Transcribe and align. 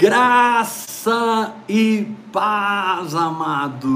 Graça 0.00 1.52
e 1.68 2.10
paz, 2.32 3.14
amados. 3.14 3.90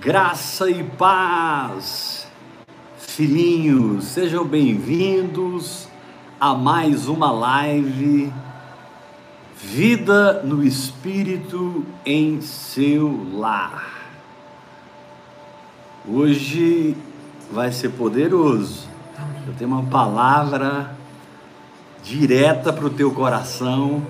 Graça 0.00 0.70
e 0.70 0.84
paz, 0.84 2.28
filhinhos. 2.96 4.04
Sejam 4.04 4.44
bem-vindos 4.44 5.88
a 6.38 6.54
mais 6.54 7.08
uma 7.08 7.32
live 7.32 8.32
Vida 9.56 10.40
no 10.44 10.62
Espírito 10.62 11.84
em 12.06 12.40
seu 12.40 13.26
lar. 13.32 14.12
Hoje 16.08 16.96
vai 17.50 17.72
ser 17.72 17.88
poderoso. 17.88 18.86
Eu 19.44 19.54
tenho 19.54 19.72
uma 19.72 19.90
palavra 19.90 20.96
direta 22.02 22.72
para 22.72 22.86
o 22.86 22.90
teu 22.90 23.10
coração. 23.12 24.06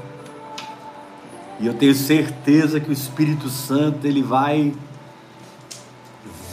E 1.61 1.67
eu 1.67 1.75
tenho 1.75 1.95
certeza 1.95 2.79
que 2.79 2.91
o 2.91 2.93
Espírito 2.93 3.49
Santo 3.49 4.07
ele 4.07 4.23
vai 4.23 4.75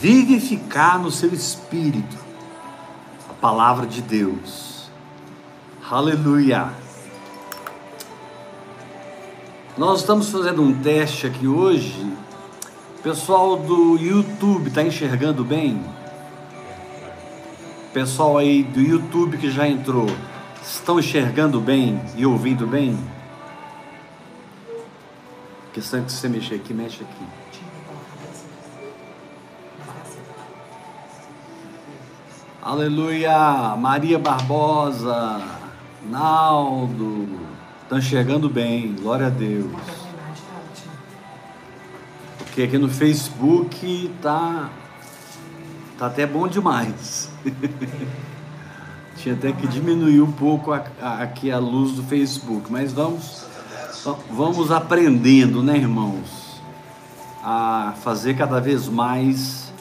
vivificar 0.00 0.98
no 1.00 1.10
seu 1.10 1.32
espírito 1.32 2.16
a 3.30 3.32
palavra 3.34 3.86
de 3.86 4.02
Deus. 4.02 4.90
Aleluia. 5.88 6.70
Nós 9.78 10.00
estamos 10.00 10.30
fazendo 10.30 10.62
um 10.62 10.72
teste 10.82 11.26
aqui 11.26 11.46
hoje. 11.46 12.12
Pessoal 13.02 13.56
do 13.56 13.96
YouTube 13.96 14.68
está 14.68 14.82
enxergando 14.82 15.44
bem? 15.44 15.80
Pessoal 17.92 18.36
aí 18.36 18.62
do 18.62 18.80
YouTube 18.80 19.38
que 19.38 19.50
já 19.50 19.68
entrou, 19.68 20.08
Estão 20.66 20.98
enxergando 20.98 21.60
bem 21.60 22.02
e 22.16 22.26
ouvindo 22.26 22.66
bem? 22.66 22.98
Questão 25.72 26.00
é 26.00 26.02
que 26.02 26.10
você 26.10 26.28
mexer 26.28 26.56
aqui, 26.56 26.74
mexe 26.74 27.04
aqui. 27.04 27.24
Aleluia! 32.60 33.76
Maria 33.76 34.18
Barbosa, 34.18 35.40
Naldo, 36.10 37.28
estão 37.82 37.98
enxergando 37.98 38.50
bem, 38.50 38.92
glória 38.96 39.28
a 39.28 39.30
Deus. 39.30 39.70
Porque 42.38 42.62
aqui 42.62 42.76
no 42.76 42.88
Facebook 42.88 44.10
tá, 44.20 44.68
tá 45.96 46.06
até 46.06 46.26
bom 46.26 46.48
demais. 46.48 47.30
Tinha 49.16 49.34
até 49.34 49.50
que 49.52 49.66
diminuir 49.66 50.20
um 50.20 50.30
pouco 50.30 50.72
a, 50.72 50.84
a, 51.00 51.22
aqui 51.22 51.50
a 51.50 51.58
luz 51.58 51.92
do 51.92 52.02
Facebook, 52.02 52.70
mas 52.70 52.92
vamos, 52.92 53.46
vamos 54.30 54.70
aprendendo, 54.70 55.62
né, 55.62 55.76
irmãos, 55.76 56.60
a 57.42 57.94
fazer 58.02 58.36
cada 58.36 58.60
vez 58.60 58.88
mais 58.88 59.72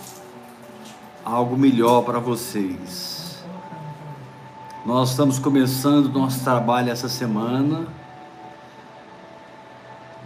algo 1.23 1.57
melhor 1.57 2.03
para 2.03 2.19
vocês. 2.19 3.43
Nós 4.85 5.11
estamos 5.11 5.37
começando 5.37 6.09
nosso 6.09 6.43
trabalho 6.43 6.91
essa 6.91 7.09
semana. 7.09 7.87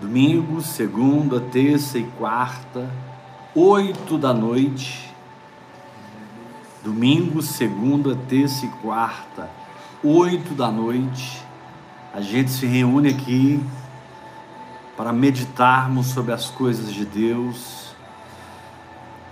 Domingo, 0.02 0.62
segunda, 0.62 1.40
terça 1.40 1.98
e 1.98 2.04
quarta, 2.18 2.90
oito 3.56 4.18
da 4.18 4.34
noite 4.34 5.09
domingo, 6.84 7.42
segunda, 7.42 8.16
terça 8.28 8.66
e 8.66 8.70
quarta, 8.82 9.50
oito 10.04 10.54
da 10.54 10.72
noite, 10.72 11.42
a 12.14 12.22
gente 12.22 12.52
se 12.52 12.66
reúne 12.66 13.10
aqui 13.10 13.64
para 14.96 15.14
meditarmos 15.14 16.08
sobre 16.08 16.34
as 16.34 16.50
coisas 16.50 16.94
de 16.94 17.06
Deus. 17.06 17.90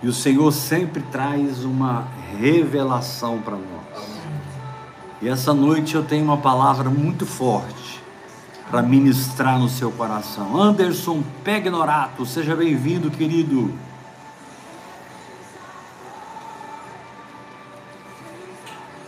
E 0.01 0.07
o 0.07 0.13
Senhor 0.13 0.51
sempre 0.51 1.01
traz 1.01 1.63
uma 1.63 2.07
revelação 2.39 3.39
para 3.39 3.55
nós. 3.55 4.07
E 5.21 5.27
essa 5.27 5.53
noite 5.53 5.95
eu 5.95 6.03
tenho 6.03 6.23
uma 6.23 6.37
palavra 6.37 6.89
muito 6.89 7.25
forte 7.25 8.03
para 8.69 8.81
ministrar 8.81 9.57
no 9.57 9.67
seu 9.67 9.91
coração. 9.91 10.61
Anderson 10.61 11.23
Pegnorato, 11.43 12.25
seja 12.25 12.55
bem-vindo, 12.55 13.09
querido. 13.09 13.73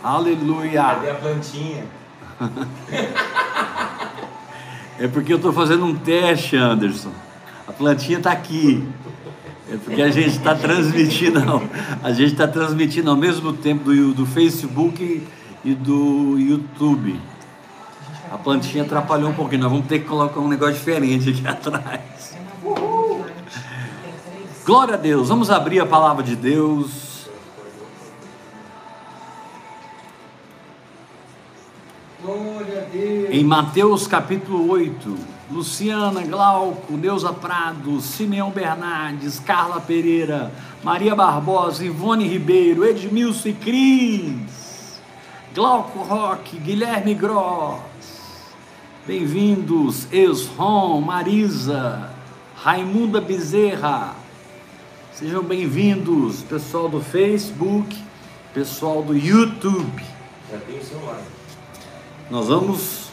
Aleluia. 0.02 0.82
Cadê 0.82 1.10
a 1.10 1.14
plantinha? 1.14 1.84
é 4.98 5.06
porque 5.08 5.32
eu 5.32 5.36
estou 5.36 5.52
fazendo 5.52 5.84
um 5.84 5.94
teste, 5.94 6.56
Anderson. 6.56 7.12
A 7.68 7.72
plantinha 7.72 8.18
está 8.18 8.32
aqui. 8.32 8.86
É 9.70 9.76
porque 9.76 10.02
a 10.02 10.10
gente 10.10 10.30
está 10.30 10.54
transmitindo, 10.54 11.40
a 12.02 12.12
gente 12.12 12.32
está 12.32 12.48
transmitindo 12.48 13.08
ao 13.08 13.16
mesmo 13.16 13.52
tempo 13.52 13.84
do, 13.84 14.12
do 14.12 14.26
Facebook 14.26 15.24
e 15.64 15.74
do 15.74 16.36
YouTube. 16.38 17.20
A 18.32 18.38
plantinha 18.38 18.82
atrapalhou 18.82 19.30
um 19.30 19.34
pouquinho. 19.34 19.62
Nós 19.62 19.70
vamos 19.70 19.86
ter 19.86 20.00
que 20.00 20.06
colocar 20.06 20.40
um 20.40 20.48
negócio 20.48 20.74
diferente 20.74 21.30
aqui 21.30 21.46
atrás. 21.46 22.36
Glória 24.64 24.94
a 24.94 24.96
Deus. 24.96 25.28
Vamos 25.28 25.50
abrir 25.50 25.80
a 25.80 25.86
palavra 25.86 26.22
de 26.24 26.34
Deus. 26.34 27.09
Em 33.32 33.44
Mateus 33.44 34.08
capítulo 34.08 34.68
8, 34.72 35.16
Luciana, 35.52 36.22
Glauco, 36.22 36.96
Neuza 36.96 37.32
Prado, 37.32 38.00
Simeão 38.00 38.50
Bernardes, 38.50 39.38
Carla 39.38 39.80
Pereira, 39.80 40.52
Maria 40.82 41.14
Barbosa, 41.14 41.84
Ivone 41.84 42.26
Ribeiro, 42.26 42.84
Edmilson 42.84 43.50
e 43.50 43.52
Cris, 43.52 45.00
Glauco 45.54 46.00
Roque, 46.00 46.58
Guilherme 46.58 47.14
Gross, 47.14 47.78
bem-vindos, 49.06 50.12
Esron, 50.12 51.00
Marisa, 51.00 52.10
Raimunda 52.56 53.20
Bezerra, 53.20 54.16
sejam 55.12 55.44
bem-vindos, 55.44 56.42
pessoal 56.42 56.88
do 56.88 57.00
Facebook, 57.00 57.96
pessoal 58.52 59.04
do 59.04 59.16
YouTube. 59.16 60.02
Já 60.50 60.58
tem 60.58 60.80
o 60.80 60.84
celular. 60.84 61.22
Nós 62.28 62.48
vamos 62.48 63.09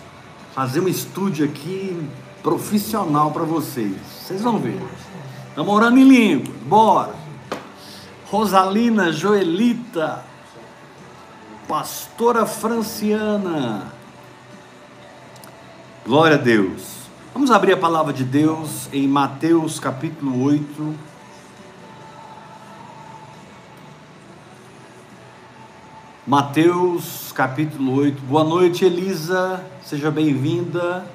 fazer 0.58 0.80
um 0.80 0.88
estúdio 0.88 1.46
aqui 1.46 1.96
profissional 2.42 3.30
para 3.30 3.44
vocês. 3.44 3.96
Vocês 4.24 4.42
vão 4.42 4.58
ver. 4.58 4.82
Estamos 5.50 5.72
orando 5.72 6.00
em 6.00 6.04
língua. 6.04 6.52
Bora. 6.66 7.16
Rosalina 8.26 9.12
Joelita. 9.12 10.26
Pastora 11.68 12.48
Franciana. 12.48 13.94
Glória 16.04 16.38
a 16.38 16.42
Deus. 16.42 16.82
Vamos 17.36 17.52
abrir 17.52 17.74
a 17.74 17.78
palavra 17.78 18.12
de 18.12 18.24
Deus 18.24 18.90
em 18.92 19.08
Mateus 19.08 19.80
capítulo 19.80 20.44
8. 20.44 20.96
Mateus 26.28 27.32
capítulo 27.32 27.96
8. 28.02 28.22
Boa 28.24 28.44
noite, 28.44 28.84
Elisa, 28.84 29.64
seja 29.82 30.12
bem-vinda. 30.12 31.06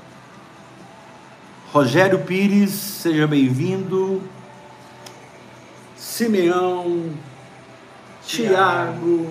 Rogério 1.71 2.21
Pires, 2.21 2.71
seja 2.71 3.27
bem-vindo. 3.27 4.23
Simeão, 5.95 7.11
Tiago, 8.25 9.29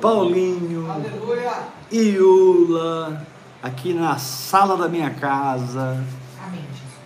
Paulinho, 0.00 0.86
Iula, 1.92 3.26
aqui 3.62 3.92
na 3.92 4.16
sala 4.16 4.78
da 4.78 4.88
minha 4.88 5.10
casa, 5.10 6.02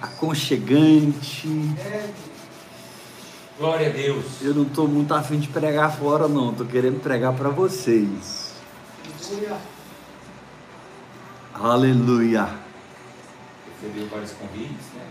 aconchegante. 0.00 1.48
Glória 3.60 3.90
a 3.90 3.92
Deus. 3.92 4.24
Eu 4.40 4.54
não 4.54 4.62
estou 4.62 4.88
muito 4.88 5.12
afim 5.12 5.38
de 5.38 5.46
pregar 5.46 5.94
fora, 5.94 6.26
não. 6.26 6.50
Estou 6.50 6.66
querendo 6.66 6.98
pregar 6.98 7.34
para 7.34 7.50
vocês. 7.50 8.54
Aleluia. 11.52 12.48
Recebeu 13.82 14.08
vários 14.08 14.32
convites, 14.32 14.86
né? 14.94 15.02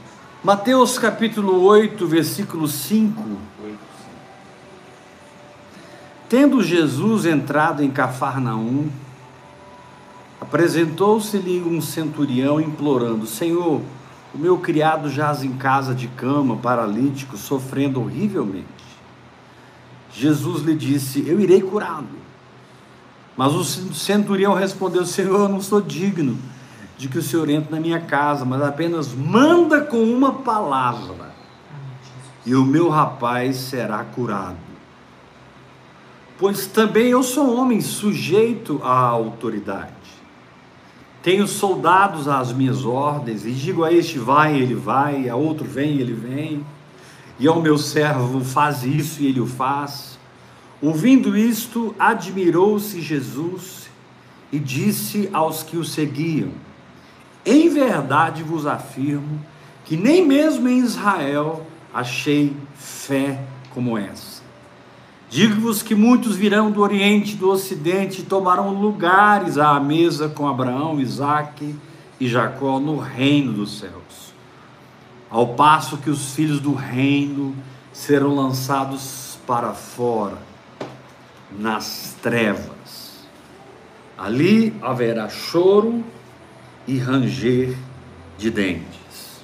Mateus 0.44 0.98
capítulo 0.98 1.62
8, 1.62 2.07
versículo 2.07 2.68
5. 2.68 3.24
Tendo 6.28 6.63
Jesus 6.63 7.28
entrado 7.28 7.84
em 7.84 7.92
Cafarnaum, 7.92 8.90
apresentou-se-lhe 10.42 11.62
um 11.62 11.80
centurião 11.80 12.60
implorando: 12.60 13.28
Senhor, 13.28 13.80
o 14.34 14.38
meu 14.38 14.58
criado 14.58 15.10
jaz 15.10 15.44
em 15.44 15.54
casa 15.54 15.94
de 15.94 16.08
cama, 16.08 16.58
paralítico, 16.58 17.38
sofrendo 17.38 18.02
horrivelmente. 18.02 18.68
Jesus 20.12 20.64
lhe 20.64 20.76
disse: 20.76 21.28
Eu 21.28 21.40
irei 21.40 21.62
curá-lo. 21.62 22.08
Mas 23.36 23.54
o 23.54 23.64
centurião 23.64 24.54
respondeu: 24.54 25.06
Senhor, 25.06 25.40
eu 25.40 25.50
não 25.50 25.62
sou 25.62 25.81
digno 25.81 26.38
de 26.98 27.08
que 27.08 27.18
o 27.18 27.24
Senhor 27.24 27.50
entre 27.50 27.72
na 27.72 27.80
minha 27.80 28.02
casa, 28.02 28.44
mas 28.44 28.62
apenas 28.62 29.14
manda 29.14 29.81
com 29.81 30.04
uma 30.04 30.34
palavra 30.34 31.30
e 32.46 32.56
o 32.56 32.66
meu 32.66 32.90
rapaz 32.90 33.58
será 33.58 34.04
curado. 34.04 34.58
Pois 36.38 36.68
também 36.68 37.08
eu 37.08 37.22
sou 37.22 37.56
homem 37.56 37.81
sujeito 37.81 38.81
à 38.84 38.98
autoridade. 38.98 39.99
Tenho 41.21 41.48
soldados 41.48 42.27
às 42.27 42.54
minhas 42.54 42.86
ordens, 42.86 43.45
e 43.45 43.51
digo 43.51 43.83
a 43.83 43.92
este 43.92 44.18
vai, 44.18 44.56
ele 44.56 44.75
vai, 44.75 45.27
a 45.27 45.36
outro 45.36 45.66
vem, 45.66 46.00
ele 46.00 46.13
vem, 46.13 46.66
e 47.38 47.48
ao 47.48 47.62
meu 47.62 47.77
servo 47.77 48.44
faz 48.44 48.83
isso 48.83 49.21
e 49.21 49.27
ele 49.27 49.39
o 49.39 49.45
faz. 49.45 50.18
Ouvindo 50.81 51.38
isto, 51.38 51.94
admirou-se 52.00 53.01
Jesus 53.01 53.89
e 54.51 54.57
disse 54.57 55.30
aos 55.33 55.63
que 55.63 55.77
o 55.77 55.83
seguiam: 55.83 56.51
Em 57.45 57.69
verdade 57.69 58.44
vos 58.44 58.66
afirmo 58.66 59.39
que 59.86 59.98
nem 59.98 60.25
mesmo 60.25 60.68
em 60.68 60.80
Israel 60.80 61.66
achei 61.94 62.56
fé 62.75 63.44
como 63.74 63.98
essa. 63.98 64.29
Digo-vos 65.30 65.84
que 65.84 65.94
muitos 65.94 66.36
virão 66.36 66.72
do 66.72 66.81
Oriente 66.81 67.34
e 67.34 67.38
do 67.38 67.52
Ocidente 67.52 68.22
e 68.22 68.26
tomarão 68.26 68.74
lugares 68.74 69.60
à 69.60 69.80
mesa 69.80 70.28
com 70.28 70.48
Abraão, 70.48 71.00
Isaque 71.00 71.76
e 72.20 72.28
Jacó 72.28 72.80
no 72.80 72.98
reino 72.98 73.54
dos 73.54 73.78
céus. 73.78 74.34
Ao 75.30 75.50
passo 75.50 75.98
que 75.98 76.10
os 76.10 76.34
filhos 76.34 76.60
do 76.60 76.74
reino 76.74 77.56
serão 77.94 78.34
lançados 78.34 79.38
para 79.46 79.72
fora, 79.74 80.40
nas 81.60 82.16
trevas. 82.24 83.28
Ali 84.18 84.74
haverá 84.81 85.30
choro 85.30 86.04
e 86.88 86.98
ranger 86.98 87.78
de 88.36 88.50
dentes. 88.50 89.44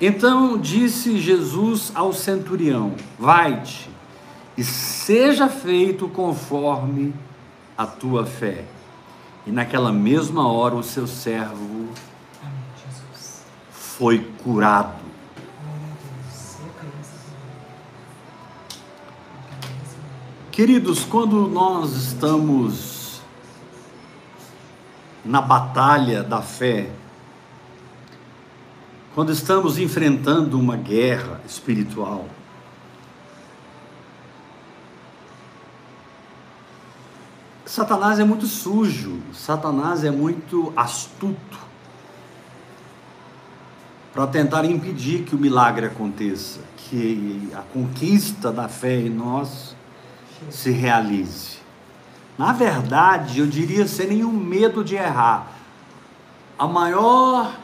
Então 0.00 0.56
disse 0.56 1.18
Jesus 1.18 1.92
ao 1.94 2.14
centurião: 2.14 2.94
Vai-te 3.18 3.91
e 4.56 4.62
seja 4.62 5.48
feito 5.48 6.08
conforme 6.08 7.14
a 7.76 7.86
tua 7.86 8.26
fé. 8.26 8.64
E 9.46 9.50
naquela 9.50 9.92
mesma 9.92 10.46
hora 10.46 10.74
o 10.74 10.82
seu 10.82 11.06
servo 11.06 11.88
foi 13.70 14.18
curado. 14.42 15.02
Queridos, 20.50 21.04
quando 21.04 21.48
nós 21.48 21.92
estamos 21.92 23.22
na 25.24 25.40
batalha 25.40 26.22
da 26.22 26.42
fé, 26.42 26.90
quando 29.14 29.32
estamos 29.32 29.78
enfrentando 29.78 30.58
uma 30.58 30.76
guerra 30.76 31.40
espiritual, 31.46 32.26
Satanás 37.64 38.18
é 38.18 38.24
muito 38.24 38.46
sujo, 38.46 39.20
Satanás 39.32 40.02
é 40.02 40.10
muito 40.10 40.72
astuto 40.76 41.58
para 44.12 44.26
tentar 44.26 44.64
impedir 44.64 45.24
que 45.24 45.34
o 45.34 45.38
milagre 45.38 45.86
aconteça, 45.86 46.60
que 46.76 47.48
a 47.54 47.62
conquista 47.72 48.52
da 48.52 48.68
fé 48.68 48.96
em 48.96 49.08
nós 49.08 49.76
se 50.50 50.70
realize. 50.70 51.58
Na 52.36 52.52
verdade, 52.52 53.38
eu 53.38 53.46
diria 53.46 53.86
sem 53.86 54.08
nenhum 54.08 54.32
medo 54.32 54.82
de 54.82 54.96
errar, 54.96 55.52
a 56.58 56.66
maior 56.66 57.56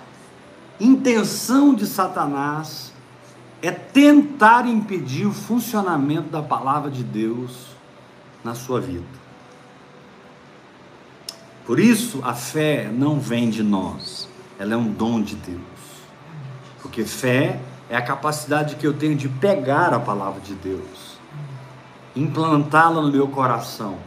intenção 0.80 1.74
de 1.74 1.86
Satanás 1.86 2.92
é 3.60 3.72
tentar 3.72 4.66
impedir 4.66 5.26
o 5.26 5.32
funcionamento 5.32 6.30
da 6.30 6.40
palavra 6.40 6.90
de 6.90 7.02
Deus 7.02 7.66
na 8.44 8.54
sua 8.54 8.80
vida. 8.80 9.27
Por 11.69 11.79
isso, 11.79 12.23
a 12.25 12.32
fé 12.32 12.91
não 12.91 13.20
vem 13.20 13.50
de 13.50 13.62
nós, 13.62 14.26
ela 14.59 14.73
é 14.73 14.76
um 14.79 14.91
dom 14.91 15.20
de 15.20 15.37
Deus. 15.37 15.61
Porque 16.81 17.05
fé 17.05 17.61
é 17.91 17.97
a 17.97 18.00
capacidade 18.00 18.76
que 18.76 18.87
eu 18.87 18.94
tenho 18.94 19.15
de 19.15 19.29
pegar 19.29 19.93
a 19.93 20.00
palavra 20.00 20.41
de 20.41 20.55
Deus, 20.55 21.19
implantá-la 22.17 23.03
no 23.03 23.12
meu 23.12 23.29
coração 23.29 23.99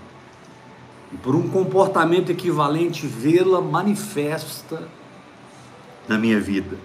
e, 1.14 1.18
por 1.18 1.36
um 1.36 1.50
comportamento 1.50 2.32
equivalente, 2.32 3.06
vê-la 3.06 3.62
manifesta 3.62 4.82
na 6.08 6.18
minha 6.18 6.40
vida. 6.40 6.80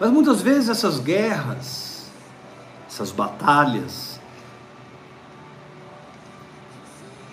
Mas 0.00 0.10
muitas 0.10 0.42
vezes 0.42 0.68
essas 0.68 0.98
guerras, 0.98 2.10
essas 2.88 3.12
batalhas, 3.12 4.20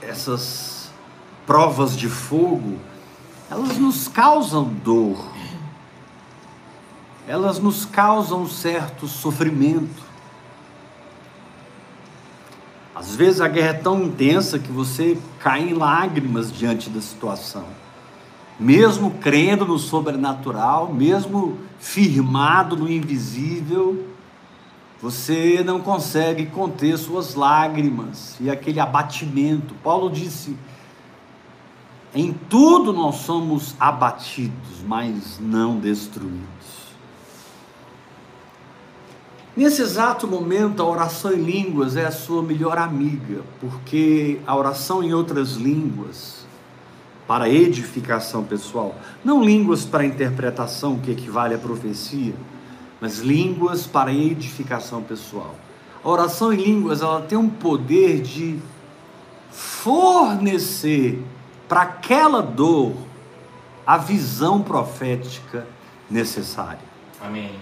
essas 0.04 0.79
provas 1.50 1.98
de 1.98 2.08
fogo, 2.08 2.78
elas 3.50 3.80
nos 3.80 4.08
causam 4.08 4.66
dor, 4.66 5.18
elas 7.28 7.58
nos 7.58 7.86
causam 7.86 8.48
certo 8.48 9.08
sofrimento. 9.08 10.04
Às 12.94 13.16
vezes 13.16 13.42
a 13.42 13.48
guerra 13.48 13.70
é 13.70 13.74
tão 13.74 14.04
intensa 14.04 14.60
que 14.60 14.72
você 14.72 15.18
cai 15.40 15.62
em 15.62 15.74
lágrimas 15.74 16.52
diante 16.52 16.88
da 16.88 17.02
situação 17.02 17.66
mesmo 18.60 19.12
crendo 19.12 19.66
no 19.66 19.80
sobrenatural, 19.80 20.94
mesmo 20.94 21.58
firmado 21.80 22.76
no 22.76 22.92
invisível, 22.92 24.06
você 25.02 25.64
não 25.66 25.80
consegue 25.80 26.48
conter 26.48 26.98
suas 26.98 27.36
lágrimas 27.36 28.36
e 28.42 28.50
aquele 28.50 28.82
abatimento. 28.82 29.74
Paulo 29.82 30.12
disse: 30.12 30.58
em 32.14 32.34
tudo 32.34 32.92
nós 32.92 33.18
somos 33.18 33.76
abatidos, 33.80 34.84
mas 34.88 35.40
não 35.40 35.78
destruídos. 35.78 36.50
Nesse 39.56 39.82
exato 39.82 40.28
momento, 40.28 40.82
a 40.82 40.86
oração 40.86 41.34
em 41.34 41.44
línguas 41.44 41.96
é 41.98 42.06
a 42.06 42.12
sua 42.12 42.42
melhor 42.42 42.78
amiga, 42.78 43.42
porque 43.60 44.40
a 44.48 44.56
oração 44.56 45.04
em 45.04 45.14
outras 45.14 45.54
línguas 45.54 46.46
para 47.28 47.50
edificação 47.50 48.44
pessoal. 48.44 48.96
Não 49.24 49.44
línguas 49.44 49.86
para 49.86 50.06
interpretação, 50.06 50.98
que 50.98 51.12
equivale 51.12 51.54
à 51.54 51.58
profecia, 51.58 52.34
mas 53.00 53.20
línguas 53.20 53.86
para 53.86 54.14
edificação 54.14 55.04
pessoal. 55.04 55.56
A 56.04 56.10
oração 56.10 56.54
em 56.54 56.58
línguas 56.58 57.02
ela 57.02 57.22
tem 57.22 57.38
um 57.38 57.50
poder 57.50 58.22
de 58.22 58.58
fornecer 59.52 61.22
para 61.70 61.84
aquela 61.84 62.42
dor 62.42 62.94
a 63.88 63.98
visão 63.98 64.62
profética 64.62 65.66
necessária. 66.12 66.80
Amém. 67.22 67.54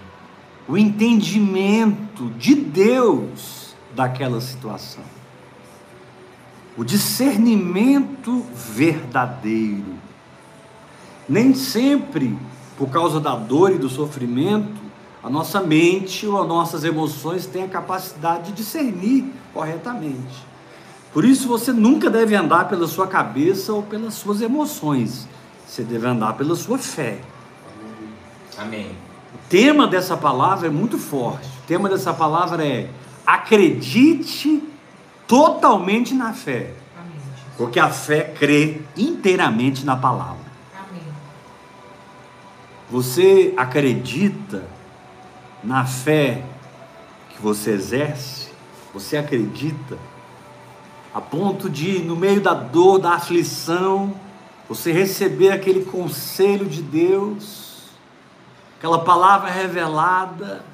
O 0.66 0.76
entendimento 0.76 2.30
de 2.30 2.56
Deus 2.56 3.76
daquela 3.94 4.40
situação 4.40 5.04
o 6.78 6.84
discernimento 6.84 8.46
verdadeiro. 8.54 9.98
Nem 11.28 11.52
sempre, 11.52 12.38
por 12.76 12.88
causa 12.88 13.18
da 13.18 13.34
dor 13.34 13.72
e 13.72 13.78
do 13.78 13.88
sofrimento, 13.88 14.80
a 15.20 15.28
nossa 15.28 15.60
mente 15.60 16.24
ou 16.24 16.40
as 16.40 16.46
nossas 16.46 16.84
emoções 16.84 17.46
têm 17.46 17.64
a 17.64 17.68
capacidade 17.68 18.52
de 18.52 18.52
discernir 18.52 19.24
corretamente. 19.52 20.46
Por 21.12 21.24
isso 21.24 21.48
você 21.48 21.72
nunca 21.72 22.10
deve 22.10 22.34
andar 22.34 22.68
pela 22.68 22.86
sua 22.86 23.06
cabeça 23.06 23.72
ou 23.72 23.82
pelas 23.82 24.14
suas 24.14 24.40
emoções. 24.40 25.26
Você 25.66 25.82
deve 25.82 26.06
andar 26.06 26.34
pela 26.34 26.54
sua 26.54 26.78
fé. 26.78 27.18
Amém. 28.56 28.90
O 29.34 29.48
tema 29.48 29.86
dessa 29.86 30.16
palavra 30.16 30.68
é 30.68 30.70
muito 30.70 30.98
forte. 30.98 31.46
O 31.46 31.66
tema 31.66 31.88
dessa 31.88 32.12
palavra 32.12 32.66
é 32.66 32.90
acredite 33.26 34.62
totalmente 35.26 36.14
na 36.14 36.32
fé. 36.32 36.72
Porque 37.56 37.78
a 37.80 37.90
fé 37.90 38.34
crê 38.38 38.80
inteiramente 38.96 39.84
na 39.84 39.96
palavra. 39.96 40.48
Você 42.90 43.52
acredita 43.56 44.64
na 45.62 45.84
fé 45.84 46.42
que 47.30 47.42
você 47.42 47.72
exerce? 47.72 48.48
Você 48.94 49.16
acredita 49.16 49.98
a 51.14 51.20
ponto 51.20 51.68
de, 51.68 52.00
no 52.00 52.16
meio 52.16 52.40
da 52.40 52.54
dor, 52.54 52.98
da 52.98 53.12
aflição, 53.12 54.14
você 54.68 54.92
receber 54.92 55.50
aquele 55.50 55.84
conselho 55.84 56.66
de 56.66 56.82
Deus, 56.82 57.88
aquela 58.78 58.98
palavra 58.98 59.50
revelada, 59.50 60.64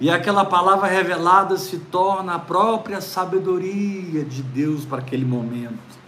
e 0.00 0.10
aquela 0.10 0.44
palavra 0.44 0.86
revelada 0.86 1.56
se 1.58 1.78
torna 1.78 2.34
a 2.34 2.38
própria 2.38 3.00
sabedoria 3.00 4.24
de 4.24 4.42
Deus 4.42 4.84
para 4.84 4.98
aquele 4.98 5.24
momento. 5.24 5.98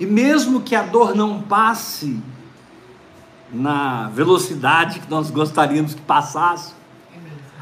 E 0.00 0.06
mesmo 0.06 0.60
que 0.60 0.74
a 0.74 0.82
dor 0.82 1.14
não 1.14 1.40
passe 1.40 2.20
na 3.52 4.08
velocidade 4.08 5.00
que 5.00 5.10
nós 5.10 5.30
gostaríamos 5.30 5.94
que 5.94 6.02
passasse, 6.02 6.74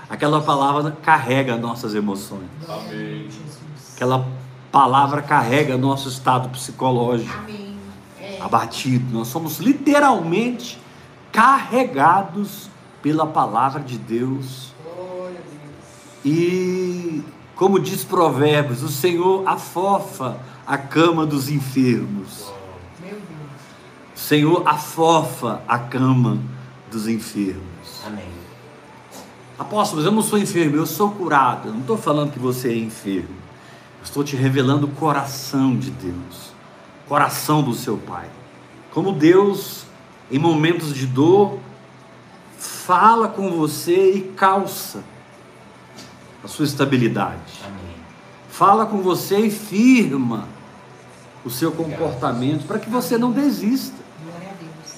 aquela 0.08 0.40
palavra 0.40 0.96
carrega 1.02 1.56
nossas 1.56 1.94
emoções. 1.94 2.48
Amém. 2.68 3.28
Aquela 3.96 4.28
palavra 4.70 5.22
carrega 5.22 5.78
nosso 5.78 6.06
estado 6.10 6.50
psicológico 6.50 7.32
É. 8.20 8.38
abatido. 8.42 9.10
Nós 9.10 9.28
somos 9.28 9.56
literalmente 9.56 10.78
carregados 11.32 12.68
pela 13.00 13.26
palavra 13.26 13.80
de 13.80 13.96
Deus. 13.96 14.74
E, 16.22 17.22
como 17.54 17.78
diz 17.80 18.04
Provérbios, 18.04 18.82
o 18.82 18.88
Senhor 18.88 19.48
afofa 19.48 20.36
a 20.66 20.76
cama 20.76 21.24
dos 21.24 21.48
enfermos. 21.48 22.52
Meu 23.00 23.12
Deus. 23.12 23.22
O 24.14 24.18
Senhor 24.18 24.62
afofa 24.66 25.62
a 25.66 25.78
cama 25.78 26.38
dos 26.90 27.08
enfermos. 27.08 28.02
Amém. 28.06 28.28
Apóstolos, 29.58 30.04
eu 30.04 30.12
não 30.12 30.20
sou 30.20 30.38
enfermo, 30.38 30.76
eu 30.76 30.84
sou 30.84 31.10
curado. 31.12 31.68
Eu 31.68 31.72
não 31.72 31.80
estou 31.80 31.96
falando 31.96 32.30
que 32.32 32.38
você 32.38 32.68
é 32.68 32.76
enfermo. 32.76 33.45
Estou 34.06 34.22
te 34.22 34.36
revelando 34.36 34.86
o 34.86 34.90
coração 34.90 35.76
de 35.76 35.90
Deus, 35.90 36.52
o 37.04 37.08
coração 37.08 37.60
do 37.60 37.74
seu 37.74 37.98
Pai. 37.98 38.30
Como 38.94 39.12
Deus, 39.12 39.84
em 40.30 40.38
momentos 40.38 40.94
de 40.94 41.08
dor, 41.08 41.58
fala 42.56 43.28
com 43.28 43.50
você 43.50 44.12
e 44.12 44.22
calça 44.36 45.02
a 46.42 46.46
sua 46.46 46.64
estabilidade. 46.64 47.60
Amém. 47.66 47.96
Fala 48.48 48.86
com 48.86 49.02
você 49.02 49.40
e 49.40 49.50
firma 49.50 50.48
o 51.44 51.50
seu 51.50 51.72
comportamento 51.72 52.64
para 52.64 52.78
que 52.78 52.88
você 52.88 53.18
não 53.18 53.32
desista 53.32 53.96
Glória 54.24 54.50
a 54.50 54.54
Deus. 54.54 54.94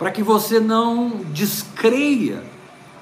para 0.00 0.10
que 0.10 0.22
você 0.22 0.58
não 0.58 1.20
descreia, 1.32 2.42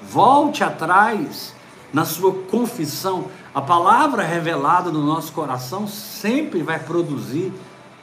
volte 0.07 0.63
atrás 0.63 1.53
na 1.91 2.05
sua 2.05 2.31
confissão. 2.31 3.25
A 3.55 3.61
palavra 3.61 4.21
revelada 4.21 4.91
no 4.91 5.01
nosso 5.01 5.31
coração 5.31 5.87
sempre 5.87 6.61
vai 6.61 6.77
produzir 6.77 7.53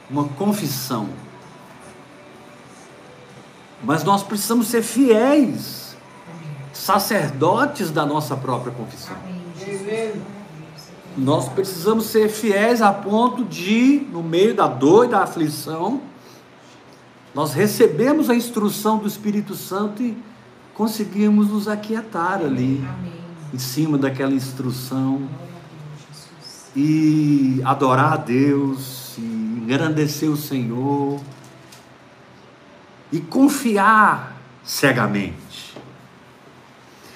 uma 0.09 0.23
confissão. 0.29 1.07
Mas 3.83 4.03
nós 4.03 4.23
precisamos 4.23 4.65
ser 4.65 4.81
fiéis, 4.81 5.95
sacerdotes 6.73 7.91
da 7.91 8.03
nossa 8.03 8.35
própria 8.35 8.73
confissão. 8.73 9.15
Nós 11.15 11.47
precisamos 11.49 12.07
ser 12.07 12.29
fiéis 12.29 12.81
a 12.81 12.91
ponto 12.91 13.45
de, 13.45 14.07
no 14.11 14.23
meio 14.23 14.55
da 14.55 14.65
dor 14.65 15.05
e 15.05 15.09
da 15.09 15.21
aflição, 15.21 16.01
nós 17.35 17.53
recebemos 17.53 18.27
a 18.27 18.33
instrução 18.33 18.97
do 18.97 19.07
Espírito 19.07 19.53
Santo 19.53 20.01
e 20.01 20.17
conseguimos 20.73 21.49
nos 21.49 21.67
aquietar 21.67 22.41
ali, 22.41 22.83
Amém. 22.87 23.22
Em 23.53 23.59
cima 23.59 23.97
daquela 23.97 24.33
instrução, 24.33 25.29
e 26.75 27.61
adorar 27.63 28.13
a 28.13 28.17
Deus, 28.17 29.15
e 29.17 29.21
engrandecer 29.21 30.29
o 30.29 30.35
Senhor, 30.35 31.21
e 33.11 33.19
confiar 33.19 34.35
cegamente. 34.63 35.77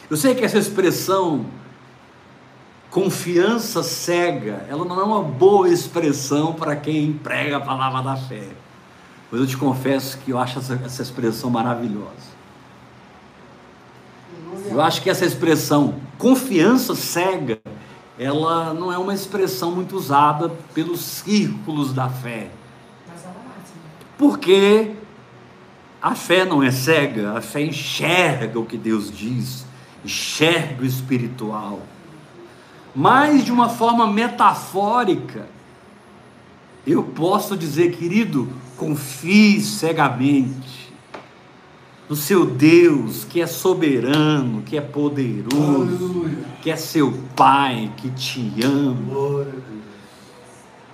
Eu 0.10 0.16
sei 0.16 0.36
que 0.36 0.46
essa 0.46 0.58
expressão 0.58 1.46
confiança 2.90 3.84
cega, 3.84 4.66
ela 4.70 4.86
não 4.86 5.00
é 5.00 5.04
uma 5.04 5.22
boa 5.22 5.70
expressão 5.70 6.54
para 6.54 6.76
quem 6.76 7.14
prega 7.14 7.58
a 7.58 7.60
palavra 7.60 8.02
da 8.02 8.16
fé. 8.16 8.48
Mas 9.32 9.42
eu 9.42 9.48
te 9.48 9.58
confesso 9.58 10.18
que 10.20 10.32
eu 10.32 10.40
acho 10.40 10.60
essa, 10.60 10.82
essa 10.86 11.02
expressão 11.02 11.50
maravilhosa. 11.50 12.37
Eu 14.70 14.82
acho 14.82 15.02
que 15.02 15.10
essa 15.10 15.26
expressão 15.26 15.96
confiança 16.18 16.96
cega, 16.96 17.60
ela 18.18 18.74
não 18.74 18.92
é 18.92 18.98
uma 18.98 19.14
expressão 19.14 19.72
muito 19.72 19.96
usada 19.96 20.50
pelos 20.74 21.02
círculos 21.02 21.94
da 21.94 22.10
fé. 22.10 22.50
Máxima. 23.08 23.82
Porque 24.18 24.92
a 26.02 26.16
fé 26.16 26.46
não 26.46 26.62
é 26.62 26.72
cega, 26.72 27.38
a 27.38 27.42
fé 27.42 27.62
enxerga 27.62 28.60
o 28.60 28.66
que 28.66 28.78
Deus 28.78 29.12
diz, 29.12 29.66
enxerga 30.04 30.84
o 30.84 30.86
espiritual. 30.86 31.82
Mas 32.96 33.46
de 33.46 33.52
uma 33.52 33.70
forma 33.70 34.08
metafórica, 34.08 35.48
eu 36.86 37.04
posso 37.04 37.56
dizer, 37.56 37.96
querido, 37.96 38.50
confie 38.76 39.62
cegamente 39.62 40.87
no 42.10 42.16
seu 42.16 42.46
Deus 42.46 43.26
que 43.26 43.42
é 43.42 43.48
soberano, 43.48 44.62
que 44.62 44.78
é 44.78 44.82
poderoso, 44.82 46.26
que 46.62 46.72
é 46.72 46.76
seu 46.76 47.14
Pai, 47.36 47.92
que 47.98 48.10
te 48.12 48.52
ama. 48.64 49.46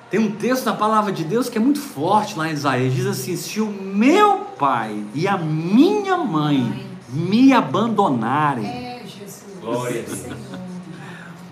Tem 0.10 0.20
um 0.20 0.32
texto 0.32 0.66
na 0.66 0.74
palavra 0.74 1.12
de 1.12 1.24
Deus 1.24 1.50
que 1.50 1.58
é 1.58 1.62
muito 1.62 1.80
forte 1.80 2.38
lá 2.38 2.48
em 2.48 2.54
Isaías. 2.54 2.94
Diz 2.94 3.08
assim: 3.08 3.36
Se 3.36 3.60
o 3.60 3.66
meu 3.66 4.42
pai 4.60 5.04
e 5.16 5.28
a 5.28 5.38
minha 5.40 6.18
mãe 6.18 6.86
me 7.10 7.52
abandonarem, 7.52 8.66
É, 8.66 9.02
Jesus. 9.06 9.44
Glória 9.60 10.02
a 10.02 10.06
Deus. 10.06 10.20
Senhor. 10.20 10.38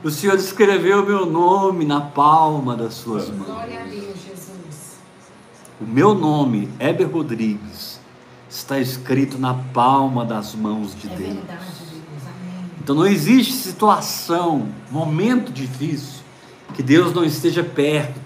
o 0.03 0.11
Senhor 0.11 0.35
escreveu 0.35 1.01
o 1.01 1.05
meu 1.07 1.25
nome 1.25 1.85
na 1.85 2.01
palma 2.01 2.75
das 2.75 2.93
suas 2.93 3.29
mãos. 3.29 3.47
Glória 3.47 3.81
a 3.81 3.83
Deus, 3.85 4.13
Jesus. 4.23 4.97
O 5.79 5.85
meu 5.85 6.13
nome, 6.13 6.69
Heber 6.79 7.09
Rodrigues, 7.11 7.90
está 8.51 8.79
escrito 8.79 9.39
na 9.39 9.53
palma 9.53 10.25
das 10.25 10.53
mãos 10.53 10.93
de 10.93 11.07
É 11.07 11.15
Deus. 11.15 11.33
verdade, 11.35 11.65
Deus. 11.89 12.01
Então 12.83 12.95
não 12.95 13.07
existe 13.07 13.53
situação, 13.53 14.67
momento 14.91 15.51
difícil, 15.53 16.19
que 16.73 16.83
Deus 16.83 17.13
não 17.13 17.23
esteja 17.23 17.63
perto, 17.63 18.19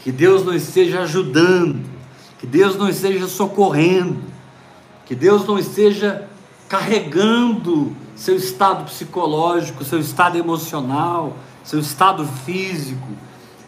que 0.00 0.12
Deus 0.12 0.44
não 0.44 0.52
esteja 0.52 1.00
ajudando, 1.00 1.80
que 2.38 2.46
Deus 2.46 2.76
não 2.76 2.88
esteja 2.88 3.26
socorrendo, 3.26 4.18
que 5.06 5.14
Deus 5.14 5.46
não 5.46 5.58
esteja 5.58 6.28
carregando 6.68 7.94
seu 8.14 8.36
estado 8.36 8.84
psicológico, 8.84 9.84
seu 9.84 9.98
estado 9.98 10.36
emocional, 10.36 11.36
seu 11.64 11.80
estado 11.80 12.26
físico, 12.44 13.08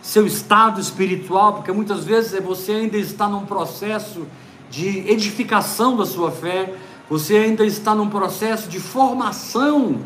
seu 0.02 0.26
estado 0.26 0.80
espiritual, 0.80 1.54
porque 1.54 1.72
muitas 1.72 2.04
vezes 2.04 2.38
você 2.42 2.72
ainda 2.72 2.98
está 2.98 3.28
num 3.28 3.46
processo 3.46 4.26
de 4.72 5.06
edificação 5.06 5.98
da 5.98 6.06
sua 6.06 6.30
fé, 6.30 6.74
você 7.08 7.36
ainda 7.36 7.64
está 7.64 7.94
num 7.94 8.08
processo 8.08 8.70
de 8.70 8.80
formação 8.80 10.00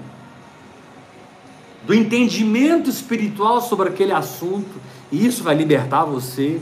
do 1.87 1.95
entendimento 1.95 2.91
espiritual 2.91 3.63
sobre 3.63 3.89
aquele 3.89 4.13
assunto, 4.13 4.83
e 5.13 5.25
isso 5.25 5.45
vai 5.45 5.55
libertar 5.55 6.05
você, 6.05 6.61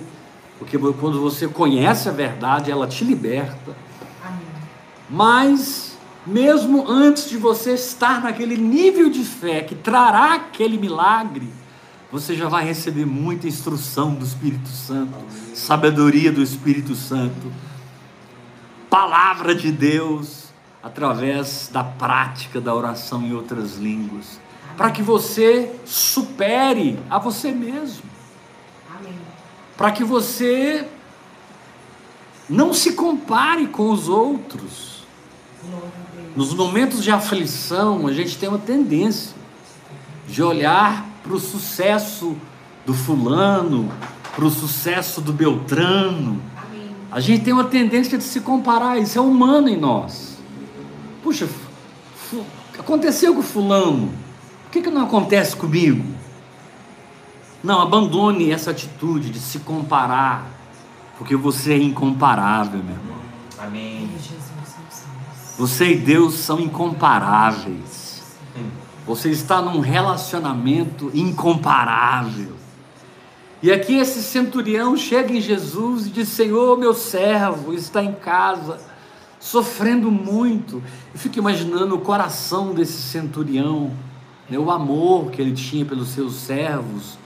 porque 0.58 0.76
quando 0.76 1.18
você 1.18 1.48
conhece 1.48 2.06
a 2.06 2.12
verdade, 2.12 2.70
ela 2.70 2.86
te 2.86 3.04
liberta. 3.04 3.74
Mas, 5.08 5.96
mesmo 6.26 6.86
antes 6.86 7.30
de 7.30 7.38
você 7.38 7.72
estar 7.72 8.22
naquele 8.22 8.58
nível 8.58 9.08
de 9.08 9.24
fé 9.24 9.62
que 9.62 9.74
trará 9.74 10.34
aquele 10.34 10.76
milagre, 10.76 11.48
você 12.12 12.36
já 12.36 12.50
vai 12.50 12.66
receber 12.66 13.06
muita 13.06 13.48
instrução 13.48 14.14
do 14.14 14.26
Espírito 14.26 14.68
Santo, 14.68 15.14
sabedoria 15.54 16.30
do 16.30 16.42
Espírito 16.42 16.94
Santo, 16.94 17.50
palavra 18.94 19.54
de 19.54 19.72
Deus, 19.72 20.44
através 20.80 21.68
da 21.72 21.82
prática 21.82 22.60
da 22.60 22.72
oração 22.72 23.22
em 23.22 23.34
outras 23.34 23.74
línguas, 23.76 24.38
para 24.76 24.90
que 24.90 25.02
você 25.02 25.74
supere 25.84 26.98
a 27.10 27.18
você 27.18 27.50
mesmo 27.50 28.14
para 29.76 29.90
que 29.90 30.04
você 30.04 30.86
não 32.48 32.72
se 32.72 32.92
compare 32.92 33.66
com 33.66 33.90
os 33.90 34.08
outros. 34.08 35.04
Nos 36.36 36.54
momentos 36.54 37.02
de 37.02 37.10
aflição, 37.10 38.06
a 38.06 38.12
gente 38.12 38.38
tem 38.38 38.48
uma 38.48 38.58
tendência 38.58 39.34
de 40.28 40.42
olhar 40.42 41.04
para 41.22 41.32
o 41.32 41.40
sucesso 41.40 42.36
do 42.86 42.94
fulano, 42.94 43.90
para 44.34 44.44
o 44.44 44.50
sucesso 44.50 45.20
do 45.20 45.32
Beltrano. 45.32 46.40
A 47.14 47.20
gente 47.20 47.44
tem 47.44 47.52
uma 47.52 47.62
tendência 47.62 48.18
de 48.18 48.24
se 48.24 48.40
comparar, 48.40 48.98
isso 48.98 49.16
é 49.16 49.22
humano 49.22 49.68
em 49.68 49.76
nós. 49.76 50.36
Puxa, 51.22 51.48
aconteceu 52.76 53.36
com 53.36 53.40
fulano, 53.40 54.12
por 54.64 54.72
que, 54.72 54.82
que 54.82 54.90
não 54.90 55.04
acontece 55.04 55.54
comigo? 55.54 56.04
Não, 57.62 57.80
abandone 57.80 58.50
essa 58.50 58.72
atitude 58.72 59.30
de 59.30 59.38
se 59.38 59.60
comparar, 59.60 60.44
porque 61.16 61.36
você 61.36 61.74
é 61.74 61.78
incomparável, 61.78 62.82
meu 62.82 62.96
irmão. 62.96 63.16
Amém. 63.60 64.10
Senhor. 64.20 64.40
Você 65.56 65.92
e 65.92 65.96
Deus 65.96 66.34
são 66.34 66.58
incomparáveis. 66.58 68.24
Você 69.06 69.30
está 69.30 69.62
num 69.62 69.78
relacionamento 69.78 71.12
incomparável. 71.14 72.63
E 73.64 73.72
aqui 73.72 73.96
esse 73.96 74.22
centurião 74.22 74.94
chega 74.94 75.32
em 75.32 75.40
Jesus 75.40 76.06
e 76.06 76.10
diz: 76.10 76.28
Senhor, 76.28 76.78
meu 76.78 76.92
servo 76.92 77.72
está 77.72 78.04
em 78.04 78.12
casa, 78.12 78.78
sofrendo 79.40 80.10
muito. 80.10 80.82
Eu 81.14 81.18
fico 81.18 81.38
imaginando 81.38 81.94
o 81.94 82.00
coração 82.02 82.74
desse 82.74 83.00
centurião, 83.00 83.90
né, 84.50 84.58
o 84.58 84.70
amor 84.70 85.30
que 85.30 85.40
ele 85.40 85.52
tinha 85.52 85.82
pelos 85.82 86.08
seus 86.08 86.34
servos, 86.34 87.16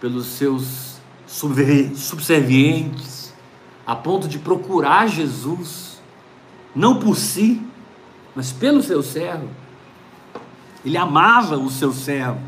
pelos 0.00 0.26
seus 0.26 0.96
subservientes, 1.24 3.32
a 3.86 3.94
ponto 3.94 4.26
de 4.26 4.40
procurar 4.40 5.06
Jesus, 5.06 6.02
não 6.74 6.98
por 6.98 7.16
si, 7.16 7.62
mas 8.34 8.50
pelo 8.50 8.82
seu 8.82 9.04
servo. 9.04 9.48
Ele 10.84 10.96
amava 10.96 11.56
o 11.56 11.70
seu 11.70 11.92
servo, 11.92 12.40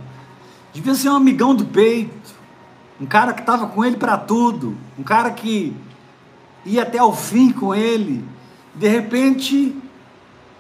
devia 0.73 0.97
ser 0.97 1.11
um 1.11 1.14
amigão 1.14 1.54
do 1.54 1.66
peito, 1.66 2.17
um 3.00 3.07
cara 3.07 3.33
que 3.33 3.40
estava 3.40 3.67
com 3.69 3.85
ele 3.85 3.97
para 3.97 4.17
tudo, 4.17 4.76
um 4.99 5.02
cara 5.02 5.31
que 5.31 5.75
ia 6.64 6.83
até 6.83 7.02
o 7.02 7.12
fim 7.12 7.52
com 7.52 7.75
ele. 7.75 8.25
De 8.75 8.88
repente, 8.88 9.76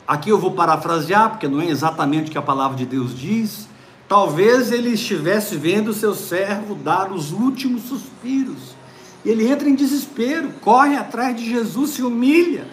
aqui 0.06 0.30
eu 0.30 0.38
vou 0.38 0.52
parafrasear, 0.52 1.30
porque 1.30 1.48
não 1.48 1.60
é 1.60 1.66
exatamente 1.66 2.28
o 2.28 2.32
que 2.32 2.38
a 2.38 2.42
palavra 2.42 2.76
de 2.76 2.86
Deus 2.86 3.16
diz. 3.16 3.68
Talvez 4.08 4.72
ele 4.72 4.90
estivesse 4.90 5.56
vendo 5.56 5.88
o 5.88 5.94
seu 5.94 6.14
servo 6.14 6.74
dar 6.74 7.12
os 7.12 7.32
últimos 7.32 7.82
suspiros. 7.82 8.76
Ele 9.24 9.48
entra 9.48 9.68
em 9.68 9.74
desespero, 9.74 10.50
corre 10.60 10.96
atrás 10.96 11.36
de 11.36 11.44
Jesus, 11.44 11.90
se 11.90 12.02
humilha. 12.02 12.66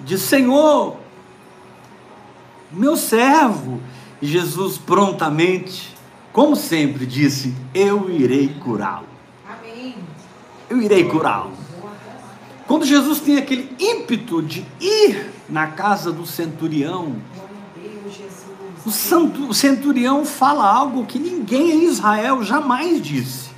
Diz: 0.00 0.22
Senhor, 0.22 0.96
meu 2.70 2.96
servo. 2.96 3.80
E 4.22 4.26
Jesus 4.26 4.78
prontamente 4.78 5.93
como 6.34 6.56
sempre 6.56 7.06
disse, 7.06 7.54
eu 7.72 8.10
irei 8.10 8.48
curá-lo. 8.48 9.06
Amém. 9.48 9.94
Eu 10.68 10.82
irei 10.82 11.04
curá-lo. 11.04 11.52
Quando 12.66 12.84
Jesus 12.84 13.20
tem 13.20 13.38
aquele 13.38 13.72
ímpeto 13.78 14.42
de 14.42 14.66
ir 14.80 15.30
na 15.48 15.68
casa 15.68 16.10
do 16.10 16.26
centurião, 16.26 17.14
o, 18.84 18.90
santo, 18.90 19.46
o 19.46 19.54
centurião 19.54 20.24
fala 20.24 20.68
algo 20.68 21.06
que 21.06 21.20
ninguém 21.20 21.70
em 21.70 21.84
Israel 21.84 22.42
jamais 22.42 23.00
disse. 23.00 23.50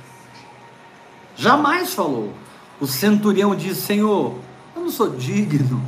Jamais 1.35 1.95
falou. 1.95 2.31
O 2.79 2.85
centurião 2.85 3.55
diz: 3.55 3.79
Senhor, 3.79 4.35
eu 4.75 4.83
não 4.83 4.91
sou 4.91 5.09
digno 5.09 5.81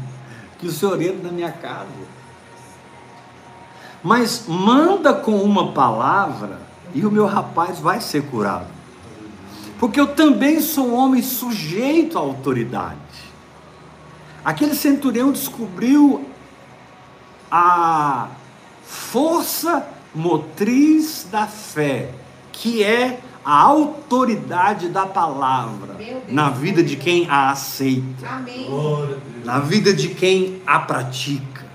que 0.57 0.65
o 0.65 0.71
Senhor 0.71 0.99
entre 0.99 1.21
na 1.21 1.31
minha 1.31 1.51
casa. 1.51 1.85
Mas 4.03 4.45
manda 4.47 5.13
com 5.13 5.35
uma 5.43 5.71
palavra 5.71 6.68
e 6.93 7.05
o 7.05 7.11
meu 7.11 7.25
rapaz 7.25 7.79
vai 7.79 8.01
ser 8.01 8.23
curado. 8.23 8.67
Porque 9.79 9.99
eu 9.99 10.07
também 10.07 10.59
sou 10.59 10.89
um 10.89 10.95
homem 10.95 11.21
sujeito 11.21 12.17
à 12.17 12.21
autoridade. 12.21 12.97
Aquele 14.43 14.75
centurião 14.75 15.31
descobriu 15.31 16.25
a 17.51 18.27
força 18.83 19.87
motriz 20.13 21.27
da 21.31 21.47
fé, 21.47 22.11
que 22.51 22.83
é 22.83 23.19
a 23.43 23.61
autoridade 23.61 24.89
da 24.89 25.05
palavra 25.05 25.95
na 26.27 26.49
vida 26.49 26.83
de 26.83 26.95
quem 26.95 27.29
a 27.29 27.51
aceita, 27.51 28.43
na 29.45 29.59
vida 29.59 29.93
de 29.93 30.09
quem 30.09 30.61
a 30.65 30.79
pratica. 30.79 31.65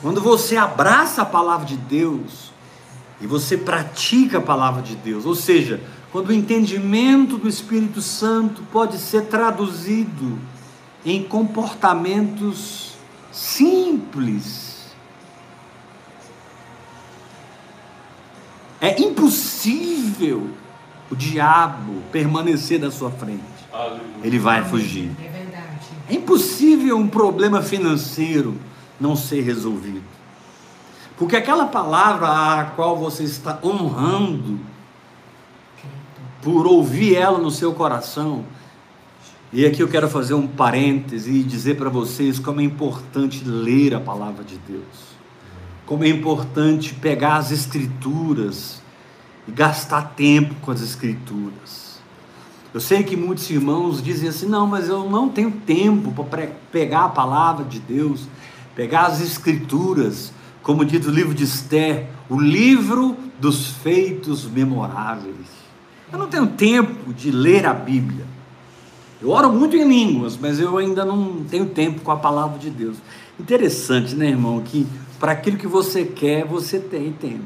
Quando 0.00 0.20
você 0.20 0.56
abraça 0.56 1.22
a 1.22 1.24
palavra 1.26 1.66
de 1.66 1.76
Deus, 1.76 2.51
e 3.22 3.26
você 3.26 3.56
pratica 3.56 4.38
a 4.38 4.40
palavra 4.40 4.82
de 4.82 4.96
Deus, 4.96 5.24
ou 5.24 5.36
seja, 5.36 5.80
quando 6.10 6.30
o 6.30 6.32
entendimento 6.32 7.38
do 7.38 7.48
Espírito 7.48 8.02
Santo 8.02 8.62
pode 8.72 8.98
ser 8.98 9.26
traduzido 9.26 10.38
em 11.06 11.22
comportamentos 11.22 12.94
simples. 13.30 14.92
É 18.80 19.00
impossível 19.00 20.50
o 21.08 21.14
diabo 21.14 22.02
permanecer 22.10 22.80
na 22.80 22.90
sua 22.90 23.12
frente. 23.12 23.40
Ele 24.22 24.38
vai 24.38 24.64
fugir. 24.64 25.12
É, 25.20 26.12
é 26.12 26.16
impossível 26.16 26.98
um 26.98 27.06
problema 27.06 27.62
financeiro 27.62 28.58
não 29.00 29.14
ser 29.14 29.42
resolvido. 29.42 30.02
Porque 31.16 31.36
aquela 31.36 31.66
palavra 31.66 32.28
a 32.28 32.64
qual 32.64 32.96
você 32.96 33.24
está 33.24 33.58
honrando, 33.62 34.58
por 36.40 36.66
ouvir 36.66 37.14
ela 37.14 37.38
no 37.38 37.50
seu 37.50 37.72
coração, 37.72 38.44
e 39.52 39.66
aqui 39.66 39.82
eu 39.82 39.88
quero 39.88 40.08
fazer 40.08 40.34
um 40.34 40.46
parêntese 40.46 41.30
e 41.30 41.42
dizer 41.42 41.76
para 41.76 41.90
vocês 41.90 42.38
como 42.38 42.60
é 42.60 42.64
importante 42.64 43.44
ler 43.44 43.94
a 43.94 44.00
palavra 44.00 44.42
de 44.42 44.56
Deus, 44.56 45.12
como 45.84 46.04
é 46.04 46.08
importante 46.08 46.94
pegar 46.94 47.36
as 47.36 47.52
Escrituras 47.52 48.82
e 49.46 49.52
gastar 49.52 50.14
tempo 50.16 50.54
com 50.62 50.70
as 50.70 50.80
Escrituras. 50.80 52.00
Eu 52.72 52.80
sei 52.80 53.02
que 53.02 53.14
muitos 53.14 53.50
irmãos 53.50 54.02
dizem 54.02 54.30
assim: 54.30 54.46
não, 54.46 54.66
mas 54.66 54.88
eu 54.88 55.08
não 55.08 55.28
tenho 55.28 55.50
tempo 55.50 56.24
para 56.24 56.48
pegar 56.72 57.04
a 57.04 57.08
palavra 57.10 57.64
de 57.64 57.78
Deus, 57.78 58.26
pegar 58.74 59.02
as 59.02 59.20
Escrituras 59.20 60.32
como 60.62 60.84
diz 60.84 61.06
o 61.06 61.10
livro 61.10 61.34
de 61.34 61.44
Esther, 61.44 62.08
o 62.28 62.40
livro 62.40 63.16
dos 63.40 63.68
feitos 63.68 64.44
memoráveis. 64.44 65.46
Eu 66.12 66.18
não 66.18 66.28
tenho 66.28 66.46
tempo 66.46 67.12
de 67.12 67.30
ler 67.30 67.66
a 67.66 67.72
Bíblia. 67.74 68.26
Eu 69.20 69.30
oro 69.30 69.52
muito 69.52 69.76
em 69.76 69.86
línguas, 69.86 70.36
mas 70.36 70.58
eu 70.58 70.76
ainda 70.78 71.04
não 71.04 71.44
tenho 71.44 71.66
tempo 71.66 72.00
com 72.00 72.10
a 72.10 72.16
palavra 72.16 72.58
de 72.58 72.70
Deus. 72.70 72.96
Interessante, 73.38 74.14
né, 74.14 74.28
irmão, 74.28 74.60
que 74.60 74.86
para 75.18 75.32
aquilo 75.32 75.56
que 75.56 75.66
você 75.66 76.04
quer, 76.04 76.44
você 76.44 76.78
tem 76.78 77.12
tempo. 77.12 77.44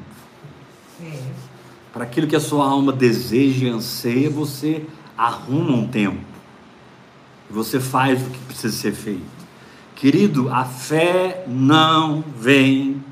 É. 1.03 1.19
Para 1.93 2.05
aquilo 2.05 2.27
que 2.27 2.37
a 2.37 2.41
sua 2.41 2.67
alma 2.67 2.93
deseja 2.93 3.67
e 3.67 3.69
anseia, 3.69 4.31
você 4.31 4.85
arruma 5.17 5.73
um 5.73 5.87
tempo. 5.87 6.21
Você 7.51 7.79
faz 7.79 8.21
o 8.21 8.31
que 8.31 8.39
precisa 8.41 8.75
ser 8.75 8.93
feito. 8.93 9.36
Querido, 9.97 10.51
a 10.51 10.63
fé 10.63 11.47
não 11.49 12.23
vem 12.39 13.03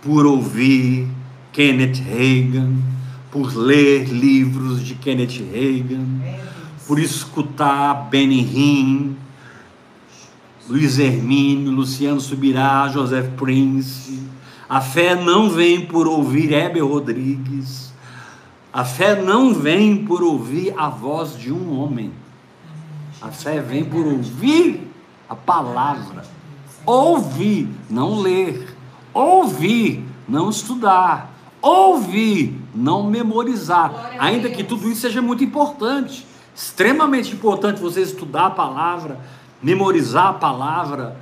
por 0.00 0.24
ouvir 0.24 1.06
Kenneth 1.52 1.98
Reagan, 1.98 2.76
por 3.30 3.54
ler 3.54 4.08
livros 4.08 4.82
de 4.82 4.94
Kenneth 4.94 5.38
Reagan, 5.52 6.06
por 6.86 6.98
escutar 6.98 8.08
Benny 8.08 8.40
Hinn, 8.40 9.16
Luiz 10.66 10.98
Hermínio, 10.98 11.72
Luciano 11.72 12.18
Subirá, 12.18 12.88
José 12.88 13.20
Prince. 13.20 14.18
A 14.66 14.80
fé 14.80 15.14
não 15.14 15.50
vem 15.50 15.84
por 15.84 16.08
ouvir 16.08 16.54
Heber 16.54 16.86
Rodrigues. 16.86 17.92
A 18.72 18.82
fé 18.82 19.20
não 19.20 19.52
vem 19.52 20.06
por 20.06 20.22
ouvir 20.22 20.72
a 20.78 20.88
voz 20.88 21.38
de 21.38 21.52
um 21.52 21.78
homem. 21.78 22.10
A 23.20 23.28
fé 23.28 23.60
vem 23.60 23.84
por 23.84 24.06
ouvir 24.06 24.89
a 25.30 25.36
palavra. 25.36 26.24
Ouvir, 26.84 27.68
não 27.88 28.18
ler. 28.18 28.76
Ouvir, 29.14 30.04
não 30.28 30.50
estudar, 30.50 31.32
ouvir, 31.62 32.60
não 32.74 33.04
memorizar. 33.04 34.12
Ainda 34.18 34.48
que 34.48 34.62
tudo 34.62 34.88
isso 34.88 35.00
seja 35.00 35.22
muito 35.22 35.42
importante, 35.42 36.26
extremamente 36.54 37.34
importante 37.34 37.80
você 37.80 38.02
estudar 38.02 38.46
a 38.46 38.50
palavra, 38.50 39.18
memorizar 39.62 40.28
a 40.28 40.32
palavra, 40.32 41.16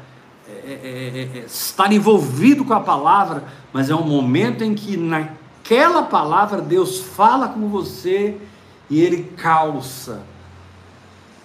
é, 0.46 0.52
é, 0.52 0.72
é, 0.72 1.38
é, 1.38 1.44
estar 1.46 1.92
envolvido 1.92 2.64
com 2.64 2.74
a 2.74 2.80
palavra, 2.80 3.44
mas 3.72 3.88
é 3.88 3.94
um 3.94 4.06
momento 4.06 4.62
em 4.62 4.74
que 4.74 4.96
naquela 4.96 6.02
palavra 6.02 6.60
Deus 6.60 7.00
fala 7.00 7.48
com 7.48 7.68
você 7.68 8.36
e 8.90 9.00
ele 9.00 9.24
calça 9.36 10.22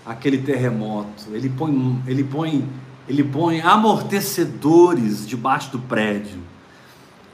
aquele 0.05 0.37
terremoto, 0.39 1.25
ele 1.31 1.49
põe, 1.49 2.01
ele 2.07 2.23
põe 2.23 2.67
ele 3.07 3.23
põe 3.23 3.61
amortecedores 3.61 5.27
debaixo 5.27 5.71
do 5.71 5.79
prédio. 5.79 6.39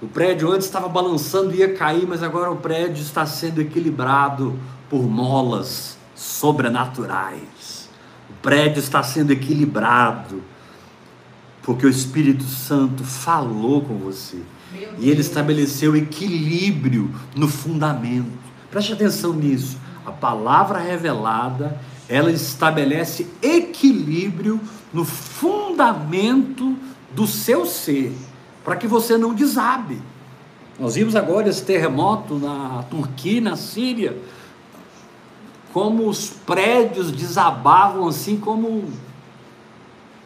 O 0.01 0.07
prédio 0.07 0.51
antes 0.51 0.65
estava 0.65 0.87
balançando 0.87 1.53
e 1.53 1.59
ia 1.59 1.73
cair, 1.75 2.07
mas 2.07 2.23
agora 2.23 2.49
o 2.49 2.55
prédio 2.55 3.01
está 3.03 3.25
sendo 3.25 3.61
equilibrado 3.61 4.57
por 4.89 5.03
molas 5.03 5.97
sobrenaturais. 6.15 7.89
O 8.29 8.33
prédio 8.41 8.79
está 8.79 9.03
sendo 9.03 9.31
equilibrado 9.31 10.41
porque 11.61 11.85
o 11.85 11.89
Espírito 11.89 12.45
Santo 12.45 13.03
falou 13.03 13.81
com 13.81 13.97
você 13.97 14.41
e 14.97 15.09
ele 15.09 15.21
estabeleceu 15.21 15.95
equilíbrio 15.95 17.13
no 17.35 17.47
fundamento. 17.47 18.31
Preste 18.71 18.93
atenção 18.93 19.33
nisso. 19.33 19.77
A 20.05 20.11
palavra 20.11 20.79
revelada, 20.79 21.79
ela 22.09 22.31
estabelece 22.31 23.27
equilíbrio 23.39 24.59
no 24.91 25.05
fundamento 25.05 26.75
do 27.13 27.27
seu 27.27 27.67
ser, 27.67 28.11
para 28.65 28.75
que 28.75 28.87
você 28.87 29.15
não 29.15 29.33
desabe. 29.33 30.01
Nós 30.79 30.95
vimos 30.95 31.15
agora 31.15 31.47
esse 31.47 31.63
terremoto 31.63 32.39
na 32.39 32.83
Turquia, 32.89 33.39
na 33.39 33.55
Síria, 33.55 34.17
como 35.71 36.09
os 36.09 36.29
prédios 36.31 37.11
desabavam 37.11 38.07
assim 38.07 38.37
como 38.37 38.91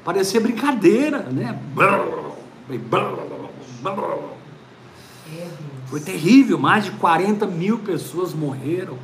parecia 0.06 0.40
brincadeira, 0.40 1.20
né? 1.20 1.60
Foi 5.88 6.00
terrível, 6.00 6.58
mais 6.58 6.86
de 6.86 6.92
40 6.92 7.46
mil 7.46 7.80
pessoas 7.80 8.34
morreram. 8.34 8.98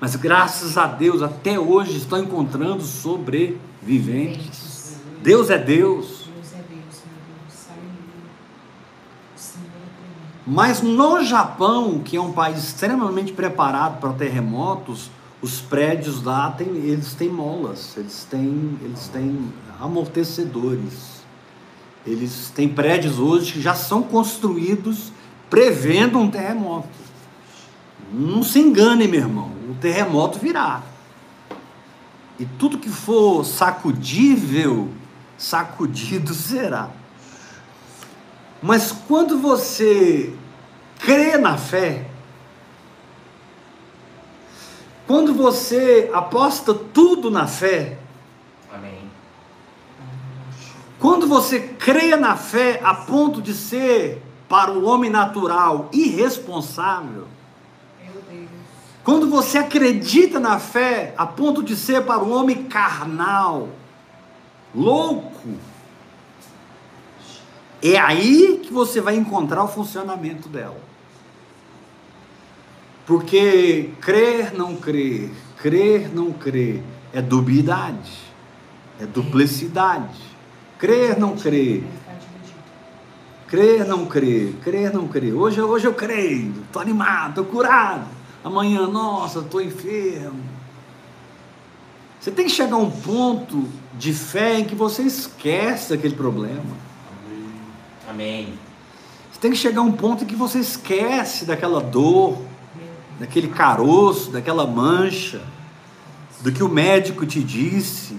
Mas 0.00 0.16
graças 0.16 0.78
a 0.78 0.86
Deus, 0.86 1.22
até 1.22 1.58
hoje 1.58 1.96
estão 1.96 2.20
encontrando 2.20 2.82
sobreviventes. 2.82 4.96
Deus 5.22 5.50
é 5.50 5.58
Deus. 5.58 6.28
É 6.52 6.58
é. 6.58 6.62
Mas 10.46 10.80
no 10.80 11.24
Japão, 11.24 11.98
que 11.98 12.16
é 12.16 12.20
um 12.20 12.32
país 12.32 12.62
extremamente 12.62 13.32
preparado 13.32 14.00
para 14.00 14.12
terremotos, 14.12 15.10
os 15.42 15.60
prédios 15.60 16.22
lá 16.22 16.50
têm, 16.50 16.68
eles 16.68 17.14
têm 17.14 17.28
molas, 17.28 17.96
eles 17.96 18.26
têm, 18.28 18.78
eles 18.82 19.08
têm 19.08 19.52
amortecedores. 19.80 21.18
Eles 22.06 22.50
têm 22.54 22.68
prédios 22.68 23.18
hoje 23.18 23.52
que 23.52 23.60
já 23.60 23.74
são 23.74 24.02
construídos 24.02 25.12
prevendo 25.50 26.18
um 26.18 26.30
terremoto. 26.30 27.07
Não 28.12 28.42
se 28.42 28.58
engane, 28.58 29.06
meu 29.06 29.20
irmão, 29.20 29.50
o 29.70 29.74
terremoto 29.80 30.38
virá. 30.38 30.82
E 32.38 32.44
tudo 32.44 32.78
que 32.78 32.88
for 32.88 33.44
sacudível, 33.44 34.88
sacudido 35.36 36.32
será. 36.34 36.90
Mas 38.62 38.92
quando 38.92 39.38
você 39.38 40.34
crê 40.98 41.36
na 41.36 41.56
fé, 41.56 42.08
quando 45.06 45.32
você 45.32 46.10
aposta 46.12 46.74
tudo 46.74 47.30
na 47.30 47.46
fé, 47.46 47.98
Amém. 48.72 48.98
quando 50.98 51.26
você 51.26 51.60
crê 51.60 52.16
na 52.16 52.36
fé 52.36 52.80
a 52.82 52.94
ponto 52.94 53.40
de 53.40 53.54
ser, 53.54 54.22
para 54.48 54.72
o 54.72 54.84
homem 54.86 55.10
natural, 55.10 55.88
irresponsável. 55.92 57.28
Quando 59.08 59.26
você 59.26 59.56
acredita 59.56 60.38
na 60.38 60.58
fé 60.58 61.14
a 61.16 61.24
ponto 61.24 61.62
de 61.62 61.74
ser 61.74 62.04
para 62.04 62.22
o 62.22 62.30
homem 62.30 62.64
carnal, 62.64 63.70
louco, 64.74 65.48
é 67.82 67.96
aí 67.96 68.60
que 68.62 68.70
você 68.70 69.00
vai 69.00 69.16
encontrar 69.16 69.64
o 69.64 69.68
funcionamento 69.68 70.46
dela. 70.50 70.76
Porque 73.06 73.92
crer, 73.98 74.52
não 74.52 74.76
crer, 74.76 75.30
crer, 75.56 76.14
não 76.14 76.30
crer, 76.30 76.82
é 77.10 77.22
dubiedade, 77.22 78.12
é 79.00 79.06
duplicidade. 79.06 80.20
Crer, 80.78 81.18
não 81.18 81.34
crer. 81.34 81.82
Crer, 83.46 83.86
não 83.86 84.04
crer, 84.04 84.52
crer, 84.62 84.92
não 84.92 85.08
crer. 85.08 85.32
Hoje, 85.32 85.62
hoje 85.62 85.86
eu 85.86 85.94
creio, 85.94 86.52
estou 86.66 86.82
animado, 86.82 87.30
estou 87.30 87.44
curado. 87.46 88.17
Amanhã, 88.48 88.86
nossa, 88.86 89.40
estou 89.40 89.60
enfermo. 89.60 90.42
Você 92.18 92.30
tem 92.30 92.46
que 92.46 92.50
chegar 92.50 92.76
a 92.76 92.78
um 92.78 92.90
ponto 92.90 93.68
de 93.98 94.14
fé 94.14 94.58
em 94.58 94.64
que 94.64 94.74
você 94.74 95.02
esquece 95.02 95.92
aquele 95.92 96.14
problema. 96.14 96.64
Amém. 98.08 98.54
Você 99.30 99.38
tem 99.38 99.50
que 99.50 99.56
chegar 99.58 99.82
a 99.82 99.84
um 99.84 99.92
ponto 99.92 100.24
em 100.24 100.26
que 100.26 100.34
você 100.34 100.60
esquece 100.60 101.44
daquela 101.44 101.78
dor, 101.78 102.38
daquele 103.20 103.48
caroço, 103.48 104.30
daquela 104.30 104.66
mancha, 104.66 105.42
do 106.40 106.50
que 106.50 106.62
o 106.62 106.70
médico 106.70 107.26
te 107.26 107.42
disse, 107.42 108.16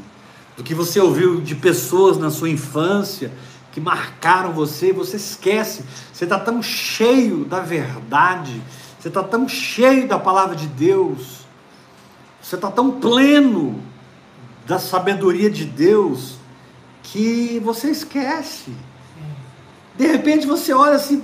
do 0.56 0.64
que 0.64 0.76
você 0.76 1.00
ouviu 1.00 1.42
de 1.42 1.56
pessoas 1.56 2.20
na 2.20 2.30
sua 2.30 2.52
infância 2.52 3.32
que 3.72 3.82
marcaram 3.82 4.54
você, 4.54 4.94
você 4.94 5.18
esquece. 5.18 5.84
Você 6.14 6.26
está 6.26 6.40
tão 6.40 6.62
cheio 6.62 7.46
da 7.46 7.62
verdade, 7.62 8.62
você 9.00 9.08
está 9.08 9.24
tão 9.24 9.48
cheio 9.48 10.08
da 10.08 10.20
palavra 10.20 10.56
de 10.56 10.68
Deus, 10.68 11.46
você 12.42 12.56
está 12.56 12.70
tão 12.70 13.00
pleno 13.00 13.82
da 14.68 14.78
sabedoria 14.78 15.50
de 15.50 15.64
Deus 15.64 16.36
que 17.02 17.60
você 17.64 17.90
esquece. 17.90 18.74
De 19.98 20.06
repente 20.06 20.46
você 20.46 20.74
olha 20.74 20.96
assim 20.96 21.24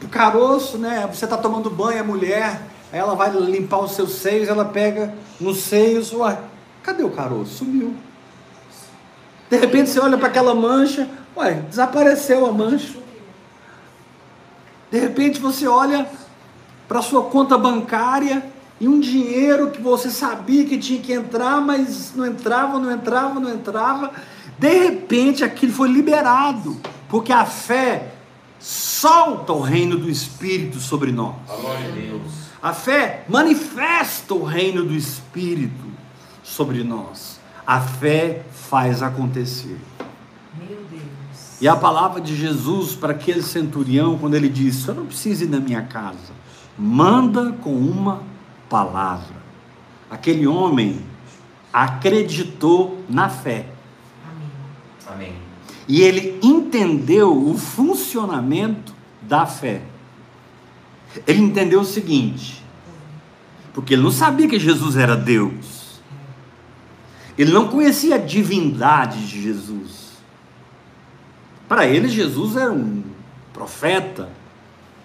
pro 0.00 0.08
caroço, 0.08 0.78
né? 0.78 1.08
Você 1.12 1.26
tá 1.26 1.36
tomando 1.36 1.70
banho, 1.70 2.00
a 2.00 2.04
mulher, 2.04 2.60
aí 2.92 2.98
ela 2.98 3.14
vai 3.14 3.30
limpar 3.30 3.78
os 3.78 3.92
seus 3.92 4.12
seios, 4.12 4.48
ela 4.48 4.64
pega 4.64 5.14
nos 5.40 5.58
seios, 5.58 6.12
ué, 6.12 6.38
cadê 6.82 7.04
o 7.04 7.10
caroço? 7.10 7.58
Sumiu. 7.58 7.94
De 9.48 9.56
repente 9.56 9.90
você 9.90 10.00
olha 10.00 10.18
para 10.18 10.28
aquela 10.28 10.54
mancha, 10.54 11.08
ué, 11.36 11.54
desapareceu 11.68 12.46
a 12.46 12.52
mancha. 12.52 12.98
De 14.90 14.98
repente 14.98 15.40
você 15.40 15.68
olha 15.68 16.08
para 16.90 17.02
sua 17.02 17.22
conta 17.22 17.56
bancária 17.56 18.44
e 18.80 18.88
um 18.88 18.98
dinheiro 18.98 19.70
que 19.70 19.80
você 19.80 20.10
sabia 20.10 20.64
que 20.64 20.76
tinha 20.76 21.00
que 21.00 21.12
entrar, 21.12 21.60
mas 21.60 22.12
não 22.16 22.26
entrava, 22.26 22.80
não 22.80 22.90
entrava, 22.90 23.38
não 23.38 23.48
entrava. 23.48 24.10
De 24.58 24.86
repente 24.86 25.44
aquilo 25.44 25.72
foi 25.72 25.88
liberado, 25.88 26.76
porque 27.08 27.32
a 27.32 27.46
fé 27.46 28.14
solta 28.58 29.52
o 29.52 29.60
reino 29.60 29.98
do 29.98 30.10
Espírito 30.10 30.80
sobre 30.80 31.12
nós. 31.12 31.36
Glória 31.46 31.86
a 31.86 31.92
Deus. 31.92 32.22
A 32.60 32.72
fé 32.72 33.24
manifesta 33.28 34.34
o 34.34 34.42
reino 34.42 34.84
do 34.84 34.92
Espírito 34.92 35.86
sobre 36.42 36.82
nós. 36.82 37.38
A 37.64 37.80
fé 37.80 38.42
faz 38.52 39.00
acontecer. 39.00 39.78
Meu 40.58 40.80
Deus. 40.90 41.60
E 41.60 41.68
a 41.68 41.76
palavra 41.76 42.20
de 42.20 42.34
Jesus 42.34 42.96
para 42.96 43.12
aquele 43.12 43.44
centurião, 43.44 44.18
quando 44.18 44.34
ele 44.34 44.48
disse: 44.48 44.88
Eu 44.88 44.96
não 44.96 45.06
preciso 45.06 45.44
ir 45.44 45.48
na 45.48 45.60
minha 45.60 45.82
casa, 45.82 46.40
manda 46.80 47.52
com 47.52 47.74
uma 47.74 48.22
palavra. 48.68 49.36
Aquele 50.10 50.46
homem 50.46 50.98
acreditou 51.70 53.04
na 53.06 53.28
fé. 53.28 53.66
Amém. 54.26 54.48
Amém. 55.06 55.34
E 55.86 56.00
ele 56.00 56.38
entendeu 56.42 57.36
o 57.36 57.56
funcionamento 57.58 58.94
da 59.20 59.44
fé. 59.44 59.82
Ele 61.26 61.40
entendeu 61.40 61.80
o 61.80 61.84
seguinte, 61.84 62.64
porque 63.74 63.94
ele 63.94 64.02
não 64.02 64.12
sabia 64.12 64.48
que 64.48 64.58
Jesus 64.58 64.96
era 64.96 65.16
Deus. 65.16 66.00
Ele 67.36 67.52
não 67.52 67.68
conhecia 67.68 68.14
a 68.14 68.18
divindade 68.18 69.26
de 69.26 69.42
Jesus. 69.42 70.12
Para 71.68 71.86
ele, 71.86 72.08
Jesus 72.08 72.56
era 72.56 72.72
um 72.72 73.02
profeta, 73.52 74.28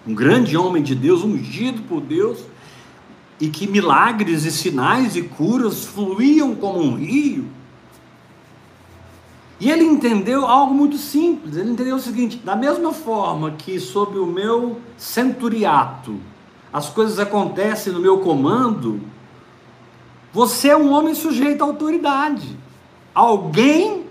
um 0.06 0.14
grande 0.14 0.56
homem 0.56 0.82
de 0.82 0.94
Deus, 0.94 1.22
ungido 1.24 1.82
por 1.82 2.00
Deus, 2.00 2.44
e 3.40 3.48
que 3.48 3.66
milagres 3.66 4.44
e 4.44 4.50
sinais 4.50 5.16
e 5.16 5.22
curas 5.22 5.84
fluíam 5.84 6.54
como 6.54 6.80
um 6.80 6.94
rio. 6.96 7.46
E 9.58 9.70
ele 9.70 9.84
entendeu 9.84 10.46
algo 10.46 10.74
muito 10.74 10.96
simples. 10.98 11.56
Ele 11.56 11.70
entendeu 11.70 11.96
o 11.96 12.00
seguinte: 12.00 12.36
da 12.38 12.54
mesma 12.54 12.92
forma 12.92 13.52
que 13.52 13.80
sob 13.80 14.18
o 14.18 14.26
meu 14.26 14.80
centuriato 14.96 16.20
as 16.72 16.90
coisas 16.90 17.18
acontecem 17.18 17.90
no 17.92 18.00
meu 18.00 18.18
comando, 18.18 19.00
você 20.32 20.68
é 20.68 20.76
um 20.76 20.92
homem 20.92 21.14
sujeito 21.14 21.62
à 21.62 21.66
autoridade. 21.66 22.54
Alguém 23.14 24.04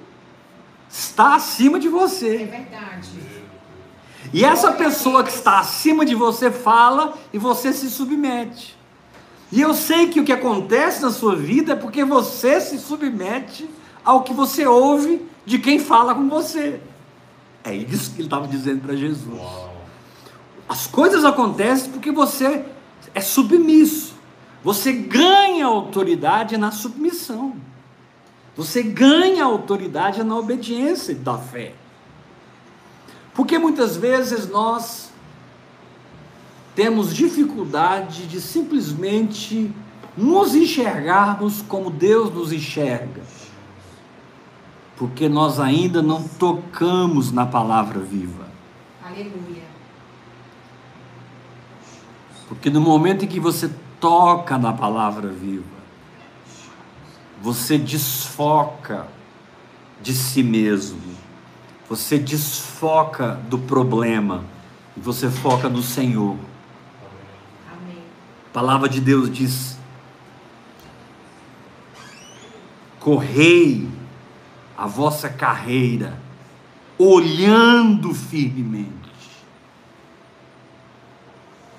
está 0.89 1.35
acima 1.35 1.79
de 1.79 1.87
É 1.87 1.91
você. 1.91 2.37
verdade. 2.37 3.09
E 4.33 4.43
essa 4.43 4.71
pessoa 4.71 5.23
que 5.23 5.31
está 5.31 5.59
acima 5.59 6.05
de 6.05 6.15
você 6.15 6.51
fala 6.51 7.13
e 7.31 7.37
você 7.37 7.71
se 7.71 7.89
submete. 7.89 8.75
E 9.51 9.61
eu 9.61 9.73
sei 9.73 10.07
que 10.07 10.19
o 10.19 10.23
que 10.23 10.31
acontece 10.31 11.01
na 11.01 11.11
sua 11.11 11.35
vida 11.35 11.73
é 11.73 11.75
porque 11.75 12.03
você 12.03 12.59
se 12.59 12.77
submete 12.79 13.69
ao 14.03 14.23
que 14.23 14.33
você 14.33 14.65
ouve 14.65 15.25
de 15.45 15.59
quem 15.59 15.79
fala 15.79 16.13
com 16.13 16.27
você. 16.27 16.81
É 17.63 17.73
isso 17.73 18.11
que 18.11 18.17
ele 18.17 18.27
estava 18.27 18.47
dizendo 18.47 18.81
para 18.81 18.95
Jesus. 18.95 19.39
As 20.67 20.87
coisas 20.87 21.23
acontecem 21.23 21.91
porque 21.91 22.11
você 22.11 22.65
é 23.13 23.21
submisso. 23.21 24.15
Você 24.63 24.91
ganha 24.91 25.65
autoridade 25.65 26.57
na 26.57 26.71
submissão. 26.71 27.55
Você 28.57 28.81
ganha 28.81 29.43
autoridade 29.43 30.23
na 30.23 30.35
obediência 30.37 31.13
da 31.13 31.37
fé. 31.37 31.73
Porque 33.35 33.59
muitas 33.59 33.97
vezes 33.97 34.49
nós 34.49 35.11
temos 36.73 37.13
dificuldade 37.13 38.25
de 38.25 38.41
simplesmente 38.41 39.71
nos 40.17 40.55
enxergarmos 40.55 41.61
como 41.61 41.91
Deus 41.91 42.33
nos 42.33 42.53
enxerga. 42.53 43.21
Porque 44.95 45.27
nós 45.27 45.59
ainda 45.59 46.01
não 46.01 46.23
tocamos 46.23 47.31
na 47.31 47.45
palavra 47.45 47.99
viva. 47.99 48.47
Aleluia. 49.03 49.63
Porque 52.47 52.69
no 52.69 52.79
momento 52.79 53.25
em 53.25 53.27
que 53.27 53.39
você 53.39 53.69
toca 53.99 54.57
na 54.57 54.71
palavra 54.71 55.29
viva, 55.29 55.65
você 57.41 57.77
desfoca 57.77 59.07
de 60.01 60.13
si 60.13 60.41
mesmo, 60.43 61.14
você 61.89 62.17
desfoca 62.17 63.39
do 63.49 63.59
problema 63.59 64.43
e 64.97 64.99
você 64.99 65.29
foca 65.29 65.69
no 65.69 65.83
Senhor. 65.83 66.35
Amém. 67.71 68.03
A 68.49 68.53
palavra 68.53 68.89
de 68.89 68.99
Deus 68.99 69.31
diz: 69.31 69.77
correi 72.99 73.87
a 74.75 74.87
vossa 74.87 75.29
carreira, 75.29 76.19
olhando 76.97 78.13
firmemente. 78.13 78.95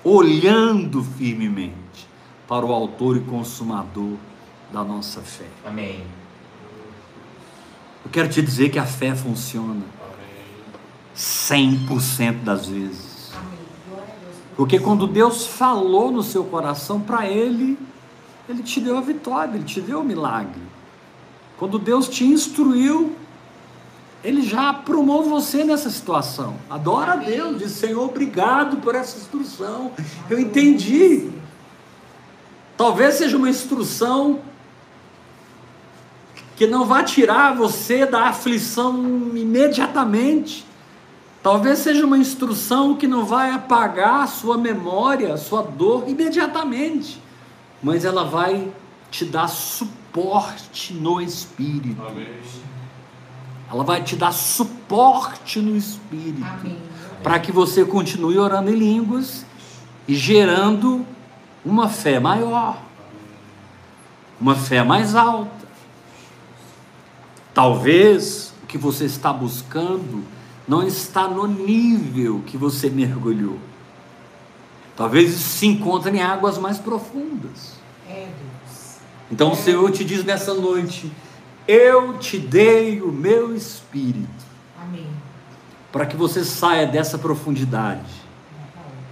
Olhando 0.03 1.03
firmemente 1.03 2.07
para 2.47 2.65
o 2.65 2.71
Autor 2.71 3.17
e 3.17 3.19
Consumador 3.19 4.15
da 4.71 4.81
nossa 4.81 5.19
fé. 5.21 5.47
Amém. 5.65 6.05
Eu 8.05 8.11
quero 8.11 8.29
te 8.29 8.41
dizer 8.41 8.69
que 8.69 8.79
a 8.79 8.85
fé 8.85 9.13
funciona 9.13 9.83
100% 11.17 12.43
das 12.43 12.67
vezes. 12.67 13.31
Porque 14.55 14.79
quando 14.79 15.07
Deus 15.07 15.45
falou 15.45 16.11
no 16.11 16.21
seu 16.21 16.43
coração 16.43 16.99
para 16.99 17.27
ele, 17.27 17.77
ele 18.47 18.63
te 18.63 18.79
deu 18.79 18.97
a 18.97 19.01
vitória, 19.01 19.55
ele 19.55 19.63
te 19.63 19.81
deu 19.81 20.01
o 20.01 20.03
milagre. 20.03 20.61
Quando 21.57 21.79
Deus 21.79 22.07
te 22.07 22.23
instruiu, 22.23 23.15
ele 24.23 24.41
já 24.41 24.69
aprumou 24.69 25.23
você 25.23 25.63
nessa 25.63 25.89
situação. 25.89 26.55
Adora 26.69 27.13
a 27.13 27.15
Deus, 27.15 27.57
diz 27.57 27.71
Senhor, 27.71 28.03
obrigado 28.03 28.77
por 28.77 28.93
essa 28.93 29.17
instrução. 29.17 29.91
Eu 30.29 30.39
entendi. 30.39 31.31
Talvez 32.75 33.15
seja 33.15 33.37
uma 33.37 33.49
instrução 33.49 34.39
que 36.55 36.67
não 36.67 36.85
vai 36.85 37.03
tirar 37.03 37.55
você 37.55 38.05
da 38.05 38.25
aflição 38.29 39.31
imediatamente. 39.35 40.66
Talvez 41.41 41.79
seja 41.79 42.05
uma 42.05 42.17
instrução 42.17 42.95
que 42.95 43.07
não 43.07 43.25
vai 43.25 43.51
apagar 43.51 44.21
a 44.21 44.27
sua 44.27 44.57
memória, 44.57 45.33
a 45.33 45.37
sua 45.37 45.61
dor 45.61 46.05
imediatamente, 46.07 47.21
mas 47.81 48.03
ela 48.03 48.23
vai 48.23 48.71
te 49.09 49.23
dar 49.23 49.47
suporte 49.47 50.93
no 50.93 51.21
espírito. 51.21 52.01
Ela 53.71 53.83
vai 53.83 54.03
te 54.03 54.15
dar 54.15 54.31
suporte 54.31 55.59
no 55.59 55.75
espírito 55.75 56.45
Amém. 56.45 56.77
para 57.21 57.39
que 57.39 57.51
você 57.51 57.85
continue 57.85 58.37
orando 58.37 58.71
em 58.71 58.75
línguas 58.75 59.45
e 60.07 60.15
gerando 60.15 61.05
uma 61.63 61.89
fé 61.89 62.19
maior, 62.19 62.77
uma 64.39 64.55
fé 64.55 64.83
mais 64.83 65.15
alta. 65.15 65.67
Talvez 67.53 68.53
o 68.63 68.67
que 68.67 68.77
você 68.77 69.05
está 69.05 69.33
buscando 69.33 70.23
não 70.67 70.85
está 70.85 71.27
no 71.27 71.47
nível 71.47 72.43
que 72.45 72.57
você 72.57 72.89
mergulhou. 72.89 73.57
Talvez 74.95 75.31
isso 75.33 75.49
se 75.49 75.67
encontre 75.67 76.17
em 76.17 76.21
águas 76.21 76.57
mais 76.57 76.77
profundas. 76.77 77.75
É 78.09 78.25
Deus. 78.25 78.97
Então 79.31 79.51
o 79.51 79.55
Senhor 79.55 79.89
te 79.91 80.03
diz 80.03 80.23
nessa 80.25 80.53
noite: 80.53 81.11
Eu 81.67 82.17
te 82.17 82.37
dei 82.37 83.01
o 83.01 83.11
meu 83.11 83.55
espírito 83.55 84.27
Amém. 84.81 85.07
para 85.91 86.05
que 86.05 86.17
você 86.17 86.43
saia 86.43 86.87
dessa 86.87 87.17
profundidade 87.17 88.11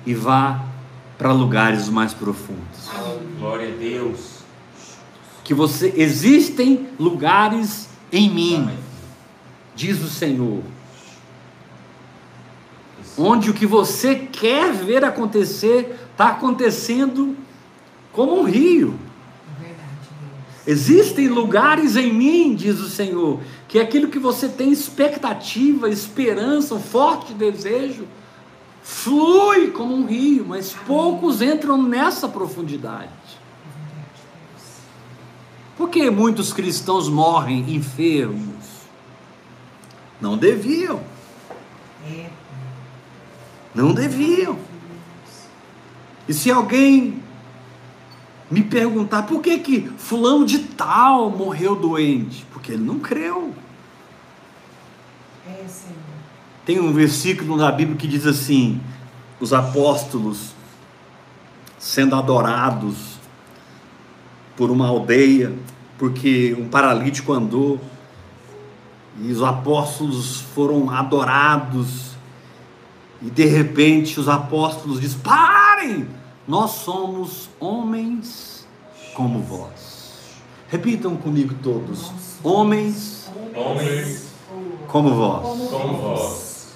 e 0.06 0.14
vá 0.14 0.66
para 1.18 1.32
lugares 1.32 1.88
mais 1.88 2.14
profundos. 2.14 2.90
Glória 3.40 3.74
a 3.74 3.78
Deus. 3.78 4.36
Que 5.44 5.54
você 5.54 5.94
existem 5.96 6.90
lugares 7.00 7.88
em 8.12 8.30
mim, 8.30 8.70
diz 9.76 10.02
o 10.02 10.10
Senhor, 10.10 10.64
onde 13.18 13.50
o 13.50 13.54
que 13.54 13.66
você 13.66 14.16
quer 14.16 14.72
ver 14.74 15.04
acontecer 15.04 15.96
está 16.12 16.30
acontecendo 16.30 17.36
como 18.12 18.40
um 18.40 18.44
rio. 18.44 19.00
Existem 20.68 21.28
lugares 21.28 21.96
em 21.96 22.12
mim, 22.12 22.56
diz 22.56 22.80
o 22.80 22.90
Senhor, 22.90 23.40
que 23.68 23.80
aquilo 23.80 24.08
que 24.08 24.18
você 24.18 24.50
tem 24.50 24.72
expectativa, 24.72 25.90
esperança, 25.90 26.74
um 26.74 26.82
forte 26.82 27.34
desejo, 27.34 28.08
flui 28.82 29.68
como 29.72 29.96
um 29.96 30.06
rio, 30.06 30.46
mas 30.48 30.74
poucos 30.88 31.42
entram 31.42 31.82
nessa 31.82 32.28
profundidade. 32.28 33.10
Por 35.78 35.90
que 35.90 36.10
muitos 36.10 36.52
cristãos 36.52 37.10
morrem 37.10 37.76
enfermos? 37.76 38.66
Não 40.20 40.38
deviam, 40.38 41.02
É. 42.08 42.45
não 43.76 43.94
deviam. 43.94 44.58
E 46.28 46.34
se 46.34 46.50
alguém 46.50 47.22
me 48.50 48.64
perguntar 48.64 49.24
por 49.24 49.42
que 49.42 49.60
que 49.60 49.82
fulano 49.98 50.46
de 50.46 50.60
tal 50.60 51.30
morreu 51.30 51.76
doente? 51.76 52.46
Porque 52.52 52.72
ele 52.72 52.84
não 52.84 53.00
creu. 53.00 53.54
É, 55.46 55.68
Senhor. 55.68 55.96
Tem 56.66 56.80
um 56.80 56.92
versículo 56.94 57.58
na 57.58 57.72
Bíblia 57.72 57.98
que 57.98 58.08
diz 58.08 58.26
assim: 58.26 58.82
os 59.40 59.54
apóstolos 59.54 60.56
sendo 61.78 62.16
adorados 62.16 63.16
por 64.58 64.72
uma 64.72 64.88
aldeia, 64.88 65.54
porque 66.00 66.56
um 66.58 66.68
paralítico 66.68 67.34
andou, 67.34 67.80
e 69.22 69.32
os 69.32 69.44
apóstolos 69.44 70.42
foram 70.56 70.90
adorados, 70.90 72.15
e 73.22 73.30
de 73.30 73.46
repente 73.46 74.20
os 74.20 74.28
apóstolos 74.28 75.00
dizem: 75.00 75.20
parem! 75.20 76.08
Nós 76.48 76.72
somos 76.72 77.50
homens 77.60 78.68
como 79.16 79.40
vós. 79.40 80.40
Repitam 80.68 81.16
comigo 81.16 81.56
todos: 81.62 82.12
homens 82.44 83.26
Homens 83.56 84.28
como 84.88 85.16
vós. 85.16 85.70
como 85.70 85.98
vós. 85.98 86.74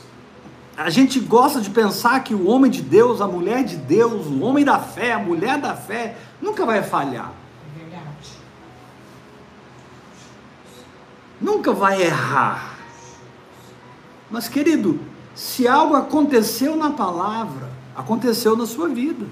A 0.78 0.90
gente 0.90 1.20
gosta 1.20 1.60
de 1.60 1.70
pensar 1.70 2.24
que 2.24 2.34
o 2.34 2.48
homem 2.48 2.72
de 2.72 2.82
Deus, 2.82 3.20
a 3.20 3.28
mulher 3.28 3.66
de 3.66 3.76
Deus, 3.76 4.28
o 4.28 4.42
homem 4.42 4.64
da 4.64 4.80
fé, 4.80 5.12
a 5.12 5.20
mulher 5.20 5.60
da 5.60 5.76
fé, 5.76 6.16
nunca 6.42 6.66
vai 6.66 6.82
falhar, 6.82 7.34
verdade. 7.78 8.30
nunca 11.42 11.74
vai 11.74 12.02
errar. 12.02 12.78
Mas, 14.32 14.48
querido, 14.48 15.02
se 15.40 15.66
algo 15.70 15.96
aconteceu 15.96 16.76
na 16.76 16.90
palavra, 16.90 17.70
aconteceu 17.96 18.58
na 18.58 18.66
sua 18.66 18.90
vida. 18.90 19.26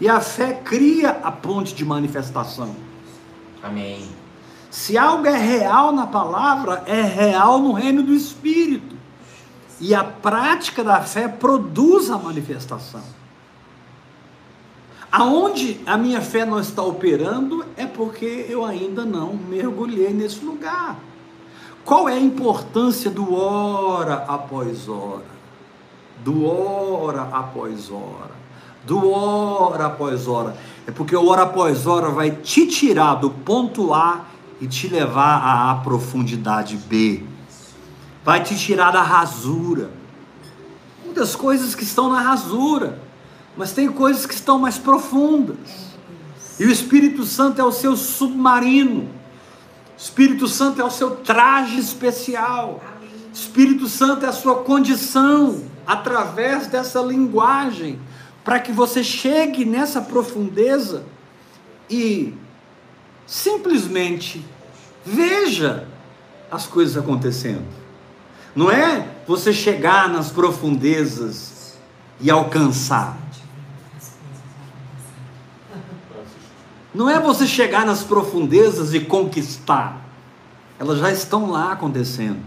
E 0.00 0.08
a 0.08 0.22
fé 0.22 0.54
cria 0.54 1.10
a 1.22 1.30
ponte 1.30 1.74
de 1.74 1.84
manifestação. 1.84 2.74
Amém. 3.62 4.08
Se 4.70 4.96
algo 4.96 5.26
é 5.26 5.36
real 5.36 5.92
na 5.92 6.06
palavra, 6.06 6.82
é 6.86 7.02
real 7.02 7.58
no 7.58 7.72
reino 7.72 8.02
do 8.02 8.14
Espírito. 8.14 8.96
E 9.78 9.94
a 9.94 10.02
prática 10.02 10.82
da 10.82 11.02
fé 11.02 11.28
produz 11.28 12.08
a 12.08 12.16
manifestação. 12.16 13.02
Aonde 15.12 15.78
a 15.84 15.98
minha 15.98 16.22
fé 16.22 16.46
não 16.46 16.58
está 16.58 16.82
operando 16.82 17.66
é 17.76 17.84
porque 17.84 18.46
eu 18.48 18.64
ainda 18.64 19.04
não 19.04 19.34
mergulhei 19.34 20.14
nesse 20.14 20.42
lugar. 20.42 20.98
Qual 21.84 22.08
é 22.08 22.14
a 22.14 22.20
importância 22.20 23.10
do 23.10 23.34
hora 23.34 24.24
após 24.28 24.88
hora? 24.88 25.32
Do 26.24 26.46
hora 26.46 27.22
após 27.32 27.90
hora. 27.90 28.42
Do 28.84 29.10
hora 29.10 29.86
após 29.86 30.28
hora. 30.28 30.56
É 30.86 30.90
porque 30.90 31.16
o 31.16 31.28
hora 31.28 31.42
após 31.42 31.86
hora 31.86 32.08
vai 32.08 32.30
te 32.30 32.66
tirar 32.66 33.16
do 33.16 33.30
ponto 33.30 33.92
A 33.92 34.26
e 34.60 34.66
te 34.66 34.88
levar 34.88 35.70
à 35.70 35.74
profundidade 35.76 36.76
B. 36.76 37.24
Vai 38.24 38.42
te 38.42 38.56
tirar 38.56 38.92
da 38.92 39.02
rasura. 39.02 39.90
Muitas 41.04 41.34
coisas 41.34 41.74
que 41.74 41.82
estão 41.82 42.10
na 42.10 42.20
rasura, 42.20 43.00
mas 43.56 43.72
tem 43.72 43.90
coisas 43.90 44.24
que 44.24 44.34
estão 44.34 44.58
mais 44.58 44.78
profundas. 44.78 45.56
E 46.60 46.64
o 46.64 46.70
Espírito 46.70 47.24
Santo 47.24 47.60
é 47.60 47.64
o 47.64 47.72
seu 47.72 47.96
submarino. 47.96 49.08
Espírito 50.02 50.48
Santo 50.48 50.80
é 50.80 50.84
o 50.84 50.90
seu 50.90 51.12
traje 51.12 51.78
especial. 51.78 52.82
Espírito 53.32 53.86
Santo 53.86 54.26
é 54.26 54.28
a 54.28 54.32
sua 54.32 54.56
condição 54.64 55.62
através 55.86 56.66
dessa 56.66 57.00
linguagem 57.00 58.00
para 58.42 58.58
que 58.58 58.72
você 58.72 59.04
chegue 59.04 59.64
nessa 59.64 60.00
profundeza 60.00 61.04
e 61.88 62.34
simplesmente 63.24 64.44
veja 65.06 65.86
as 66.50 66.66
coisas 66.66 66.96
acontecendo. 66.96 67.64
Não 68.56 68.72
é 68.72 69.06
você 69.24 69.52
chegar 69.52 70.08
nas 70.08 70.32
profundezas 70.32 71.78
e 72.20 72.28
alcançar. 72.28 73.16
Não 76.94 77.08
é 77.08 77.18
você 77.18 77.46
chegar 77.46 77.86
nas 77.86 78.02
profundezas 78.02 78.92
e 78.92 79.00
conquistar. 79.00 80.00
Elas 80.78 80.98
já 80.98 81.10
estão 81.10 81.50
lá 81.50 81.72
acontecendo. 81.72 82.42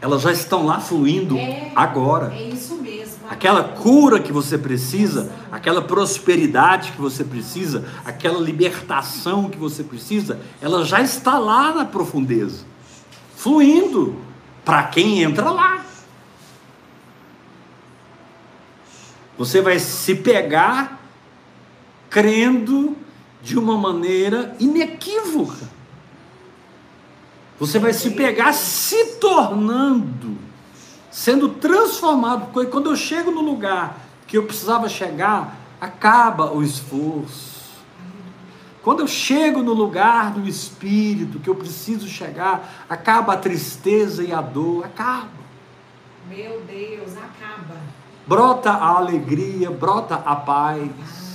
Elas 0.00 0.22
já 0.22 0.32
estão 0.32 0.66
lá 0.66 0.78
fluindo 0.80 1.36
É. 1.36 1.72
agora. 1.74 2.32
É 2.34 2.42
isso 2.42 2.74
mesmo. 2.76 3.16
Aquela 3.28 3.64
cura 3.64 4.20
que 4.20 4.32
você 4.32 4.56
precisa, 4.56 5.32
aquela 5.50 5.82
prosperidade 5.82 6.92
que 6.92 7.00
você 7.00 7.24
precisa, 7.24 7.84
aquela 8.04 8.40
libertação 8.40 9.48
que 9.50 9.58
você 9.58 9.82
precisa, 9.82 10.38
ela 10.60 10.84
já 10.84 11.00
está 11.00 11.38
lá 11.38 11.72
na 11.74 11.84
profundeza, 11.84 12.64
fluindo 13.36 14.16
para 14.64 14.84
quem 14.84 15.22
entra 15.22 15.50
lá. 15.50 15.84
Você 19.36 19.60
vai 19.60 19.78
se 19.78 20.14
pegar 20.14 21.00
crendo 22.16 22.96
de 23.42 23.58
uma 23.58 23.76
maneira 23.76 24.56
inequívoca. 24.58 25.68
Você 27.60 27.78
vai 27.78 27.92
se 27.92 28.12
pegar 28.12 28.54
se 28.54 29.16
tornando, 29.16 30.38
sendo 31.10 31.50
transformado. 31.50 32.50
Quando 32.70 32.88
eu 32.88 32.96
chego 32.96 33.30
no 33.30 33.42
lugar 33.42 33.98
que 34.26 34.38
eu 34.38 34.44
precisava 34.44 34.88
chegar, 34.88 35.58
acaba 35.78 36.50
o 36.50 36.62
esforço. 36.62 37.84
Quando 38.82 39.00
eu 39.00 39.06
chego 39.06 39.62
no 39.62 39.74
lugar 39.74 40.32
do 40.32 40.48
espírito 40.48 41.38
que 41.38 41.50
eu 41.50 41.54
preciso 41.54 42.08
chegar, 42.08 42.86
acaba 42.88 43.34
a 43.34 43.36
tristeza 43.36 44.24
e 44.24 44.32
a 44.32 44.40
dor, 44.40 44.86
acaba. 44.86 45.28
Meu 46.30 46.62
Deus, 46.62 47.12
acaba. 47.14 47.76
Brota 48.26 48.70
a 48.70 48.96
alegria, 48.96 49.70
brota 49.70 50.14
a 50.14 50.34
paz. 50.34 51.25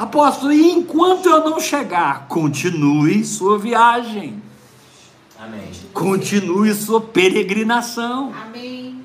Apóstolo, 0.00 0.50
e 0.50 0.70
enquanto 0.70 1.28
eu 1.28 1.44
não 1.44 1.60
chegar, 1.60 2.26
continue 2.26 3.22
sua 3.22 3.58
viagem, 3.58 4.42
Amém. 5.38 5.70
continue 5.92 6.72
sua 6.72 7.02
peregrinação. 7.02 8.32
Amém. 8.46 9.04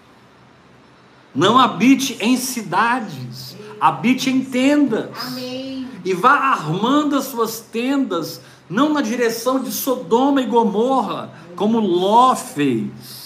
Não 1.35 1.59
habite 1.59 2.17
em 2.21 2.37
cidades, 2.37 3.57
habite 3.77 4.29
em 4.29 4.41
tendas. 4.41 5.09
Amém. 5.27 5.85
E 6.05 6.13
vá 6.13 6.31
armando 6.31 7.17
as 7.17 7.25
suas 7.25 7.59
tendas, 7.59 8.39
não 8.69 8.93
na 8.93 9.01
direção 9.01 9.61
de 9.61 9.73
Sodoma 9.73 10.41
e 10.41 10.45
Gomorra, 10.45 11.29
como 11.57 11.77
Ló 11.77 12.33
fez. 12.37 13.24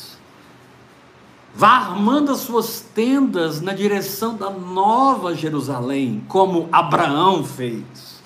Vá 1.59 1.71
armando 1.71 2.31
as 2.31 2.37
suas 2.37 2.79
tendas 2.95 3.59
na 3.59 3.73
direção 3.73 4.37
da 4.37 4.49
nova 4.49 5.35
Jerusalém, 5.35 6.23
como 6.25 6.69
Abraão 6.71 7.43
fez. 7.43 8.23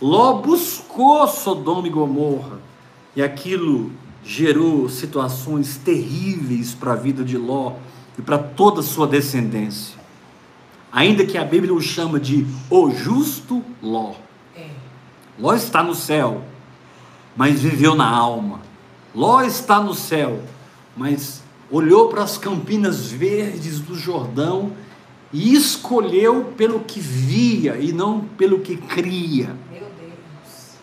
Ló 0.00 0.40
buscou 0.40 1.28
Sodoma 1.28 1.86
e 1.86 1.90
Gomorra, 1.90 2.58
e 3.14 3.20
aquilo 3.20 3.92
gerou 4.24 4.88
situações 4.88 5.76
terríveis 5.76 6.72
para 6.72 6.94
a 6.94 6.96
vida 6.96 7.22
de 7.22 7.36
Ló 7.36 7.74
e 8.18 8.22
para 8.22 8.38
toda 8.38 8.80
a 8.80 8.82
sua 8.82 9.06
descendência. 9.06 10.00
Ainda 10.90 11.26
que 11.26 11.36
a 11.36 11.44
Bíblia 11.44 11.74
o 11.74 11.82
chama 11.82 12.18
de 12.18 12.46
o 12.70 12.90
justo 12.90 13.62
Ló. 13.82 14.14
É. 14.56 14.70
Ló 15.38 15.52
está 15.52 15.82
no 15.82 15.94
céu, 15.94 16.42
mas 17.36 17.60
viveu 17.60 17.94
na 17.94 18.08
alma. 18.08 18.62
Ló 19.14 19.42
está 19.42 19.80
no 19.80 19.92
céu, 19.92 20.40
mas 20.96 21.42
olhou 21.70 22.08
para 22.08 22.22
as 22.22 22.36
campinas 22.36 23.10
verdes 23.10 23.80
do 23.80 23.94
Jordão 23.94 24.72
e 25.32 25.54
escolheu 25.54 26.52
pelo 26.56 26.80
que 26.80 26.98
via 26.98 27.78
e 27.78 27.92
não 27.92 28.20
pelo 28.20 28.60
que 28.60 28.76
cria. 28.76 29.56
Meu 29.70 29.80
Deus. 29.80 30.74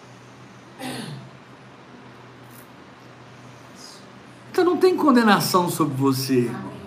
Então 4.52 4.64
não 4.64 4.78
tem 4.78 4.96
condenação 4.96 5.70
sobre 5.70 5.96
você. 5.96 6.34
irmão. 6.34 6.78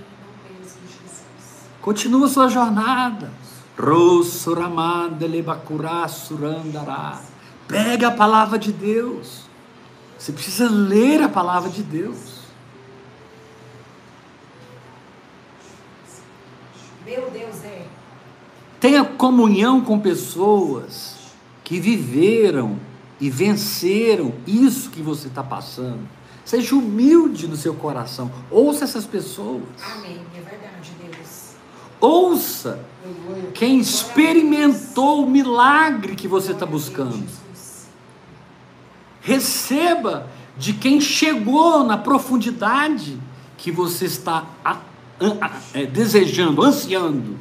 Continua 1.80 2.28
sua 2.28 2.48
jornada. 2.48 3.30
Pega 7.66 8.08
a 8.08 8.10
palavra 8.10 8.58
de 8.58 8.72
Deus. 8.72 9.48
Você 10.18 10.32
precisa 10.32 10.68
ler 10.68 11.22
a 11.22 11.28
palavra 11.28 11.70
de 11.70 11.82
Deus. 11.82 12.39
Meu 17.10 17.28
Deus, 17.28 17.64
é. 17.64 17.86
Tenha 18.78 19.04
comunhão 19.04 19.80
com 19.80 19.98
pessoas 19.98 21.16
que 21.64 21.80
viveram 21.80 22.78
e 23.20 23.28
venceram 23.28 24.32
isso 24.46 24.90
que 24.90 25.02
você 25.02 25.26
está 25.26 25.42
passando. 25.42 26.08
Seja 26.44 26.76
humilde 26.76 27.48
no 27.48 27.56
seu 27.56 27.74
coração. 27.74 28.30
Ouça 28.48 28.84
essas 28.84 29.04
pessoas. 29.06 29.64
Amém. 29.96 30.20
É 30.36 30.40
verdade, 30.40 30.92
Deus. 31.02 31.54
Ouça 32.00 32.78
quem 33.54 33.80
experimentou 33.80 35.24
o 35.24 35.28
milagre 35.28 36.14
que 36.14 36.28
você 36.28 36.52
está 36.52 36.64
buscando. 36.64 37.26
Receba 39.20 40.28
de 40.56 40.74
quem 40.74 41.00
chegou 41.00 41.82
na 41.82 41.98
profundidade 41.98 43.20
que 43.58 43.72
você 43.72 44.04
está 44.04 44.46
desejando, 45.92 46.62
ansiando. 46.62 47.36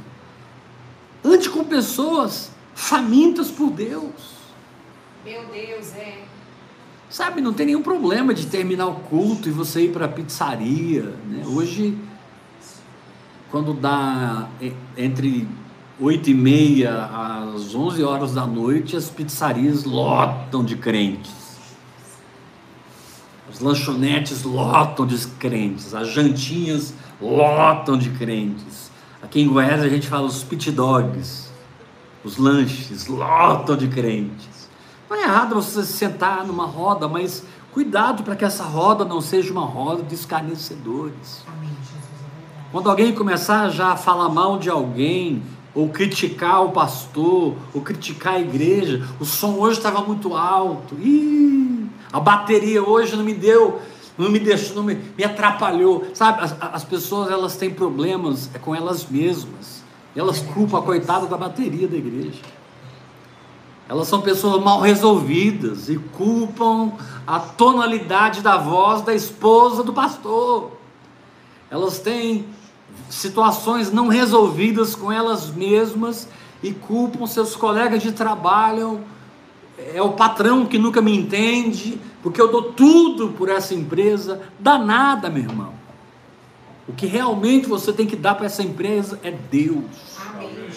Ande 1.24 1.50
com 1.50 1.64
pessoas 1.64 2.52
famintas 2.74 3.50
por 3.50 3.72
Deus. 3.72 4.12
Meu 5.26 5.46
Deus, 5.48 5.94
é. 5.96 6.24
Sabe, 7.10 7.42
não 7.42 7.52
tem 7.54 7.66
nenhum 7.66 7.82
problema 7.82 8.34
de 8.34 8.46
terminar 8.46 8.88
o 8.88 8.96
culto 8.96 9.50
e 9.50 9.52
você 9.52 9.86
ir 9.86 9.92
para 9.92 10.06
a 10.06 10.08
pizzaria. 10.08 11.04
Né? 11.26 11.44
Hoje, 11.46 11.98
quando 13.50 13.74
dá 13.74 14.48
e- 14.62 14.74
entre 14.96 15.48
8 16.00 16.30
e 16.30 16.34
meia 16.34 17.06
às 17.06 17.74
11 17.74 18.04
horas 18.04 18.34
da 18.34 18.46
noite, 18.46 18.96
as 18.96 19.10
pizzarias 19.10 19.84
lotam 19.84 20.64
de 20.64 20.76
crentes. 20.78 21.32
As 23.52 23.60
lanchonetes 23.60 24.44
lotam 24.44 25.06
de 25.06 25.18
crentes. 25.40 25.94
As 25.96 26.10
jantinhas 26.10 26.94
lotam 26.94 27.09
de 27.98 28.10
crentes. 28.12 28.92
Aqui 29.22 29.42
em 29.42 29.48
Goiás 29.48 29.82
a 29.82 29.90
gente 29.90 30.08
fala 30.08 30.26
os 30.26 30.44
pit 30.44 30.72
dogs. 30.72 31.50
Os 32.24 32.38
lanches 32.38 33.08
lotam 33.08 33.76
de 33.76 33.88
crentes. 33.88 34.70
Não 35.10 35.18
é 35.18 35.24
errado 35.24 35.56
você 35.56 35.84
se 35.84 35.94
sentar 35.94 36.46
numa 36.46 36.66
roda, 36.66 37.08
mas 37.08 37.44
cuidado 37.72 38.24
para 38.24 38.36
que 38.36 38.46
essa 38.46 38.64
roda 38.64 39.04
não 39.04 39.22
seja 39.22 39.52
uma 39.52 39.66
roda 39.66 40.04
de 40.04 40.16
escarnecedores. 40.16 41.44
É. 41.48 41.70
Quando 42.72 42.90
alguém 42.90 43.16
começar 43.16 43.70
já 43.70 43.94
a 43.94 43.98
falar 43.98 44.30
mal 44.30 44.60
de 44.60 44.70
alguém, 44.70 45.42
ou 45.74 45.90
criticar 45.90 46.64
o 46.64 46.72
pastor, 46.72 47.56
ou 47.74 47.82
criticar 47.82 48.36
a 48.36 48.40
igreja, 48.40 49.08
o 49.20 49.26
som 49.26 49.56
hoje 49.56 49.78
estava 49.78 50.02
muito 50.02 50.36
alto, 50.36 50.96
Ih, 51.00 51.90
a 52.12 52.20
bateria 52.20 52.84
hoje 52.84 53.16
não 53.16 53.24
me 53.24 53.34
deu, 53.34 53.82
não 54.20 54.30
me 54.30 54.38
deixou, 54.38 54.76
não 54.76 54.84
me, 54.84 54.96
me 55.18 55.24
atrapalhou. 55.24 56.06
Sabe, 56.14 56.44
as, 56.44 56.56
as 56.60 56.84
pessoas 56.84 57.32
elas 57.32 57.56
têm 57.56 57.70
problemas 57.70 58.50
é 58.54 58.60
com 58.60 58.76
elas 58.76 59.06
mesmas, 59.10 59.82
elas 60.16 60.40
culpam 60.40 60.78
a 60.78 60.82
coitada 60.82 61.26
da 61.26 61.38
bateria 61.38 61.88
da 61.88 61.96
igreja. 61.96 62.42
Elas 63.88 64.08
são 64.08 64.22
pessoas 64.22 64.62
mal 64.62 64.82
resolvidas 64.82 65.90
e 65.90 65.98
culpam 65.98 66.92
a 67.26 67.40
tonalidade 67.40 68.42
da 68.42 68.58
voz 68.58 69.02
da 69.02 69.16
esposa 69.16 69.84
do 69.84 69.94
pastor. 69.94 70.74
Elas 71.72 72.00
têm 72.00 72.46
situações 73.10 73.92
não 73.92 74.08
resolvidas 74.08 74.96
com 74.96 75.12
elas 75.12 75.50
mesmas 75.50 76.28
e 76.62 76.72
culpam 76.72 77.26
seus 77.26 77.56
colegas 77.56 78.04
de 78.04 78.12
trabalho. 78.12 79.00
É 79.94 80.02
o 80.02 80.12
patrão 80.12 80.66
que 80.66 80.78
nunca 80.78 81.02
me 81.02 81.16
entende, 81.16 82.00
porque 82.22 82.40
eu 82.40 82.52
dou 82.52 82.74
tudo 82.74 83.30
por 83.30 83.50
essa 83.50 83.74
empresa. 83.74 84.42
Dá 84.60 84.78
nada, 84.78 85.30
meu 85.30 85.44
irmão. 85.44 85.74
O 86.88 86.94
que 86.94 87.06
realmente 87.06 87.68
você 87.68 87.94
tem 87.94 88.08
que 88.08 88.16
dar 88.16 88.34
para 88.34 88.48
essa 88.48 88.64
empresa 88.64 89.20
é 89.24 89.30
Deus. 89.32 89.86
Amém, 90.18 90.50
é. 90.50 90.70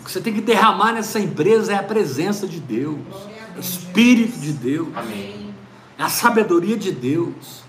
O 0.00 0.04
que 0.04 0.10
você 0.10 0.20
tem 0.20 0.34
que 0.34 0.40
derramar 0.40 0.92
nessa 0.92 1.18
empresa 1.18 1.72
é 1.72 1.76
a 1.76 1.82
presença 1.82 2.46
de 2.46 2.60
Deus, 2.60 2.98
o 3.56 3.60
Espírito 3.60 4.38
de 4.38 4.52
Deus, 4.52 4.88
Amém. 4.94 5.54
a 5.98 6.08
sabedoria 6.08 6.76
de 6.76 6.92
Deus. 6.92 7.62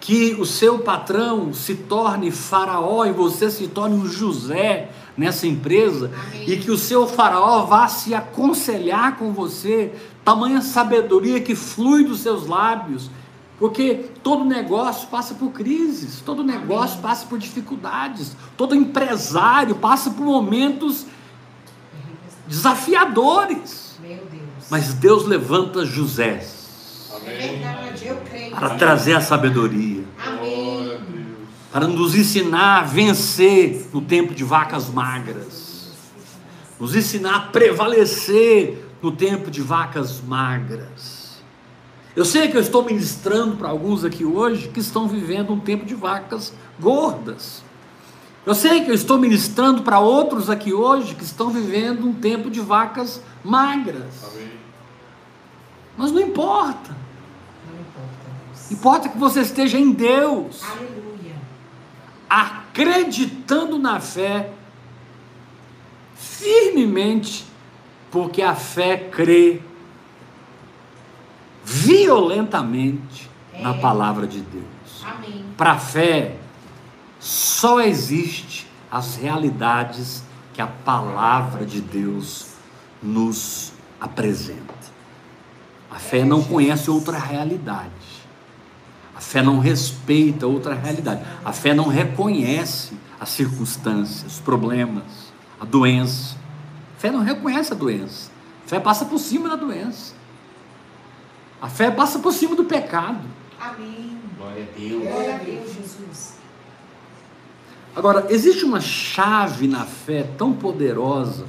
Que 0.00 0.34
o 0.40 0.46
seu 0.46 0.78
patrão 0.78 1.52
se 1.52 1.74
torne 1.74 2.30
faraó 2.30 3.04
e 3.04 3.12
você 3.12 3.50
se 3.50 3.68
torne 3.68 3.94
um 3.94 4.06
José 4.06 4.88
nessa 5.18 5.46
empresa 5.46 6.10
Amém. 6.28 6.44
e 6.46 6.56
que 6.56 6.70
o 6.70 6.78
seu 6.78 7.06
faraó 7.06 7.64
vá 7.64 7.88
se 7.88 8.14
aconselhar 8.14 9.16
com 9.16 9.32
você, 9.32 9.92
tamanha 10.24 10.62
sabedoria 10.62 11.40
que 11.40 11.56
flui 11.56 12.04
dos 12.04 12.20
seus 12.20 12.46
lábios, 12.46 13.10
porque 13.58 14.06
todo 14.22 14.44
negócio 14.44 15.08
passa 15.08 15.34
por 15.34 15.50
crises, 15.50 16.22
todo 16.24 16.44
negócio 16.44 17.00
passa 17.00 17.26
por 17.26 17.38
dificuldades, 17.38 18.36
todo 18.56 18.74
empresário 18.74 19.74
passa 19.74 20.10
por 20.10 20.24
momentos 20.24 21.04
desafiadores. 22.46 23.98
Meu 24.00 24.16
Deus. 24.30 24.66
Mas 24.70 24.94
Deus 24.94 25.26
levanta 25.26 25.84
José 25.84 26.46
É 27.26 28.50
para 28.50 28.70
trazer 28.70 29.14
a 29.14 29.20
sabedoria, 29.20 29.78
Amém. 29.78 29.87
Para 31.70 31.86
nos 31.86 32.14
ensinar 32.14 32.80
a 32.80 32.82
vencer 32.82 33.88
no 33.92 34.00
tempo 34.00 34.34
de 34.34 34.42
vacas 34.42 34.88
magras, 34.88 35.92
nos 36.80 36.94
ensinar 36.94 37.36
a 37.36 37.40
prevalecer 37.40 38.86
no 39.02 39.12
tempo 39.12 39.50
de 39.50 39.60
vacas 39.60 40.20
magras. 40.20 41.38
Eu 42.16 42.24
sei 42.24 42.48
que 42.48 42.56
eu 42.56 42.60
estou 42.60 42.84
ministrando 42.84 43.56
para 43.56 43.68
alguns 43.68 44.04
aqui 44.04 44.24
hoje 44.24 44.68
que 44.68 44.80
estão 44.80 45.06
vivendo 45.06 45.52
um 45.52 45.60
tempo 45.60 45.84
de 45.84 45.94
vacas 45.94 46.52
gordas. 46.80 47.62
Eu 48.44 48.54
sei 48.54 48.82
que 48.82 48.90
eu 48.90 48.94
estou 48.94 49.18
ministrando 49.18 49.82
para 49.82 50.00
outros 50.00 50.48
aqui 50.48 50.72
hoje 50.72 51.14
que 51.14 51.22
estão 51.22 51.50
vivendo 51.50 52.08
um 52.08 52.14
tempo 52.14 52.50
de 52.50 52.60
vacas 52.60 53.22
magras. 53.44 54.04
Mas 55.96 56.10
não 56.10 56.20
importa. 56.20 56.96
Não 57.70 57.80
importa. 57.80 58.72
Importa 58.72 59.08
que 59.10 59.18
você 59.18 59.42
esteja 59.42 59.78
em 59.78 59.92
Deus, 59.92 60.62
Aleluia. 60.64 61.07
Acreditando 62.28 63.78
na 63.78 64.00
fé 64.00 64.52
firmemente, 66.14 67.44
porque 68.10 68.42
a 68.42 68.54
fé 68.54 68.96
crê 69.10 69.60
violentamente 71.64 73.28
na 73.60 73.74
É. 73.74 73.80
palavra 73.80 74.26
de 74.26 74.40
Deus. 74.40 74.64
Para 75.56 75.72
a 75.72 75.78
fé, 75.78 76.36
só 77.18 77.80
existe 77.80 78.66
as 78.90 79.16
realidades 79.16 80.22
que 80.54 80.62
a 80.62 80.66
palavra 80.66 81.64
de 81.66 81.80
Deus 81.80 82.48
nos 83.02 83.72
apresenta. 84.00 84.74
A 85.90 85.96
fé 85.96 86.24
não 86.24 86.42
conhece 86.42 86.90
outra 86.90 87.18
realidade. 87.18 87.90
A 89.18 89.20
fé 89.20 89.42
não 89.42 89.58
respeita 89.58 90.46
outra 90.46 90.76
realidade. 90.76 91.24
A 91.44 91.52
fé 91.52 91.74
não 91.74 91.88
reconhece 91.88 92.92
as 93.18 93.30
circunstâncias, 93.30 94.34
os 94.34 94.38
problemas, 94.38 95.32
a 95.60 95.64
doença. 95.64 96.36
A 96.96 97.00
fé 97.00 97.10
não 97.10 97.18
reconhece 97.18 97.72
a 97.72 97.76
doença. 97.76 98.30
A 98.64 98.68
fé 98.68 98.78
passa 98.78 99.04
por 99.06 99.18
cima 99.18 99.48
da 99.48 99.56
doença. 99.56 100.14
A 101.60 101.68
fé 101.68 101.90
passa 101.90 102.20
por 102.20 102.32
cima 102.32 102.54
do 102.54 102.62
pecado. 102.62 103.18
Amém. 103.60 104.16
Glória 104.36 104.62
a 104.62 104.78
Deus. 104.78 105.02
Glória 105.02 105.34
a 105.34 105.38
Deus, 105.38 105.74
Jesus. 105.74 106.34
Agora, 107.96 108.28
existe 108.30 108.64
uma 108.64 108.80
chave 108.80 109.66
na 109.66 109.84
fé 109.84 110.22
tão 110.38 110.52
poderosa. 110.52 111.44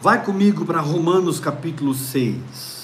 Vai 0.00 0.24
comigo 0.24 0.64
para 0.64 0.80
Romanos 0.80 1.40
capítulo 1.40 1.92
6. 1.92 2.79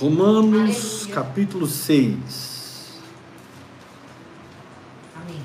Romanos 0.00 1.02
Aleluia. 1.02 1.14
capítulo 1.14 1.66
6. 1.66 3.02
Amém. 5.14 5.42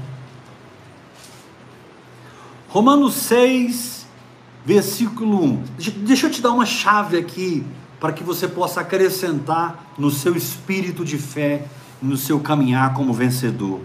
Romanos 2.69 3.15
6, 3.15 4.07
versículo 4.63 5.43
1. 5.43 5.63
Deixa, 5.75 5.91
deixa 5.91 6.27
eu 6.27 6.31
te 6.31 6.41
dar 6.41 6.53
uma 6.53 6.65
chave 6.65 7.17
aqui 7.17 7.65
para 7.99 8.13
que 8.13 8.23
você 8.23 8.47
possa 8.47 8.79
acrescentar 8.79 9.91
no 9.97 10.09
seu 10.09 10.37
espírito 10.37 11.03
de 11.03 11.17
fé, 11.17 11.67
no 12.01 12.15
seu 12.15 12.39
caminhar 12.39 12.93
como 12.93 13.11
vencedor. 13.11 13.81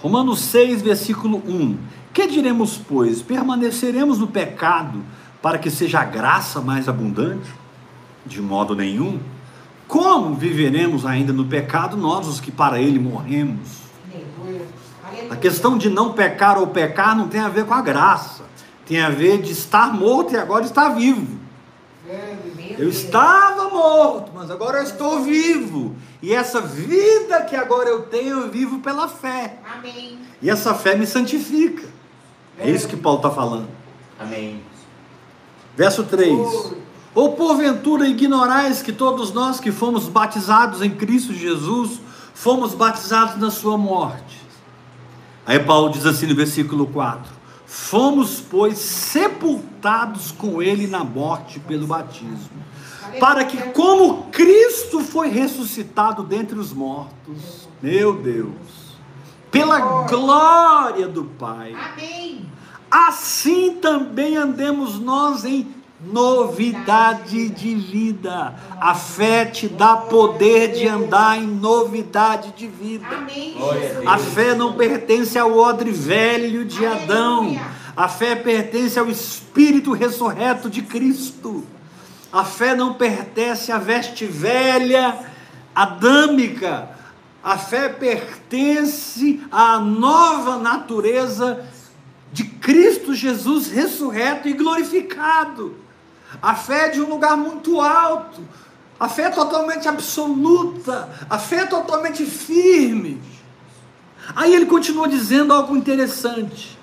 Romanos 0.00 0.40
6, 0.40 0.82
versículo 0.82 1.40
1. 1.46 1.78
Que 2.12 2.26
diremos, 2.26 2.76
pois? 2.76 3.22
Permaneceremos 3.22 4.18
no 4.18 4.26
pecado 4.26 5.00
para 5.40 5.58
que 5.58 5.70
seja 5.70 6.00
a 6.00 6.04
graça 6.04 6.60
mais 6.60 6.88
abundante? 6.88 7.48
De 8.28 8.40
modo 8.40 8.76
nenhum. 8.76 9.18
Como 9.88 10.34
viveremos 10.34 11.06
ainda 11.06 11.32
no 11.32 11.46
pecado 11.46 11.96
nós, 11.96 12.28
os 12.28 12.40
que 12.40 12.52
para 12.52 12.78
ele 12.80 12.98
morremos? 12.98 13.88
A 15.30 15.36
questão 15.36 15.78
de 15.78 15.88
não 15.88 16.12
pecar 16.12 16.58
ou 16.58 16.66
pecar 16.66 17.16
não 17.16 17.26
tem 17.26 17.40
a 17.40 17.48
ver 17.48 17.64
com 17.64 17.74
a 17.74 17.80
graça. 17.80 18.44
Tem 18.86 19.00
a 19.00 19.08
ver 19.08 19.40
de 19.40 19.52
estar 19.52 19.92
morto 19.92 20.34
e 20.34 20.36
agora 20.36 20.64
estar 20.64 20.90
vivo. 20.90 21.38
Eu 22.78 22.88
estava 22.88 23.68
morto, 23.68 24.30
mas 24.34 24.50
agora 24.50 24.78
eu 24.78 24.84
estou 24.84 25.20
vivo. 25.20 25.96
E 26.22 26.32
essa 26.32 26.60
vida 26.60 27.42
que 27.42 27.56
agora 27.56 27.88
eu 27.88 28.02
tenho, 28.02 28.40
eu 28.40 28.50
vivo 28.50 28.78
pela 28.78 29.08
fé. 29.08 29.58
Amém. 29.76 30.18
E 30.40 30.48
essa 30.48 30.74
fé 30.74 30.94
me 30.94 31.06
santifica. 31.06 31.86
É 32.58 32.70
isso 32.70 32.88
que 32.88 32.96
Paulo 32.96 33.18
está 33.18 33.30
falando. 33.30 33.68
Amém. 34.18 34.62
Verso 35.76 36.04
3. 36.04 36.78
Ou 37.14 37.32
porventura 37.32 38.06
ignorais 38.06 38.82
que 38.82 38.92
todos 38.92 39.32
nós 39.32 39.58
que 39.58 39.72
fomos 39.72 40.08
batizados 40.08 40.82
em 40.82 40.90
Cristo 40.90 41.32
Jesus, 41.32 42.00
fomos 42.34 42.74
batizados 42.74 43.36
na 43.36 43.50
sua 43.50 43.76
morte. 43.76 44.40
Aí 45.46 45.58
Paulo 45.58 45.90
diz 45.90 46.04
assim 46.04 46.26
no 46.26 46.34
versículo 46.34 46.86
4: 46.86 47.32
Fomos, 47.66 48.40
pois, 48.40 48.78
sepultados 48.78 50.30
com 50.30 50.62
ele 50.62 50.86
na 50.86 51.02
morte 51.02 51.58
pelo 51.58 51.86
batismo, 51.86 52.50
para 53.18 53.44
que, 53.44 53.56
como 53.72 54.24
Cristo 54.30 55.00
foi 55.00 55.28
ressuscitado 55.28 56.22
dentre 56.22 56.58
os 56.58 56.72
mortos, 56.72 57.68
meu 57.82 58.14
Deus, 58.14 58.52
pela 59.50 60.06
glória 60.06 61.08
do 61.08 61.24
Pai, 61.24 61.74
assim 62.90 63.76
também 63.76 64.36
andemos 64.36 64.98
nós 64.98 65.44
em 65.44 65.77
novidade 66.00 67.48
de 67.48 67.74
vida. 67.74 68.54
A 68.80 68.94
fé 68.94 69.44
te 69.44 69.68
dá 69.68 69.96
poder 69.96 70.72
de 70.72 70.86
andar 70.86 71.38
em 71.38 71.46
novidade 71.46 72.52
de 72.56 72.68
vida. 72.68 73.06
A 74.06 74.18
fé 74.18 74.54
não 74.54 74.74
pertence 74.74 75.38
ao 75.38 75.56
odre 75.56 75.90
velho 75.90 76.64
de. 76.64 76.86
Adão. 76.86 77.58
A 77.96 78.08
fé 78.08 78.36
pertence 78.36 78.98
ao 78.98 79.10
espírito 79.10 79.92
ressurreto 79.92 80.70
de 80.70 80.82
Cristo. 80.82 81.64
A 82.32 82.44
fé 82.44 82.74
não 82.74 82.94
pertence 82.94 83.72
à 83.72 83.78
veste 83.78 84.24
velha 84.24 85.18
adâmica. 85.74 86.90
A 87.42 87.58
fé 87.58 87.88
pertence 87.88 89.40
à 89.50 89.78
nova 89.78 90.58
natureza 90.58 91.66
de 92.32 92.44
Cristo 92.44 93.14
Jesus 93.14 93.68
ressurreto 93.68 94.48
e 94.48 94.52
glorificado. 94.52 95.87
A 96.40 96.54
fé 96.54 96.86
é 96.86 96.88
de 96.90 97.00
um 97.00 97.08
lugar 97.08 97.36
muito 97.36 97.80
alto. 97.80 98.42
A 99.00 99.08
fé 99.08 99.24
é 99.24 99.30
totalmente 99.30 99.88
absoluta. 99.88 101.08
A 101.28 101.38
fé 101.38 101.60
é 101.60 101.66
totalmente 101.66 102.24
firme. 102.26 103.20
Aí 104.34 104.54
ele 104.54 104.66
continua 104.66 105.08
dizendo 105.08 105.52
algo 105.52 105.76
interessante. 105.76 106.78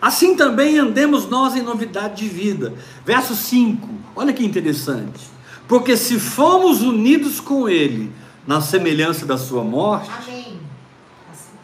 Assim 0.00 0.36
também 0.36 0.78
andemos 0.78 1.26
nós 1.28 1.56
em 1.56 1.62
novidade 1.62 2.16
de 2.16 2.28
vida. 2.28 2.74
Verso 3.04 3.34
5, 3.34 3.88
olha 4.14 4.32
que 4.32 4.44
interessante. 4.44 5.24
Porque 5.66 5.96
se 5.96 6.20
fomos 6.20 6.82
unidos 6.82 7.40
com 7.40 7.68
Ele 7.68 8.12
na 8.46 8.60
semelhança 8.60 9.26
da 9.26 9.38
Sua 9.38 9.64
morte, 9.64 10.10
Amém. 10.10 10.60
Assim 11.32 11.56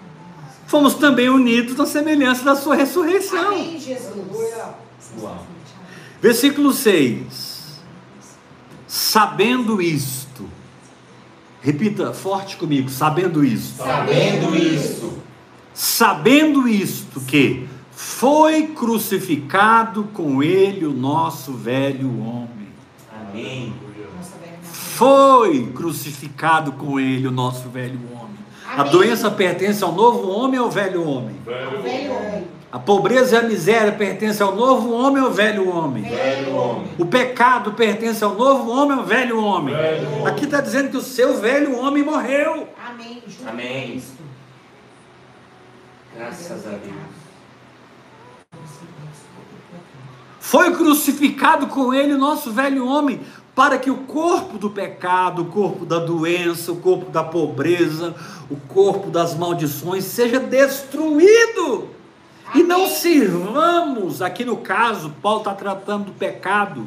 fomos 0.66 0.94
também 0.94 1.28
unidos 1.28 1.76
na 1.76 1.86
semelhança 1.86 2.42
da 2.42 2.56
Sua 2.56 2.74
ressurreição. 2.74 3.48
Amém, 3.48 3.78
Jesus. 3.78 4.16
Uau. 5.20 5.46
Versículo 6.22 6.72
6. 6.72 7.82
Sabendo 8.86 9.82
isto, 9.82 10.48
repita 11.60 12.12
forte 12.12 12.56
comigo, 12.56 12.88
sabendo 12.88 13.44
isto. 13.44 13.76
Sabendo 13.82 14.56
isto, 14.56 15.18
sabendo 15.74 16.68
isto 16.68 17.20
que 17.22 17.66
foi 17.90 18.68
crucificado 18.68 20.04
com 20.14 20.42
ele 20.42 20.86
o 20.86 20.92
nosso 20.92 21.54
velho 21.54 22.08
homem. 22.20 22.68
amém. 23.12 23.72
Foi 24.62 25.66
crucificado 25.74 26.72
com 26.72 27.00
ele 27.00 27.26
o 27.26 27.32
nosso 27.32 27.68
velho 27.68 27.98
homem. 28.12 28.36
A 28.76 28.82
Amém. 28.82 28.92
doença 28.92 29.28
pertence 29.30 29.82
ao 29.82 29.92
novo 29.92 30.28
homem 30.30 30.60
ou 30.60 30.66
ao 30.66 30.70
velho 30.70 31.02
homem? 31.04 31.34
O 31.44 31.82
velho 31.82 32.12
homem. 32.12 32.46
A 32.72 32.78
pobreza 32.78 33.36
e 33.36 33.38
a 33.38 33.42
miséria 33.42 33.92
pertencem 33.92 34.44
ao 34.46 34.56
novo 34.56 34.92
homem 34.92 35.22
ou 35.22 35.28
ao 35.28 35.34
velho 35.34 35.68
homem? 35.68 36.04
Velho 36.04 36.56
homem. 36.56 36.90
O 36.98 37.04
pecado 37.04 37.74
pertence 37.74 38.24
ao 38.24 38.34
novo 38.34 38.70
homem 38.70 38.94
ou 38.94 39.00
ao 39.00 39.06
velho 39.06 39.38
homem? 39.38 39.74
Aqui 40.26 40.46
está 40.46 40.58
dizendo 40.62 40.88
que 40.88 40.96
o 40.96 41.02
seu 41.02 41.36
velho 41.38 41.78
homem 41.78 42.02
morreu. 42.02 42.66
Amém. 42.82 43.22
Amém. 43.46 44.02
Graças 46.16 46.66
a 46.66 46.70
Deus. 46.70 47.12
Foi 50.40 50.74
crucificado 50.74 51.66
com 51.66 51.92
ele 51.92 52.14
o 52.14 52.18
nosso 52.18 52.52
velho 52.52 52.86
homem, 52.86 53.20
para 53.54 53.78
que 53.78 53.90
o 53.90 53.98
corpo 53.98 54.56
do 54.56 54.70
pecado, 54.70 55.42
o 55.42 55.46
corpo 55.46 55.84
da 55.84 55.98
doença, 55.98 56.72
o 56.72 56.76
corpo 56.76 57.10
da 57.10 57.22
pobreza, 57.22 58.14
o 58.50 58.56
corpo 58.56 59.10
das 59.10 59.34
maldições 59.34 60.04
seja 60.04 60.40
destruído. 60.40 62.00
E 62.54 62.62
não 62.62 62.86
sirvamos, 62.86 64.20
aqui 64.20 64.44
no 64.44 64.58
caso, 64.58 65.10
Paulo 65.22 65.38
está 65.38 65.54
tratando 65.54 66.06
do 66.06 66.12
pecado, 66.12 66.86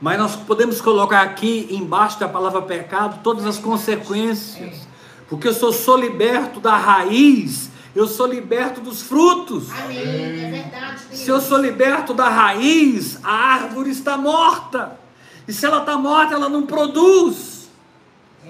mas 0.00 0.18
nós 0.18 0.36
podemos 0.36 0.80
colocar 0.80 1.22
aqui 1.22 1.68
embaixo 1.70 2.18
da 2.18 2.28
palavra 2.28 2.62
pecado 2.62 3.20
todas 3.22 3.44
as 3.44 3.58
consequências, 3.58 4.86
porque 5.28 5.48
eu 5.48 5.54
sou, 5.54 5.72
sou 5.72 5.96
liberto 5.96 6.60
da 6.60 6.76
raiz, 6.76 7.70
eu 7.94 8.06
sou 8.06 8.26
liberto 8.26 8.80
dos 8.80 9.02
frutos. 9.02 9.68
Amém. 9.72 9.98
É 9.98 10.50
verdade. 10.50 11.16
Se 11.16 11.28
eu 11.28 11.40
sou 11.40 11.58
liberto 11.58 12.14
da 12.14 12.28
raiz, 12.28 13.18
a 13.24 13.32
árvore 13.32 13.90
está 13.90 14.16
morta. 14.16 14.98
E 15.46 15.52
se 15.52 15.66
ela 15.66 15.80
está 15.80 15.98
morta, 15.98 16.34
ela 16.34 16.48
não 16.48 16.64
produz. 16.64 17.68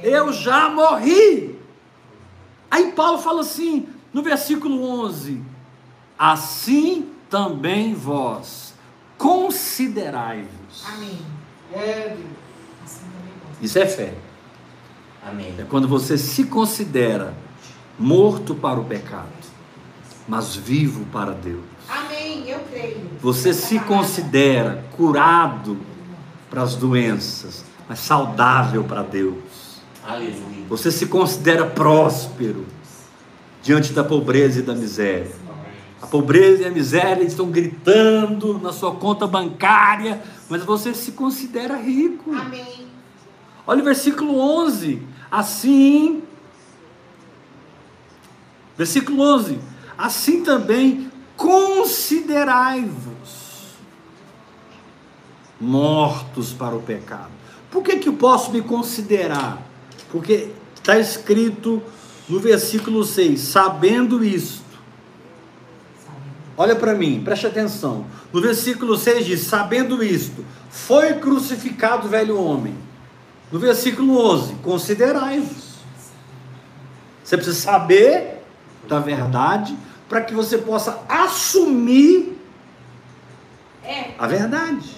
Eu 0.03 0.33
já 0.33 0.69
morri. 0.69 1.59
Aí 2.71 2.93
Paulo 2.93 3.19
fala 3.19 3.41
assim, 3.41 3.89
no 4.13 4.23
versículo 4.23 4.83
11: 4.85 5.43
Assim 6.23 7.09
também 7.31 7.95
vós 7.95 8.75
considerai-vos. 9.17 10.85
Amém. 10.87 11.19
É, 11.73 12.09
Deus. 12.15 12.29
Assim. 12.85 13.07
Isso 13.63 13.79
é 13.79 13.87
fé. 13.87 14.13
Amém. 15.27 15.55
É 15.59 15.63
quando 15.63 15.89
você 15.89 16.19
se 16.19 16.45
considera 16.45 17.33
morto 17.99 18.55
para 18.55 18.79
o 18.79 18.85
pecado, 18.85 19.31
mas 20.29 20.55
vivo 20.55 21.07
para 21.07 21.33
Deus. 21.33 21.65
Amém. 21.89 22.51
Eu 22.51 22.61
creio. 22.71 23.01
Você 23.23 23.55
se 23.55 23.81
considera 23.81 24.85
curado 24.99 25.79
para 26.51 26.61
as 26.61 26.77
doenças, 26.77 27.65
mas 27.89 27.99
saudável 27.99 28.85
para 28.85 29.03
Deus. 29.03 29.81
Aleluia. 30.07 30.67
Você 30.69 30.93
se 30.93 31.07
considera 31.07 31.65
próspero 31.65 32.67
diante 33.63 33.95
da 33.95 34.05
pobreza 34.05 34.59
e 34.59 34.63
da 34.63 34.75
miséria. 34.75 35.41
A 36.01 36.07
pobreza 36.07 36.63
e 36.63 36.67
a 36.67 36.71
miséria 36.71 37.23
estão 37.23 37.51
gritando 37.51 38.59
na 38.59 38.73
sua 38.73 38.95
conta 38.95 39.27
bancária, 39.27 40.23
mas 40.49 40.65
você 40.65 40.95
se 40.95 41.13
considera 41.13 41.77
rico. 41.77 42.35
Amém. 42.35 42.87
Olha 43.67 43.83
o 43.83 43.85
versículo 43.85 44.39
11. 44.39 45.03
Assim, 45.31 46.23
versículo 48.77 49.23
11. 49.23 49.59
Assim 49.97 50.43
também 50.43 51.11
considerai-vos 51.37 53.11
mortos 55.61 56.53
para 56.53 56.75
o 56.75 56.81
pecado. 56.81 57.31
Por 57.71 57.83
que, 57.83 57.99
que 57.99 58.09
eu 58.09 58.15
posso 58.15 58.51
me 58.51 58.63
considerar? 58.63 59.63
Porque 60.11 60.49
está 60.75 60.99
escrito 60.99 61.83
no 62.29 62.41
versículo 62.41 63.05
6: 63.05 63.39
sabendo 63.39 64.25
isto. 64.25 64.60
Olha 66.61 66.77
para 66.77 66.93
mim, 66.93 67.23
preste 67.25 67.47
atenção. 67.47 68.05
No 68.31 68.39
versículo 68.39 68.95
6 68.95 69.25
diz: 69.25 69.41
sabendo 69.45 70.05
isto, 70.05 70.45
foi 70.69 71.15
crucificado 71.15 72.07
o 72.07 72.11
velho 72.11 72.39
homem. 72.39 72.75
No 73.51 73.59
versículo 73.59 74.19
11, 74.19 74.57
considerai-vos. 74.57 75.77
Você 77.25 77.39
precisa 77.39 77.59
saber 77.59 78.43
da 78.87 78.99
verdade 78.99 79.75
para 80.07 80.21
que 80.21 80.35
você 80.35 80.59
possa 80.59 81.03
assumir 81.09 82.39
É. 83.83 84.11
a 84.19 84.27
verdade. 84.27 84.91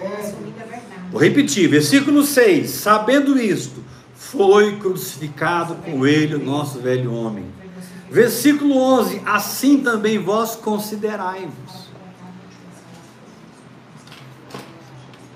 É, 0.00 0.06
Assumida 0.06 0.60
a 0.60 0.64
verdade. 0.64 1.02
Vou 1.10 1.20
repetir, 1.20 1.68
versículo 1.68 2.22
6: 2.22 2.70
sabendo 2.70 3.36
isto, 3.36 3.82
foi 4.14 4.76
crucificado 4.78 5.74
com 5.74 6.06
ele 6.06 6.36
o 6.36 6.38
nosso 6.38 6.78
velho 6.78 7.12
homem. 7.12 7.57
Versículo 8.10 8.76
11: 8.76 9.22
assim 9.26 9.82
também 9.82 10.18
vós 10.18 10.56
considerai-vos. 10.56 11.88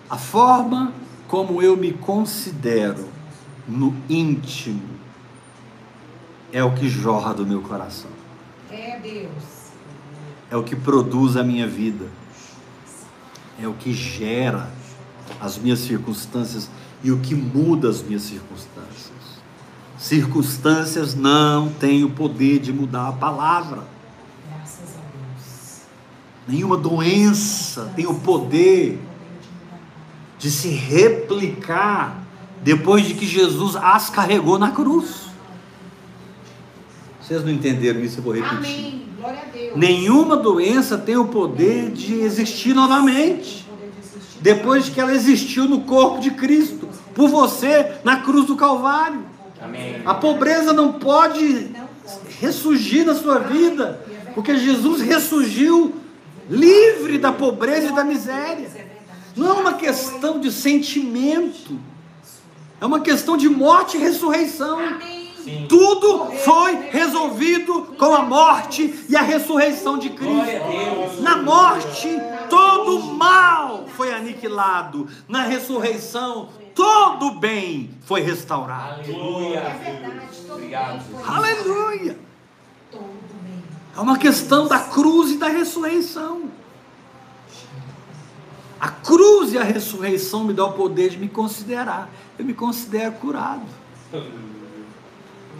A 0.09 0.17
forma 0.19 0.93
como 1.29 1.63
eu 1.63 1.77
me 1.77 1.93
considero 1.93 3.09
no 3.67 3.95
íntimo 4.09 4.83
é 6.53 6.63
o 6.63 6.75
que 6.75 6.89
jorra 6.89 7.33
do 7.33 7.47
meu 7.47 7.63
coração, 7.63 8.11
É 8.71 8.99
Deus. 8.99 9.71
é 10.51 10.57
o 10.57 10.63
que 10.63 10.77
produz 10.77 11.37
a 11.37 11.43
minha 11.43 11.67
vida, 11.67 12.07
é 13.59 13.67
o 13.67 13.73
que 13.73 13.93
gera 13.95 14.69
as 15.41 15.57
minhas 15.57 15.79
circunstâncias 15.79 16.69
e 17.03 17.11
o 17.11 17.19
que 17.21 17.35
muda 17.35 17.89
as 17.89 18.03
minhas 18.03 18.23
circunstâncias. 18.23 19.12
Circunstâncias 20.03 21.15
não 21.15 21.69
têm 21.69 22.03
o 22.03 22.11
poder 22.11 22.59
de 22.59 22.73
mudar 22.73 23.07
a 23.07 23.13
palavra. 23.13 23.85
Graças 24.49 24.97
a 24.97 25.01
Deus. 25.17 25.83
Nenhuma 26.49 26.77
doença 26.77 27.93
tem 27.95 28.05
o 28.09 28.17
poder 28.17 28.99
de 30.41 30.51
se 30.51 30.71
replicar 30.71 32.21
depois 32.65 33.07
de 33.07 33.15
que 33.15 33.25
Jesus 33.25 33.77
as 33.77 34.11
carregou 34.11 34.59
na 34.59 34.73
cruz. 34.73 35.29
Vocês 37.21 37.45
não 37.45 37.53
entenderam 37.53 38.01
isso? 38.01 38.19
Eu 38.19 38.25
vou 38.25 38.35
repetir. 38.35 38.57
Amém. 38.57 39.07
Glória 39.21 39.41
a 39.41 39.57
Deus. 39.57 39.77
Nenhuma 39.77 40.37
doença 40.37 40.99
tem 40.99 41.17
o 41.17 41.29
poder 41.29 41.93
de 41.93 42.15
existir 42.15 42.75
novamente. 42.75 43.65
Poder 43.71 43.93
de. 43.93 44.41
Depois 44.41 44.89
que 44.89 45.01
ela 45.01 45.15
existiu 45.15 45.69
no 45.69 45.83
corpo 45.83 46.19
de 46.19 46.33
Cristo, 46.33 46.89
por 47.15 47.29
você 47.29 47.93
na 48.03 48.17
cruz 48.17 48.47
do 48.47 48.57
Calvário. 48.57 49.31
Amém. 49.63 50.03
A 50.05 50.15
pobreza 50.15 50.73
não 50.73 50.93
pode 50.93 51.71
ressurgir 52.41 53.07
na 53.07 53.15
sua 53.15 53.39
vida, 53.39 54.05
porque 54.35 54.57
Jesus 54.57 55.01
ressurgiu 55.01 55.95
livre 56.49 57.19
da 57.19 57.33
pobreza 57.33 57.89
e 57.89 57.95
da 57.95 58.05
miséria. 58.05 58.71
Não 59.37 59.49
é 59.49 59.53
uma 59.53 59.75
questão 59.75 60.41
de 60.41 60.51
sentimento, 60.51 61.79
é 62.81 62.85
uma 62.85 63.01
questão 63.01 63.37
de 63.37 63.49
morte 63.49 63.97
e 63.97 64.01
ressurreição. 64.01 64.79
Sim. 65.43 65.67
Tudo 65.69 66.31
foi 66.45 66.77
resolvido 66.91 67.95
com 67.99 68.15
a 68.15 68.23
morte 68.23 68.95
e 69.09 69.17
a 69.17 69.23
ressurreição 69.23 69.99
de 69.99 70.11
Cristo. 70.11 71.21
Na 71.21 71.37
morte, 71.37 72.09
todo 72.49 72.99
o 72.99 73.15
mal 73.15 73.87
foi 73.97 74.13
aniquilado. 74.13 75.09
Na 75.27 75.43
ressurreição, 75.43 76.49
todo 76.75 77.27
o 77.27 77.35
bem 77.39 77.91
foi 78.03 78.21
restaurado. 78.21 79.01
Aleluia. 79.01 79.59
É 79.59 80.01
verdade. 80.01 80.37
Todo 80.47 80.55
Obrigado, 80.55 80.91
bem 80.91 81.01
foi 81.01 81.17
Jesus. 81.17 81.29
Aleluia! 81.29 82.19
Todo 82.91 83.03
bem. 83.43 83.65
É 83.97 84.01
uma 84.01 84.19
questão 84.19 84.67
da 84.67 84.79
cruz 84.79 85.33
e 85.33 85.39
da 85.39 85.49
ressurreição. 85.49 86.51
A 88.81 88.89
cruz 88.89 89.53
e 89.53 89.59
a 89.59 89.63
ressurreição 89.63 90.45
me 90.45 90.53
dão 90.53 90.71
o 90.71 90.73
poder 90.73 91.11
de 91.11 91.17
me 91.17 91.29
considerar. 91.29 92.11
Eu 92.39 92.45
me 92.45 92.53
considero 92.53 93.13
curado. 93.13 93.63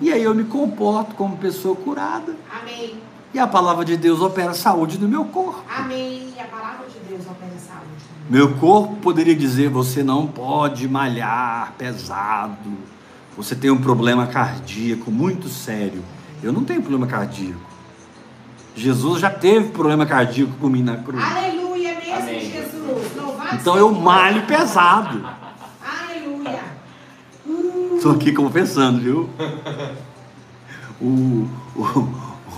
E 0.01 0.13
aí 0.13 0.23
eu 0.23 0.35
me 0.35 0.45
comporto 0.45 1.15
como 1.15 1.37
pessoa 1.37 1.77
curada. 1.77 2.35
Amém. 2.51 2.99
E 3.33 3.39
a 3.39 3.47
palavra 3.47 3.85
de 3.85 3.97
Deus 3.97 4.21
opera 4.21 4.53
saúde 4.53 4.99
no 4.99 5.09
meu 5.09 5.25
corpo. 5.27 5.63
Amém. 5.69 6.35
E 6.37 6.41
a 6.41 6.47
palavra 6.47 6.87
de 6.89 6.99
Deus 6.99 7.23
opera 7.23 7.57
saúde. 7.59 8.12
Meu 8.33 8.55
corpo 8.55 8.97
poderia 8.97 9.37
dizer: 9.37 9.69
você 9.69 10.03
não 10.03 10.27
pode 10.27 10.89
malhar 10.89 11.75
pesado. 11.77 12.79
Você 13.37 13.55
tem 13.55 13.71
um 13.71 13.77
problema 13.77 14.27
cardíaco 14.27 15.11
muito 15.11 15.51
sério. 15.51 16.03
Eu 16.43 16.51
não 16.51 16.65
tenho 16.65 16.81
problema 16.81 17.07
cardíaco. 17.07 17.61
Jesus 18.75 19.21
já 19.21 19.29
teve 19.29 19.69
problema 19.69 20.07
cardíaco 20.07 20.53
por 20.59 20.71
mim 20.71 20.83
na 20.83 20.97
cruz. 20.97 21.23
Aleluia 21.23 21.95
mesmo, 21.97 22.15
Amém. 22.15 22.51
Jesus. 22.51 23.17
Louvado 23.19 23.55
Então 23.55 23.75
seja 23.75 23.85
eu 23.85 23.93
malho 23.93 24.47
pesado. 24.47 25.29
Aleluia. 25.85 26.61
Estou 27.97 28.13
aqui 28.13 28.33
confessando, 28.33 28.99
viu? 28.99 29.29
O, 31.05 31.49
o, 31.75 31.83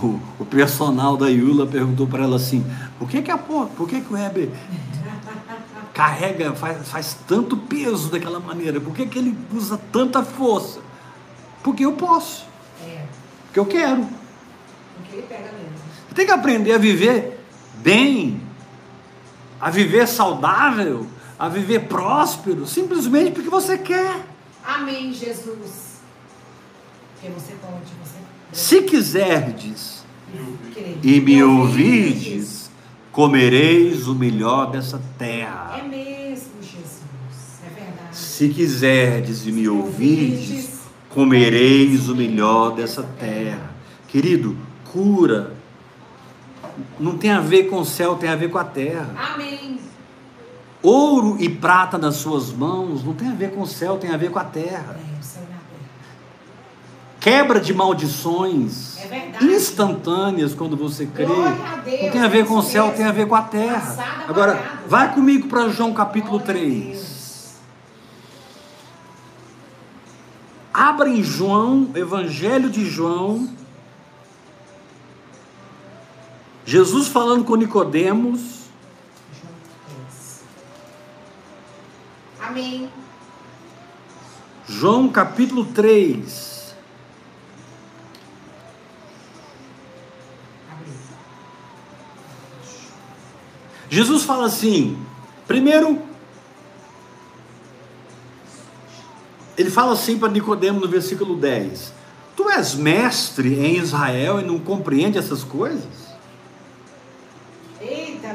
o, 0.03 0.19
o 0.41 0.45
personal 0.45 1.17
da 1.17 1.27
Yula 1.27 1.65
perguntou 1.65 2.05
para 2.05 2.25
ela 2.25 2.35
assim: 2.35 2.63
por 2.99 3.09
que, 3.09 3.23
que 3.23 3.31
a 3.31 3.39
por 3.39 3.89
que, 3.89 4.01
que 4.01 4.13
o 4.13 4.15
Heber 4.15 4.51
carrega, 5.95 6.53
faz, 6.53 6.89
faz 6.89 7.17
tanto 7.25 7.55
peso 7.55 8.11
daquela 8.11 8.39
maneira? 8.39 8.81
Por 8.81 8.93
que, 8.93 9.05
que 9.07 9.17
ele 9.17 9.35
usa 9.53 9.79
tanta 9.93 10.21
força? 10.23 10.81
Porque 11.63 11.85
eu 11.85 11.93
posso, 11.93 12.45
É. 12.85 13.05
porque 13.45 13.59
eu 13.59 13.65
quero. 13.65 14.07
Porque 14.97 15.15
ele 15.15 15.25
pega 15.27 15.51
mesmo. 15.53 15.77
Você 16.09 16.13
tem 16.15 16.25
que 16.25 16.31
aprender 16.33 16.73
a 16.73 16.77
viver 16.77 17.39
bem, 17.77 18.41
a 19.59 19.69
viver 19.69 20.05
saudável, 20.05 21.07
a 21.39 21.47
viver 21.47 21.87
próspero, 21.87 22.67
simplesmente 22.67 23.31
porque 23.31 23.49
você 23.49 23.77
quer. 23.77 24.25
Amém, 24.65 25.13
Jesus. 25.13 25.95
Porque 27.13 27.29
você 27.29 27.53
pode, 27.53 27.85
você 28.03 28.19
Se 28.51 28.81
quiserdes 28.81 30.03
e 31.01 31.21
me 31.21 31.41
ouvirdes, 31.41 32.64
comereis 33.15 34.09
o 34.09 34.13
melhor 34.13 34.69
dessa 34.71 34.97
É 34.97 35.17
terra. 35.17 35.81
mesmo, 35.89 36.51
Jesus. 36.61 37.01
Se 38.11 38.49
quiserdes 38.49 39.47
e 39.47 39.53
me 39.53 39.69
ouvirdes, 39.69 40.81
comereis 41.09 42.09
o 42.09 42.15
melhor 42.15 42.75
dessa 42.75 43.03
terra. 43.17 43.73
Querido, 44.09 44.57
cura 44.91 45.53
não 46.99 47.17
tem 47.17 47.31
a 47.31 47.39
ver 47.39 47.69
com 47.69 47.79
o 47.79 47.85
céu, 47.85 48.15
tem 48.15 48.29
a 48.29 48.35
ver 48.35 48.49
com 48.49 48.57
a 48.57 48.65
terra. 48.65 49.09
Amém. 49.33 49.79
Ouro 50.83 51.37
e 51.39 51.47
prata 51.47 51.97
nas 51.97 52.17
suas 52.17 52.51
mãos 52.51 53.01
não 53.01 53.13
tem 53.13 53.29
a 53.29 53.33
ver 53.33 53.51
com 53.51 53.61
o 53.61 53.67
céu, 53.67 53.97
tem 53.97 54.11
a 54.11 54.17
ver 54.17 54.29
com 54.29 54.39
a 54.39 54.43
terra. 54.43 54.99
É, 54.99 55.34
Quebra 57.25 57.59
de 57.59 57.73
maldições 57.73 58.97
É 58.99 59.43
instantâneas 59.43 60.53
quando 60.53 60.77
você 60.77 61.07
crê. 61.07 61.25
Deus, 61.25 61.39
Não 61.39 62.11
tem 62.11 62.21
a 62.21 62.27
ver 62.27 62.45
com 62.45 62.53
o 62.53 62.61
céu, 62.61 62.93
tem 62.95 63.03
a 63.03 63.11
ver 63.11 63.27
com 63.27 63.33
a 63.33 63.41
terra. 63.41 64.25
Agora, 64.27 64.79
vai 64.87 65.11
comigo 65.11 65.47
para 65.47 65.67
João 65.69 65.91
capítulo 65.91 66.37
Glória 66.37 66.51
a 66.51 66.59
3. 66.59 66.85
Deus. 66.85 67.55
Abra 70.71 71.09
em 71.09 71.23
João, 71.23 71.89
Evangelho 71.95 72.69
de 72.69 72.87
João. 72.87 73.49
Jesus 76.63 77.07
falando 77.07 77.43
com 77.43 77.55
Nicodemos. 77.55 78.65
João 79.41 79.53
10. 80.05 80.43
Amém. 82.39 82.89
João 84.67 85.07
capítulo 85.07 85.65
3. 85.65 86.54
Jesus 93.95 94.23
fala 94.23 94.47
assim: 94.47 94.97
primeiro, 95.47 96.01
ele 99.57 99.71
fala 99.71 99.93
assim 99.93 100.19
para 100.19 100.27
Nicodemos 100.27 100.81
no 100.81 100.89
versículo 100.89 101.37
10: 101.37 101.93
Tu 102.35 102.49
és 102.49 102.75
mestre 102.75 103.57
em 103.57 103.77
Israel 103.77 104.41
e 104.41 104.43
não 104.43 104.59
compreende 104.59 105.17
essas 105.17 105.45
coisas? 105.45 106.13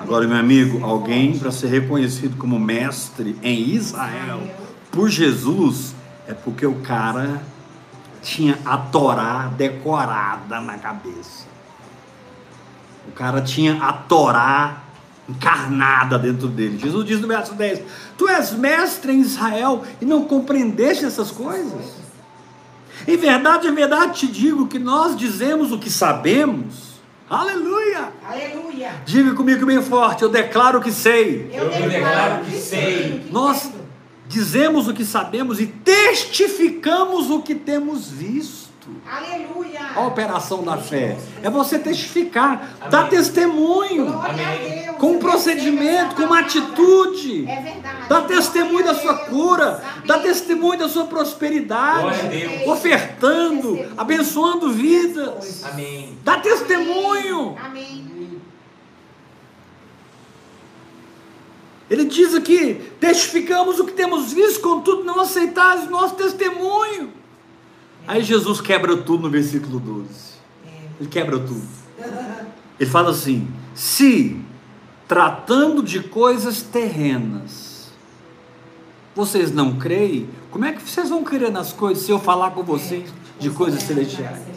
Agora, 0.00 0.26
meu 0.26 0.38
amigo, 0.38 0.82
alguém 0.82 1.38
para 1.38 1.52
ser 1.52 1.66
reconhecido 1.66 2.38
como 2.38 2.58
mestre 2.58 3.36
em 3.42 3.60
Israel 3.74 4.40
por 4.90 5.10
Jesus 5.10 5.94
é 6.26 6.32
porque 6.32 6.64
o 6.64 6.76
cara 6.76 7.42
tinha 8.22 8.58
a 8.64 8.78
Torá 8.78 9.52
decorada 9.58 10.58
na 10.62 10.78
cabeça. 10.78 11.44
O 13.06 13.12
cara 13.12 13.42
tinha 13.42 13.82
a 13.82 13.92
Torá 13.92 14.84
encarnada 15.30 16.18
dentro 16.18 16.48
dele. 16.48 16.78
Jesus 16.78 17.04
diz 17.04 17.20
no 17.20 17.28
verso 17.28 17.54
10: 17.54 17.82
Tu 18.16 18.28
és 18.28 18.52
mestre 18.52 19.12
em 19.12 19.20
Israel 19.20 19.82
e 20.00 20.04
não 20.04 20.24
compreendeste 20.24 21.04
essas 21.04 21.30
coisas? 21.30 22.00
Em 23.06 23.16
verdade, 23.16 23.66
em 23.66 23.74
verdade 23.74 24.20
te 24.20 24.26
digo 24.26 24.66
que 24.66 24.78
nós 24.78 25.16
dizemos 25.16 25.72
o 25.72 25.78
que 25.78 25.90
sabemos. 25.90 26.90
Aleluia! 27.28 28.12
Aleluia. 28.28 28.92
Diga 29.06 29.34
comigo 29.34 29.64
bem 29.64 29.80
forte, 29.80 30.22
eu 30.22 30.28
declaro 30.28 30.80
que 30.80 30.90
sei. 30.90 31.50
Eu, 31.52 31.70
Eu 31.70 31.88
declaro 31.88 32.44
que 32.44 32.58
sei. 32.58 33.28
Nós 33.30 33.70
dizemos 34.28 34.88
o 34.88 34.94
que 34.94 35.04
sabemos 35.04 35.60
e 35.60 35.66
testificamos 35.66 37.30
o 37.30 37.40
que 37.40 37.54
temos 37.54 38.08
visto. 38.08 38.69
Aleluia. 39.10 39.80
A 39.94 40.06
operação 40.06 40.62
da 40.62 40.76
fé 40.76 41.16
é 41.42 41.50
você 41.50 41.78
testificar, 41.78 42.76
dar 42.90 43.08
testemunho, 43.08 44.08
Amém. 44.20 44.84
Deus. 44.84 44.96
com 44.96 45.12
um 45.12 45.18
procedimento, 45.18 46.14
com 46.14 46.22
uma 46.22 46.40
atitude. 46.40 47.46
É 47.48 47.60
verdade. 47.60 48.08
Dá 48.08 48.22
testemunho 48.22 48.84
da 48.84 48.94
sua 48.94 49.14
cura, 49.14 49.82
dá 50.06 50.14
Amém. 50.14 50.26
testemunho 50.26 50.78
da 50.78 50.88
sua 50.88 51.04
prosperidade, 51.06 52.00
Glória 52.00 52.24
a 52.24 52.26
Deus. 52.26 52.68
ofertando, 52.68 53.78
abençoando 53.96 54.70
vidas. 54.72 55.64
Amém. 55.64 56.18
Dá 56.24 56.38
testemunho. 56.38 57.56
Amém. 57.62 58.40
Ele 61.90 62.04
diz 62.04 62.34
aqui: 62.34 62.92
testificamos 63.00 63.80
o 63.80 63.84
que 63.84 63.92
temos 63.92 64.32
visto, 64.32 64.60
contudo 64.60 65.02
não 65.02 65.20
aceitais 65.20 65.86
o 65.86 65.90
nosso 65.90 66.14
testemunho. 66.14 67.19
Aí 68.10 68.24
Jesus 68.24 68.60
quebra 68.60 68.96
tudo 68.96 69.22
no 69.22 69.30
versículo 69.30 69.78
12. 69.78 70.08
Ele 70.98 71.08
quebra 71.08 71.38
tudo. 71.38 71.62
Ele 72.80 72.90
fala 72.90 73.10
assim: 73.10 73.46
se 73.72 74.36
tratando 75.06 75.80
de 75.80 76.00
coisas 76.00 76.60
terrenas, 76.60 77.92
vocês 79.14 79.52
não 79.52 79.76
creem, 79.76 80.28
como 80.50 80.64
é 80.64 80.72
que 80.72 80.82
vocês 80.82 81.08
vão 81.08 81.22
crer 81.22 81.52
nas 81.52 81.72
coisas 81.72 82.02
se 82.02 82.10
eu 82.10 82.18
falar 82.18 82.50
com 82.50 82.64
vocês 82.64 83.14
de 83.38 83.48
coisas 83.48 83.80
celestiais? 83.84 84.40
É. 84.40 84.54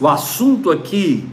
O 0.00 0.08
assunto 0.08 0.72
aqui, 0.72 1.24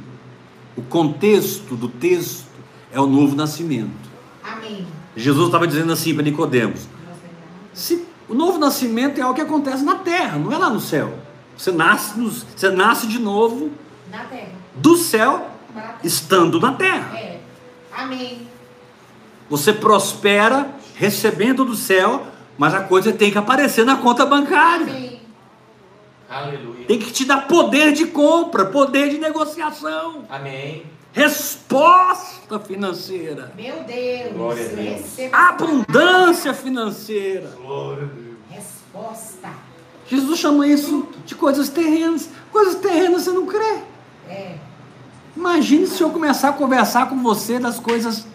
o 0.77 0.83
contexto 0.83 1.75
do 1.75 1.89
texto 1.89 2.45
é 2.91 3.01
o 3.01 3.07
novo 3.07 3.35
nascimento. 3.35 4.07
Amém. 4.43 4.85
Jesus 5.17 5.47
estava 5.47 5.65
dizendo 5.65 5.91
assim 5.91 6.13
para 6.13 6.21
Nicodemos: 6.21 6.81
lembramos. 6.85 7.73
se 7.73 8.12
o 8.29 8.33
novo 8.33 8.57
nascimento 8.57 9.17
é 9.19 9.21
algo 9.21 9.35
que 9.35 9.41
acontece 9.41 9.83
na 9.83 9.95
terra, 9.95 10.37
não 10.37 10.51
é 10.51 10.57
lá 10.57 10.69
no 10.69 10.79
céu. 10.79 11.13
Você 11.57 11.71
nasce, 11.71 12.19
nos- 12.19 12.45
você 12.55 12.69
nasce 12.71 13.05
de 13.07 13.19
novo 13.19 13.71
Na 14.11 14.19
terra. 14.25 14.51
do 14.75 14.97
céu, 14.97 15.47
Para 15.73 15.81
a 15.81 15.85
terra. 15.87 15.99
estando 16.03 16.59
na 16.59 16.73
terra. 16.73 17.17
É. 17.17 17.39
Amém. 17.95 18.47
Você 19.49 19.71
prospera 19.73 20.67
recebendo 20.95 21.63
do 21.65 21.75
céu, 21.75 22.25
mas 22.57 22.73
a 22.73 22.81
coisa 22.81 23.11
tem 23.11 23.29
que 23.31 23.37
aparecer 23.37 23.85
na 23.85 23.97
conta 23.97 24.25
bancária. 24.25 24.87
Amém. 24.87 25.21
Aleluia. 26.29 26.85
Tem 26.87 26.97
que 26.97 27.11
te 27.11 27.25
dar 27.25 27.47
poder 27.47 27.93
de 27.93 28.05
compra, 28.07 28.65
poder 28.65 29.09
de 29.09 29.19
negociação, 29.19 30.25
Amém. 30.29 30.83
Resposta 31.13 32.59
financeira, 32.59 33.53
Meu 33.55 33.83
Deus. 33.83 34.33
Glória 34.33 34.65
a 34.65 34.69
Deus. 34.69 35.33
Abundância 35.33 36.53
financeira. 36.53 37.49
Glória 37.55 38.03
a 38.03 38.07
Deus. 38.07 38.37
Resposta. 38.49 39.49
Jesus 40.07 40.39
chama 40.39 40.67
isso 40.67 41.07
de 41.25 41.35
coisas 41.35 41.69
terrenas. 41.69 42.29
Coisas 42.51 42.75
terrenas 42.75 43.23
você 43.23 43.31
não 43.31 43.45
crê. 43.45 43.79
É. 44.27 44.57
Imagine 45.37 45.87
se 45.87 46.01
eu 46.01 46.09
começar 46.09 46.49
a 46.49 46.53
conversar 46.53 47.09
com 47.09 47.21
você 47.21 47.59
das 47.59 47.79
coisas 47.79 48.25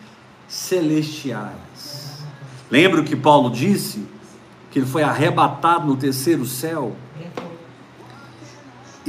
celestiais. 0.48 2.22
Lembra 2.70 3.00
o 3.00 3.04
que 3.04 3.16
Paulo 3.16 3.50
disse? 3.50 4.06
Que 4.70 4.78
ele 4.78 4.86
foi 4.86 5.02
arrebatado 5.02 5.86
no 5.86 5.96
terceiro 5.96 6.44
céu 6.44 6.94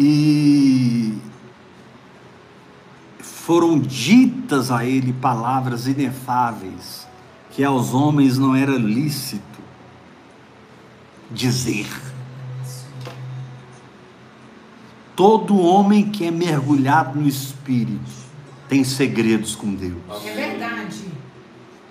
e 0.01 1.17
foram 3.49 3.79
ditas 3.79 4.69
a 4.69 4.85
ele 4.85 5.11
palavras 5.11 5.87
inefáveis 5.87 7.07
que 7.49 7.63
aos 7.63 7.95
homens 7.95 8.37
não 8.37 8.55
era 8.55 8.73
lícito 8.73 9.41
dizer. 11.31 11.87
Todo 15.15 15.59
homem 15.59 16.11
que 16.11 16.27
é 16.27 16.29
mergulhado 16.29 17.19
no 17.19 17.27
Espírito 17.27 18.11
tem 18.67 18.83
segredos 18.83 19.55
com 19.55 19.73
Deus. 19.73 19.97
É 20.25 20.31
verdade. 20.31 21.05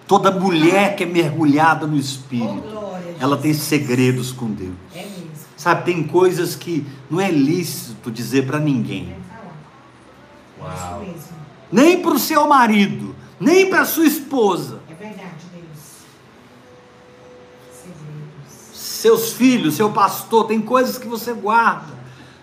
Toda 0.06 0.30
mulher 0.30 0.94
que 0.94 1.02
é 1.02 1.06
mergulhada 1.06 1.88
no 1.88 1.96
Oh, 1.96 1.98
Espírito, 1.98 2.70
glória. 2.70 3.16
ela 3.18 3.36
tem 3.36 3.52
segredos 3.52 4.30
com 4.30 4.46
Deus. 4.52 4.76
É 4.94 5.02
mesmo. 5.02 5.26
Sabe, 5.56 5.86
tem 5.86 6.04
coisas 6.04 6.54
que 6.54 6.86
não 7.10 7.20
é 7.20 7.32
lícito 7.32 8.12
dizer 8.12 8.46
para 8.46 8.60
ninguém. 8.60 9.12
Uau. 10.60 11.02
É 11.02 11.04
isso 11.06 11.16
mesmo. 11.16 11.47
Nem 11.70 12.00
para 12.00 12.12
o 12.12 12.18
seu 12.18 12.46
marido, 12.46 13.14
nem 13.38 13.68
para 13.68 13.84
sua 13.84 14.06
esposa, 14.06 14.80
É 14.88 14.94
verdade, 14.94 15.44
Deus. 15.52 15.78
Segredos. 17.72 18.72
seus 18.72 19.32
filhos, 19.32 19.74
seu 19.74 19.90
pastor, 19.90 20.46
tem 20.46 20.60
coisas 20.60 20.98
que 20.98 21.06
você 21.06 21.32
guarda. 21.32 21.98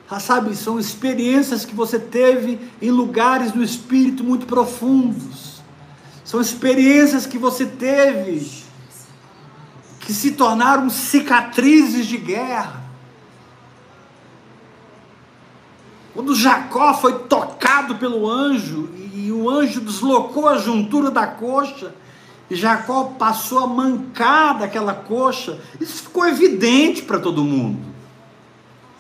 Ah, 0.10 0.20
Sabe, 0.20 0.56
são 0.56 0.80
experiências 0.80 1.66
que 1.66 1.74
você 1.74 1.98
teve 1.98 2.60
em 2.82 2.92
lugares 2.92 3.52
do 3.52 3.64
espírito 3.64 4.24
muito 4.24 4.46
profundos. 4.46 5.62
São 6.24 6.40
experiências 6.40 7.26
que 7.26 7.38
você 7.38 7.66
teve 7.66 8.64
que 10.00 10.14
se 10.14 10.32
tornaram 10.32 10.90
cicatrizes 10.90 12.06
de 12.06 12.18
guerra. 12.18 12.84
Quando 16.14 16.36
Jacó 16.36 16.94
foi 16.94 17.20
tocado 17.24 17.96
pelo 17.96 18.30
anjo 18.30 18.90
o 19.36 19.50
anjo 19.50 19.82
deslocou 19.82 20.48
a 20.48 20.58
juntura 20.58 21.12
da 21.12 21.28
coxa, 21.28 21.94
e 22.50 22.56
Jacó 22.56 23.06
passou 23.18 23.60
a 23.60 23.68
mancar 23.68 24.60
daquela 24.60 24.94
coxa, 24.94 25.60
isso 25.80 26.04
ficou 26.04 26.28
evidente 26.28 27.02
para 27.02 27.20
todo 27.20 27.44
mundo. 27.44 27.86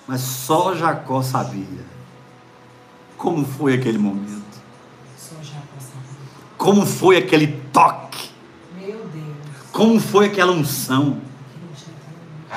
Mas 0.08 0.22
só 0.22 0.76
Jacó 0.76 1.22
sabia 1.22 1.86
como 3.18 3.46
foi 3.46 3.74
aquele 3.74 3.98
momento, 3.98 4.44
como 6.58 6.86
foi 6.86 7.18
aquele 7.18 7.48
toque. 7.72 8.06
Como 9.72 10.00
foi 10.00 10.28
aquela 10.28 10.54
unção? 10.54 11.20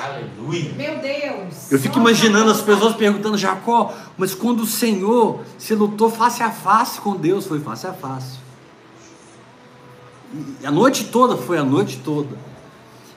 Aleluia. 0.05 0.73
Meu 0.73 0.99
Deus. 0.99 1.71
Eu 1.71 1.79
fico 1.79 1.99
imaginando 1.99 2.49
as 2.49 2.61
pessoas 2.61 2.95
perguntando, 2.95 3.37
Jacó, 3.37 3.93
mas 4.17 4.33
quando 4.33 4.61
o 4.61 4.65
Senhor 4.65 5.43
se 5.57 5.75
lutou 5.75 6.09
face 6.09 6.41
a 6.41 6.51
face 6.51 7.01
com 7.01 7.15
Deus, 7.15 7.45
foi 7.45 7.59
face 7.59 7.85
a 7.85 7.93
face. 7.93 8.39
E 10.61 10.65
a 10.65 10.71
noite 10.71 11.05
toda 11.05 11.35
foi 11.35 11.57
a 11.57 11.63
noite 11.63 11.97
toda. 12.03 12.37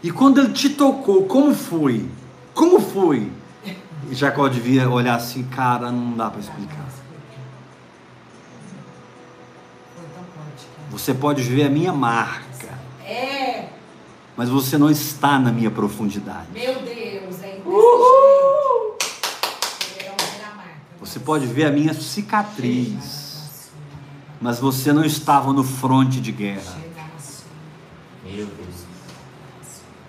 E 0.03 0.11
quando 0.11 0.41
ele 0.41 0.53
te 0.53 0.71
tocou, 0.71 1.25
como 1.27 1.55
foi? 1.55 2.09
Como 2.55 2.81
foi? 2.81 3.31
E 4.11 4.15
Jacó 4.15 4.49
devia 4.49 4.91
olhar 4.91 5.15
assim, 5.15 5.45
cara, 5.45 5.91
não 5.93 6.13
dá 6.13 6.31
para 6.31 6.41
explicar. 6.41 6.83
Você 10.91 11.15
pode 11.15 11.43
ver 11.43 11.65
a 11.65 11.71
minha 11.71 11.93
marca, 11.93 12.69
É, 13.03 13.69
mas 14.37 14.49
você 14.49 14.79
não 14.79 14.91
está 14.91 15.39
na 15.39 15.53
minha 15.53 15.71
profundidade. 15.71 16.49
meu 16.53 16.75
Deus, 16.83 17.43
é 17.43 17.61
Uhul. 17.65 18.97
É. 19.99 20.13
Você 21.01 21.19
pode 21.19 21.47
ver 21.47 21.67
a 21.67 21.71
minha 21.71 21.93
cicatriz, 21.95 23.71
mas 24.41 24.59
você 24.59 24.93
não 24.93 25.05
estava 25.05 25.53
no 25.53 25.63
fronte 25.63 26.21
de 26.21 26.33
guerra. 26.33 26.79
Meu 28.25 28.47
Deus. 28.47 28.87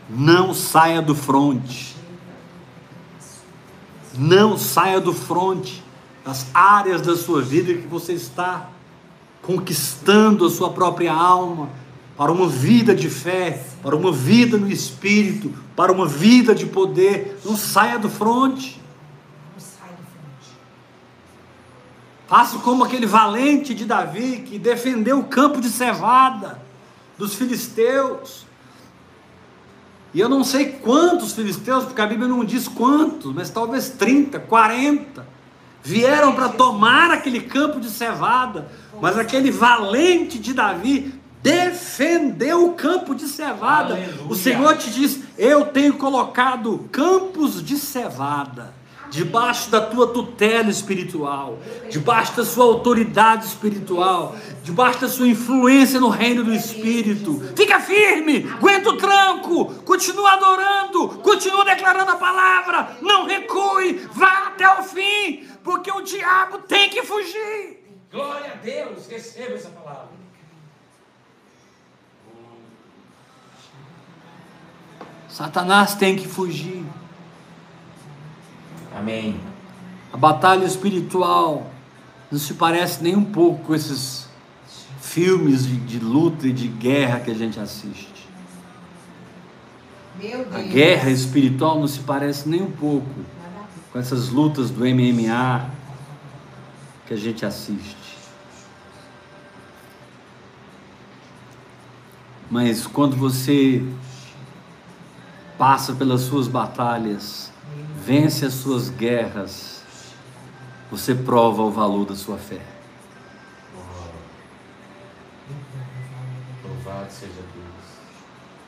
Não 0.10 0.54
saia 0.54 1.02
do 1.02 1.16
fronte. 1.16 1.96
Não 4.16 4.58
saia 4.58 5.02
do 5.02 5.14
fronte 5.14 5.84
das 6.24 6.48
áreas 6.54 7.02
da 7.02 7.18
sua 7.18 7.42
vida 7.42 7.74
que 7.74 7.88
você 7.88 8.14
está 8.14 8.70
conquistando 9.42 10.46
a 10.46 10.50
sua 10.50 10.70
própria 10.70 11.14
alma 11.14 11.70
para 12.18 12.32
uma 12.32 12.48
vida 12.48 12.94
de 12.94 13.10
fé, 13.10 13.64
para 13.82 13.96
uma 13.96 14.12
vida 14.12 14.58
no 14.58 14.70
espírito, 14.70 15.54
para 15.76 15.92
uma 15.92 16.06
vida 16.06 16.54
de 16.54 16.66
poder. 16.66 17.40
Não 17.44 17.58
saia 17.58 17.98
do 17.98 18.10
fronte. 18.10 18.82
Faça 22.28 22.58
como 22.60 22.84
aquele 22.84 23.06
valente 23.06 23.74
de 23.74 23.86
Davi 23.86 24.44
que 24.46 24.58
defendeu 24.58 25.20
o 25.20 25.26
campo 25.26 25.60
de 25.60 25.70
cevada 25.70 26.62
dos 27.18 27.36
filisteus. 27.36 28.46
E 30.14 30.20
eu 30.20 30.30
não 30.30 30.44
sei 30.44 30.74
quantos 30.74 31.34
filisteus, 31.34 31.86
porque 31.86 32.02
a 32.02 32.06
Bíblia 32.06 32.28
não 32.28 32.46
diz 32.46 32.68
quantos, 32.68 33.34
mas 33.34 33.50
talvez 33.50 33.90
30, 33.90 34.40
40, 34.40 35.26
vieram 35.82 36.34
para 36.34 36.50
tomar 36.50 37.12
aquele 37.12 37.42
campo 37.42 37.80
de 37.80 37.90
cevada. 37.90 38.72
Mas 39.02 39.18
aquele 39.18 39.52
valente 39.52 40.38
de 40.40 40.54
Davi 40.54 41.20
defendeu 41.44 42.70
o 42.70 42.74
campo 42.74 43.14
de 43.14 43.28
cevada. 43.28 43.96
Aleluia. 43.96 44.28
O 44.30 44.34
Senhor 44.34 44.78
te 44.78 44.90
diz: 44.90 45.20
Eu 45.38 45.66
tenho 45.66 45.96
colocado 45.96 46.90
campos 46.90 47.64
de 47.64 47.78
cevada 47.78 48.74
debaixo 49.10 49.70
da 49.70 49.80
tua 49.80 50.08
tutela 50.08 50.72
espiritual, 50.72 51.60
debaixo 51.88 52.36
da 52.36 52.44
sua 52.44 52.66
autoridade 52.66 53.46
espiritual, 53.46 54.36
debaixo 54.64 55.02
da 55.02 55.08
sua 55.08 55.28
influência 55.28 56.00
no 56.00 56.10
reino 56.10 56.44
do 56.44 56.52
Espírito. 56.52 57.40
Fica 57.56 57.80
firme, 57.80 58.50
aguenta 58.52 58.90
o 58.90 58.98
tranco, 58.98 59.66
continua 59.84 60.32
adorando, 60.32 61.10
continua 61.22 61.64
declarando 61.64 62.10
a 62.10 62.16
palavra, 62.16 62.98
não 63.02 63.28
recue, 63.28 64.02
vá 64.14 64.48
até 64.48 64.68
o 64.80 64.82
fim, 64.82 65.48
porque 65.64 65.92
o 65.92 66.02
diabo 66.02 66.60
tem 66.60 66.90
que 66.90 67.04
fugir. 67.04 67.84
Glória 68.12 68.52
a 68.52 68.56
Deus. 68.56 69.08
Receba 69.08 69.56
essa 69.56 69.70
palavra. 69.70 70.13
Satanás 75.34 75.96
tem 75.96 76.16
que 76.16 76.28
fugir. 76.28 76.86
Amém. 78.96 79.40
A 80.14 80.18
batalha 80.18 80.64
espiritual 80.64 81.72
não 82.32 82.38
se 82.38 82.54
parece 82.54 83.02
nem 83.02 83.16
um 83.16 83.26
pouco 83.26 83.64
com 83.64 83.74
esses 83.74 84.28
filmes 85.02 85.66
de, 85.66 85.76
de 85.78 85.98
luta 85.98 86.48
e 86.48 86.54
de 86.54 86.68
guerra 86.68 87.20
que 87.20 87.32
a 87.32 87.34
gente 87.34 87.60
assiste. 87.60 88.30
Meu 90.22 90.46
Deus. 90.46 90.56
A 90.56 90.62
guerra 90.62 91.10
espiritual 91.10 91.80
não 91.80 91.88
se 91.88 92.02
parece 92.02 92.48
nem 92.48 92.62
um 92.62 92.72
pouco 92.72 93.10
com 93.92 93.98
essas 93.98 94.30
lutas 94.30 94.70
do 94.70 94.82
MMA 94.82 95.68
que 97.08 97.14
a 97.16 97.18
gente 97.18 97.44
assiste. 97.44 97.98
Mas 102.52 102.86
quando 102.86 103.16
você 103.16 103.84
passa 105.58 105.94
pelas 105.94 106.22
suas 106.22 106.48
batalhas, 106.48 107.52
vence 108.06 108.46
as 108.46 108.54
suas 108.54 108.90
guerras, 108.90 109.82
você 110.92 111.14
prova 111.16 111.62
o 111.64 111.72
valor 111.72 112.06
da 112.06 112.16
sua 112.16 112.38
fé. 112.38 112.62
Louvado 116.64 117.12
seja 117.12 117.32
Deus. 117.34 117.74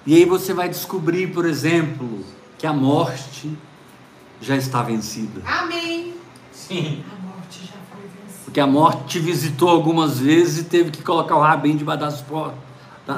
E 0.05 0.15
aí 0.15 0.25
você 0.25 0.53
vai 0.53 0.69
descobrir, 0.69 1.27
por 1.33 1.45
exemplo, 1.45 2.23
que 2.57 2.67
a 2.67 2.73
morte 2.73 3.55
já 4.41 4.55
está 4.55 4.81
vencida. 4.83 5.41
Amém. 5.45 6.13
Sim. 6.51 7.03
A 7.11 7.21
morte 7.21 7.61
já 7.65 7.73
foi 7.91 8.01
vencida. 8.03 8.41
Porque 8.45 8.59
a 8.59 8.67
morte 8.67 9.03
te 9.05 9.19
visitou 9.19 9.69
algumas 9.69 10.19
vezes 10.19 10.59
e 10.59 10.63
teve 10.65 10.91
que 10.91 11.01
colocar 11.03 11.35
o 11.35 11.41
rabinho 11.41 11.77
debaixo 11.77 11.99
das, 12.01 12.21
da- 12.21 13.13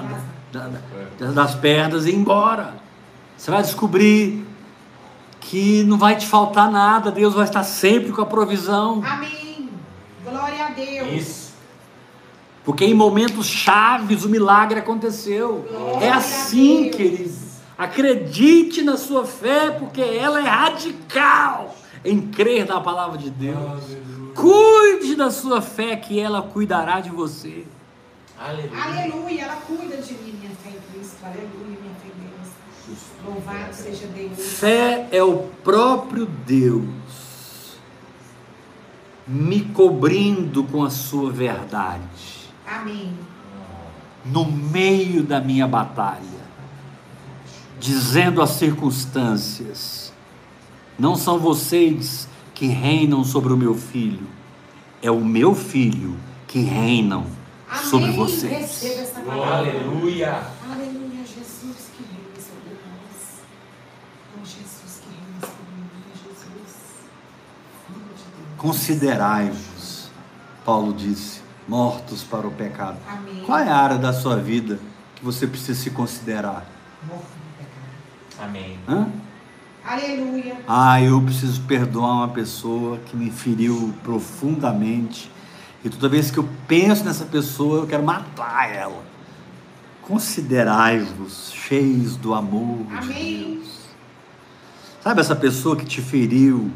da- 0.51 0.69
da- 0.69 0.79
da- 1.19 1.31
das 1.31 1.55
pernas 1.55 2.05
e 2.05 2.09
ir 2.11 2.15
embora. 2.15 2.75
Você 3.37 3.51
vai 3.51 3.61
descobrir 3.61 4.45
que 5.39 5.83
não 5.83 5.97
vai 5.97 6.15
te 6.17 6.25
faltar 6.27 6.69
nada, 6.71 7.11
Deus 7.11 7.33
vai 7.33 7.45
estar 7.45 7.63
sempre 7.63 8.11
com 8.11 8.21
a 8.21 8.25
provisão. 8.25 9.01
Amém. 9.05 9.69
Glória 10.23 10.65
a 10.65 10.69
Deus. 10.71 11.13
Isso. 11.13 11.47
Porque 12.65 12.83
em 12.83 12.93
momentos 12.93 13.45
chaves 13.47 14.25
o 14.25 14.29
milagre 14.29 14.79
aconteceu. 14.79 15.65
Glória 15.69 16.05
É 16.05 16.09
assim, 16.11 16.83
Deus. 16.83 16.95
querido. 16.95 17.47
Acredite 17.77 18.81
na 18.81 18.97
sua 18.97 19.23
fé, 19.25 19.69
porque 19.71 20.01
ela 20.01 20.39
é 20.41 20.43
radical 20.49 21.75
em 22.03 22.19
crer 22.19 22.65
na 22.65 22.81
palavra 22.81 23.17
de 23.17 23.29
Deus. 23.29 23.83
Cuide 24.35 25.15
da 25.15 25.29
sua 25.31 25.61
fé, 25.61 25.95
que 25.95 26.19
ela 26.19 26.41
cuidará 26.41 26.99
de 26.99 27.09
você. 27.11 27.65
Aleluia. 28.37 28.83
Aleluia. 28.83 29.41
Ela 29.43 29.55
cuida 29.57 29.97
de 29.97 30.13
mim, 30.13 30.35
minha 30.41 30.51
fé 30.63 30.69
em 30.71 30.91
Cristo. 30.93 31.17
Aleluia, 31.23 31.77
minha 31.81 31.95
fé 32.01 32.07
em 32.07 32.21
Deus. 32.21 32.26
Louvado 33.25 33.73
seja 33.73 34.07
Deus. 34.07 34.39
Fé 34.39 35.07
é 35.11 35.23
o 35.23 35.49
próprio 35.63 36.25
Deus 36.25 37.07
me 39.27 39.61
cobrindo 39.61 40.63
com 40.63 40.83
a 40.83 40.89
sua 40.89 41.29
verdade 41.29 42.49
Amém. 42.65 43.13
no 44.23 44.45
meio 44.45 45.21
da 45.21 45.41
minha 45.41 45.67
batalha, 45.67 46.21
dizendo 47.79 48.41
às 48.41 48.51
circunstâncias: 48.51 50.13
não 50.97 51.15
são 51.15 51.37
vocês 51.37 52.27
que 52.53 52.67
reinam 52.67 53.23
sobre 53.23 53.51
o 53.51 53.57
meu 53.57 53.75
filho, 53.75 54.27
é 55.01 55.11
o 55.11 55.23
meu 55.23 55.53
filho 55.53 56.15
que 56.47 56.59
reinam 56.59 57.25
Amém. 57.69 57.85
sobre 57.85 58.11
vocês. 58.11 58.51
Receba 58.51 59.01
essa 59.01 59.19
palavra. 59.19 59.57
Aleluia. 59.57 60.43
Aleluia, 60.71 61.06
Considerai-vos, 68.57 70.09
Paulo 70.65 70.93
disse, 70.93 71.41
mortos 71.67 72.23
para 72.23 72.47
o 72.47 72.51
pecado. 72.51 72.97
Amém. 73.07 73.43
Qual 73.45 73.59
é 73.59 73.69
a 73.69 73.75
área 73.75 73.97
da 73.97 74.11
sua 74.11 74.37
vida 74.37 74.79
que 75.15 75.23
você 75.23 75.45
precisa 75.45 75.79
se 75.79 75.91
considerar? 75.91 76.65
Morto 77.07 77.21
no 77.21 77.57
pecado. 77.57 78.49
Amém. 78.49 78.79
Hã? 78.87 79.07
Aleluia. 79.85 80.57
Ah, 80.67 81.01
eu 81.01 81.21
preciso 81.21 81.61
perdoar 81.61 82.11
uma 82.11 82.27
pessoa 82.29 82.97
que 82.97 83.15
me 83.15 83.31
feriu 83.31 83.93
profundamente. 84.03 85.31
E 85.83 85.89
toda 85.89 86.09
vez 86.09 86.31
que 86.31 86.39
eu 86.39 86.49
penso 86.67 87.05
nessa 87.05 87.25
pessoa, 87.25 87.81
eu 87.81 87.87
quero 87.87 88.03
matar 88.03 88.69
ela. 88.69 89.01
Considerai-vos 90.01 91.51
cheios 91.53 92.17
do 92.17 92.33
amor 92.33 92.85
de 92.85 92.95
Amém. 92.97 93.53
Deus. 93.53 93.77
Sabe 95.01 95.21
essa 95.21 95.35
pessoa 95.35 95.75
que 95.75 95.85
te 95.85 96.01
feriu? 96.01 96.71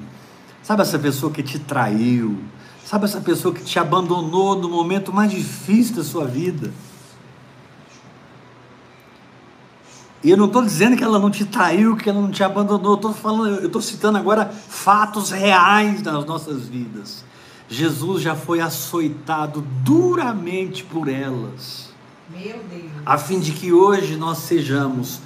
Sabe 0.72 0.84
essa 0.84 1.00
pessoa 1.00 1.30
que 1.34 1.44
te 1.44 1.60
traiu? 1.60 2.38
Sabe 2.86 3.04
essa 3.04 3.20
pessoa 3.20 3.54
que 3.54 3.62
te 3.62 3.78
abandonou 3.78 4.58
no 4.58 4.70
momento 4.70 5.12
mais 5.12 5.30
difícil 5.30 5.98
da 5.98 6.02
sua 6.02 6.26
vida? 6.26 6.72
E 10.24 10.30
eu 10.30 10.38
não 10.38 10.46
estou 10.46 10.62
dizendo 10.62 10.96
que 10.96 11.04
ela 11.04 11.20
não 11.20 11.30
te 11.30 11.44
traiu, 11.44 11.98
que 11.98 12.10
ela 12.10 12.22
não 12.22 12.32
te 12.32 12.42
abandonou. 12.42 12.94
Eu 12.94 12.96
estou 12.96 13.14
falando, 13.14 13.56
eu 13.60 13.66
estou 13.66 13.82
citando 13.82 14.18
agora 14.18 14.46
fatos 14.46 15.30
reais 15.30 16.02
das 16.02 16.24
nossas 16.26 16.70
vidas. 16.70 17.26
Jesus 17.68 18.22
já 18.22 18.34
foi 18.34 18.62
açoitado 18.62 19.68
duramente 19.84 20.86
por 20.86 21.10
elas. 21.10 21.90
Meu 22.30 22.64
Deus. 22.70 22.92
a 23.06 23.18
fim 23.18 23.42
de 23.42 23.52
que 23.52 23.74
hoje 23.74 24.16
nós 24.16 24.38
sejamos, 24.38 25.20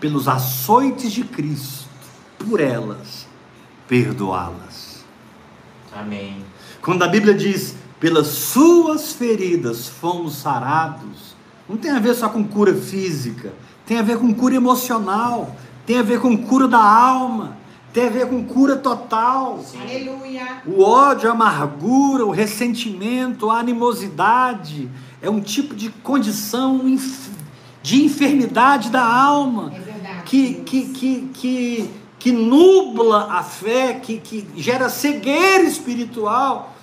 pelos 0.00 0.26
açoites 0.26 1.12
de 1.12 1.22
Cristo, 1.22 1.86
por 2.38 2.60
elas, 2.60 3.28
perdoá-las. 3.90 4.69
Amém. 6.00 6.44
Quando 6.82 7.02
a 7.02 7.08
Bíblia 7.08 7.34
diz, 7.34 7.74
pelas 7.98 8.26
suas 8.26 9.12
feridas 9.12 9.88
fomos 9.88 10.36
sarados, 10.36 11.36
não 11.68 11.76
tem 11.76 11.90
a 11.90 11.98
ver 11.98 12.14
só 12.14 12.28
com 12.28 12.42
cura 12.42 12.74
física, 12.74 13.52
tem 13.86 13.98
a 13.98 14.02
ver 14.02 14.18
com 14.18 14.32
cura 14.34 14.54
emocional, 14.54 15.54
tem 15.84 15.98
a 15.98 16.02
ver 16.02 16.20
com 16.20 16.36
cura 16.36 16.66
da 16.66 16.82
alma, 16.82 17.56
tem 17.92 18.06
a 18.06 18.10
ver 18.10 18.28
com 18.28 18.42
cura 18.44 18.76
total. 18.76 19.64
Aleluia. 19.80 20.62
O 20.66 20.82
ódio, 20.82 21.28
a 21.28 21.32
amargura, 21.32 22.24
o 22.24 22.30
ressentimento, 22.30 23.50
a 23.50 23.58
animosidade 23.58 24.88
é 25.20 25.28
um 25.28 25.40
tipo 25.40 25.74
de 25.74 25.90
condição 25.90 26.80
de 27.82 28.04
enfermidade 28.04 28.90
da 28.90 29.04
alma 29.04 29.72
É 29.74 29.80
verdade. 29.80 30.22
que, 30.24 30.54
que, 30.54 30.88
que, 30.88 31.28
que, 31.34 31.90
que 32.20 32.30
nubla 32.30 33.32
a 33.32 33.42
fé, 33.42 33.94
que, 33.94 34.18
que 34.18 34.46
gera 34.54 34.90
cegueira 34.90 35.64
espiritual. 35.64 36.76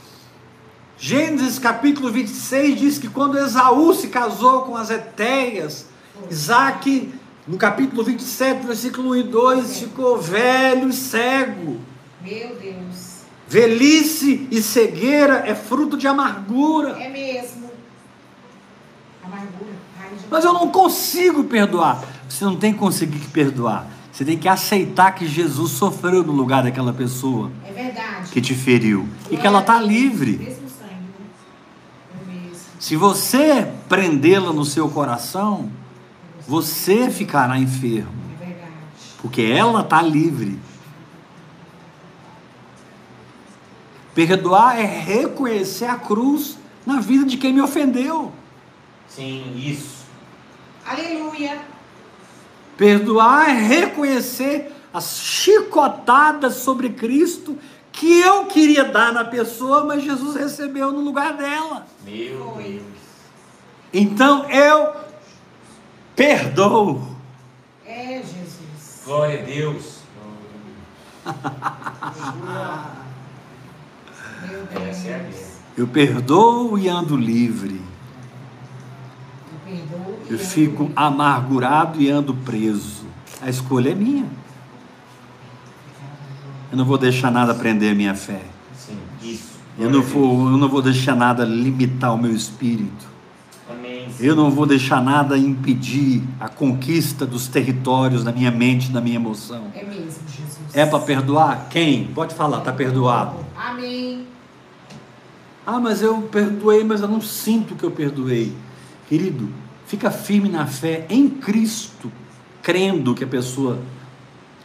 Gênesis 0.98 1.60
capítulo 1.60 2.12
26 2.12 2.80
diz 2.80 2.98
que 2.98 3.08
quando 3.08 3.38
Esaú 3.38 3.94
se 3.94 4.08
casou 4.08 4.64
com 4.64 4.76
as 4.76 4.90
Etéias, 4.90 5.86
Isaac, 6.30 7.14
no 7.48 7.56
capítulo 7.56 8.04
27, 8.04 8.66
versículo 8.66 9.12
1 9.12 9.16
e 9.16 9.24
2, 9.24 9.80
ficou 9.80 10.18
velho 10.20 10.90
e 10.90 10.94
cego. 10.94 11.80
Meu 12.20 12.56
Deus. 12.56 13.18
Velhice 13.48 14.48
e 14.50 14.60
cegueira 14.60 15.44
é 15.46 15.54
fruto 15.54 15.96
de 15.96 16.08
amargura. 16.08 17.00
É 17.00 17.08
mesmo. 17.10 17.70
Amargura. 19.24 19.72
Mas 20.32 20.44
eu 20.44 20.52
não 20.52 20.70
consigo 20.70 21.44
perdoar. 21.44 22.04
Você 22.28 22.44
não 22.44 22.56
tem 22.56 22.74
que 22.74 22.80
conseguir 22.80 23.20
perdoar. 23.28 23.97
Você 24.18 24.26
tem 24.26 24.36
que 24.36 24.48
aceitar 24.50 25.12
que 25.12 25.28
Jesus 25.28 25.74
sofreu 25.74 26.24
no 26.24 26.34
lugar 26.34 26.64
daquela 26.64 26.92
pessoa 26.92 27.52
É 27.64 27.72
verdade. 27.72 28.32
que 28.32 28.42
te 28.42 28.56
feriu 28.56 29.08
e 29.30 29.38
que 29.38 29.46
ela 29.46 29.60
está 29.60 29.80
livre. 29.80 30.38
Mesmo 30.40 30.68
sangue. 30.68 30.92
né? 31.20 31.28
É 32.20 32.34
mesmo. 32.34 32.58
Se 32.80 32.96
você 32.96 33.72
prendê-la 33.88 34.52
no 34.52 34.66
seu 34.66 34.90
coração, 34.90 35.70
você 36.48 37.12
ficará 37.12 37.60
enfermo, 37.60 38.10
É 38.42 38.44
verdade. 38.46 38.72
porque 39.22 39.44
ela 39.44 39.82
está 39.82 40.02
livre. 40.02 40.58
Perdoar 44.16 44.80
é 44.80 44.84
reconhecer 44.84 45.86
a 45.86 45.96
cruz 45.96 46.58
na 46.88 47.00
vida 47.00 47.24
de 47.24 47.38
quem 47.38 47.54
me 47.54 47.62
ofendeu. 47.62 48.32
Sim, 49.08 49.54
isso. 49.58 50.08
Aleluia. 50.84 51.62
Perdoar 52.78 53.50
é 53.50 53.54
reconhecer 53.54 54.72
as 54.94 55.20
chicotadas 55.20 56.56
sobre 56.56 56.90
Cristo 56.90 57.58
que 57.92 58.20
eu 58.20 58.46
queria 58.46 58.86
dar 58.86 59.12
na 59.12 59.26
pessoa, 59.26 59.84
mas 59.84 60.04
Jesus 60.04 60.36
recebeu 60.36 60.92
no 60.92 61.00
lugar 61.00 61.34
dela. 61.34 61.88
Meu. 62.06 62.56
Deus. 62.62 62.84
Então 63.92 64.48
eu 64.52 64.94
perdoo. 66.16 67.02
É 67.84 68.22
Jesus. 68.22 69.02
Glória 69.04 69.42
a 69.42 69.44
Deus. 69.44 69.98
Meu 74.48 74.66
Deus. 74.66 75.06
É 75.06 75.18
minha. 75.18 75.48
Eu 75.76 75.88
perdoo 75.88 76.78
e 76.78 76.88
ando 76.88 77.16
livre. 77.16 77.82
Eu 80.30 80.38
fico 80.38 80.92
amargurado 80.96 82.02
e 82.02 82.10
ando 82.10 82.34
preso. 82.34 83.06
A 83.42 83.50
escolha 83.50 83.92
é 83.92 83.96
minha. 83.96 84.26
Eu 86.72 86.78
não 86.78 86.86
vou 86.86 86.98
deixar 86.98 87.32
nada 87.32 87.54
prender 87.54 87.92
a 87.92 87.96
minha 87.96 88.14
fé. 88.14 88.42
Sim, 88.76 88.98
isso. 89.22 89.58
Eu 89.80 89.90
não 89.90 90.02
vou, 90.02 90.50
eu 90.50 90.58
não 90.58 90.68
vou 90.68 90.82
deixar 90.82 91.16
nada 91.16 91.46
limitar 91.46 92.14
o 92.14 92.18
meu 92.18 92.32
espírito. 92.32 93.08
Amém. 93.70 94.08
Eu 94.20 94.36
não 94.36 94.50
vou 94.50 94.66
deixar 94.66 95.02
nada 95.02 95.38
impedir 95.38 96.24
a 96.40 96.50
conquista 96.50 97.26
dos 97.26 97.48
territórios 97.48 98.24
da 98.24 98.32
minha 98.32 98.52
mente, 98.52 98.92
da 98.92 99.00
minha 99.00 99.16
emoção. 99.16 99.68
É 99.74 99.84
mesmo, 99.84 100.22
Jesus. 100.28 100.58
É 100.74 100.86
para 100.86 101.00
perdoar? 101.00 101.68
Quem? 101.70 102.08
Pode 102.08 102.34
falar, 102.34 102.60
está 102.60 102.74
perdoado. 102.74 103.38
Amém. 103.56 104.26
Ah, 105.66 105.80
mas 105.80 106.02
eu 106.02 106.22
perdoei, 106.24 106.84
mas 106.84 107.02
eu 107.02 107.08
não 107.08 107.22
sinto 107.22 107.76
que 107.76 107.84
eu 107.84 107.92
perdoei. 107.92 108.56
Querido, 109.08 109.50
fica 109.86 110.12
firme 110.12 110.50
na 110.50 110.68
fé 110.68 111.06
em 111.10 111.30
Cristo, 111.30 112.12
crendo 112.62 113.16
que 113.16 113.24
a 113.24 113.28
pessoa, 113.28 113.80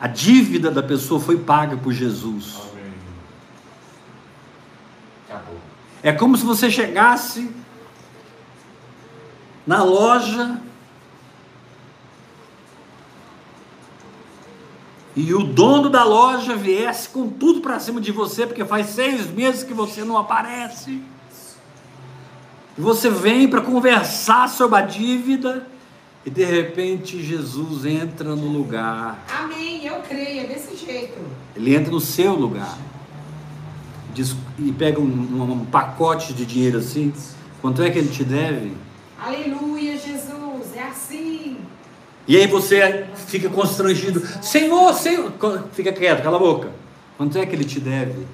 a 0.01 0.09
dívida 0.09 0.71
da 0.71 0.83
pessoa 0.83 1.21
foi 1.21 1.39
paga 1.39 1.77
por 1.77 1.93
Jesus. 1.93 2.57
Amém. 2.73 2.93
Acabou. 5.29 5.61
É 6.03 6.13
como 6.13 6.37
se 6.37 6.45
você 6.45 6.69
chegasse 6.69 7.51
na 9.65 9.85
loja 9.85 10.61
e 15.15 15.33
o 15.35 15.45
dono 15.45 15.91
da 15.91 16.03
loja 16.05 16.57
viesse 16.57 17.09
com 17.09 17.29
tudo 17.29 17.61
para 17.61 17.79
cima 17.79 18.01
de 18.01 18.11
você, 18.11 18.47
porque 18.47 18.65
faz 18.65 18.89
seis 18.89 19.31
meses 19.31 19.63
que 19.63 19.75
você 19.75 20.03
não 20.03 20.17
aparece. 20.17 21.01
E 22.77 22.81
você 22.81 23.11
vem 23.11 23.49
para 23.49 23.61
conversar 23.61 24.49
sobre 24.49 24.79
a 24.79 24.83
dívida 24.83 25.67
e 26.25 26.31
de 26.31 26.45
repente 26.45 27.23
Jesus 27.23 27.85
entra 27.85 28.35
no 28.35 28.47
lugar. 28.49 29.25
Amém. 29.41 29.85
Eu 29.87 29.97
creio. 30.01 30.43
É 30.43 30.47
desse 30.47 30.77
jeito. 30.77 31.19
Ele 31.55 31.75
entra 31.75 31.91
no 31.93 32.01
seu 32.01 32.35
lugar. 32.35 32.79
Diz- 34.15 34.37
e 34.59 34.71
pega 34.73 35.01
um, 35.01 35.05
um- 35.05 35.65
pacote 35.67 36.33
de 36.33 36.45
dinheiro 36.47 36.79
assim. 36.79 37.13
Quanto 37.61 37.83
é 37.83 37.91
que 37.91 37.99
ele 37.99 38.09
te 38.09 38.25
deve? 38.25 38.73
Aleluia, 39.19 39.97
Jesus. 39.99 40.75
É 40.77 40.83
assim. 40.85 41.57
E 42.27 42.37
aí 42.37 42.47
você 42.47 43.07
fica 43.27 43.49
constrangido. 43.49 44.23
Senhor, 44.43 44.93
Senhor. 44.95 45.33
Fica 45.73 45.93
quieto, 45.93 46.23
cala 46.23 46.37
a 46.37 46.41
boca. 46.41 46.71
Quanto 47.17 47.37
é 47.39 47.45
que 47.47 47.55
ele 47.55 47.65
te 47.65 47.81
deve? 47.81 48.27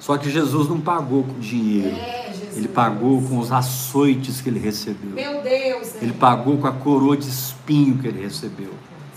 Só 0.00 0.16
que 0.16 0.30
Jesus 0.30 0.68
não 0.68 0.80
pagou 0.80 1.24
com 1.24 1.38
dinheiro. 1.38 1.96
É. 1.96 2.25
Ele 2.56 2.68
pagou 2.68 3.20
com 3.22 3.38
os 3.38 3.52
açoites 3.52 4.40
que 4.40 4.48
ele 4.48 4.58
recebeu. 4.58 5.10
Meu 5.10 5.42
Deus. 5.42 5.94
é. 5.96 5.98
Ele 6.02 6.12
pagou 6.12 6.56
com 6.58 6.66
a 6.66 6.72
coroa 6.72 7.16
de 7.16 7.28
espinho 7.28 7.98
que 7.98 8.08
ele 8.08 8.22
recebeu. 8.22 8.72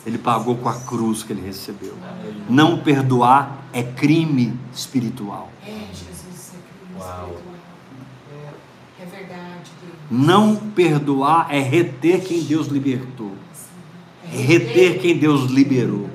Ele 0.06 0.18
pagou 0.18 0.56
com 0.56 0.68
a 0.70 0.80
cruz 0.80 1.24
que 1.24 1.34
ele 1.34 1.46
recebeu. 1.46 1.94
Amém. 2.02 2.42
Não 2.50 2.80
perdoar 2.80 3.66
é 3.72 3.84
crime 3.84 4.58
espiritual. 4.74 5.52
É, 5.66 5.70
Jesus. 5.94 6.54
É 6.54 6.58
crime 6.58 7.00
Uau. 7.00 7.30
espiritual. 7.30 8.54
É 9.00 9.06
verdade, 9.06 9.72
Deus. 9.82 10.28
Não 10.28 10.56
perdoar 10.56 11.48
é 11.54 11.60
reter 11.60 12.22
quem 12.24 12.44
Deus 12.44 12.68
libertou. 12.68 13.34
É 14.34 14.38
reter 14.38 15.00
quem 15.00 15.18
Deus 15.18 15.50
liberou. 15.50 16.10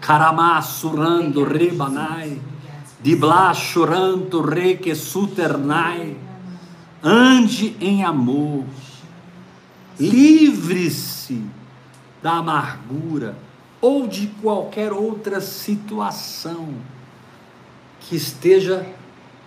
Caramá 0.00 0.60
surando 0.60 1.44
rebanai. 1.44 2.38
Diblá 3.04 3.52
chorando 3.52 4.40
re 4.40 4.78
que 4.78 4.94
suternai. 4.94 6.16
Ande 7.02 7.76
em 7.78 8.02
amor. 8.02 8.64
Livre-se 10.00 11.44
da 12.22 12.38
amargura 12.38 13.36
ou 13.78 14.08
de 14.08 14.28
qualquer 14.40 14.90
outra 14.90 15.42
situação 15.42 16.70
que 18.00 18.16
esteja 18.16 18.86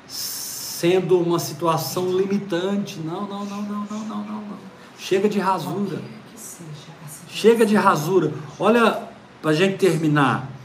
sendo 0.06 1.20
uma 1.20 1.40
situação 1.40 2.16
limitante. 2.16 3.00
Não, 3.00 3.26
não, 3.26 3.44
não, 3.44 3.62
não, 3.64 3.88
não, 3.90 4.00
não, 4.02 4.18
não. 4.18 4.42
não. 4.42 4.58
Chega 5.00 5.28
de 5.28 5.40
rasura. 5.40 6.00
Que 6.32 6.40
seja 6.40 6.70
a 7.04 7.10
situação. 7.10 7.28
Chega 7.28 7.66
de 7.66 7.76
rasura. 7.76 8.32
Olha, 8.60 9.02
para 9.42 9.50
a 9.50 9.54
gente 9.56 9.78
terminar. 9.78 10.57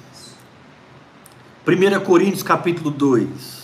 1 1.65 2.01
Coríntios 2.05 2.43
capítulo 2.43 2.91
2. 2.91 3.63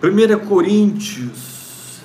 Primeira 0.00 0.38
Coríntios, 0.38 2.00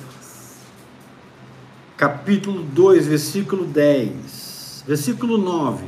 capítulo 1.95 2.63
2, 2.63 3.07
versículo 3.07 3.63
10, 3.65 4.83
versículo 4.85 5.37
9. 5.37 5.85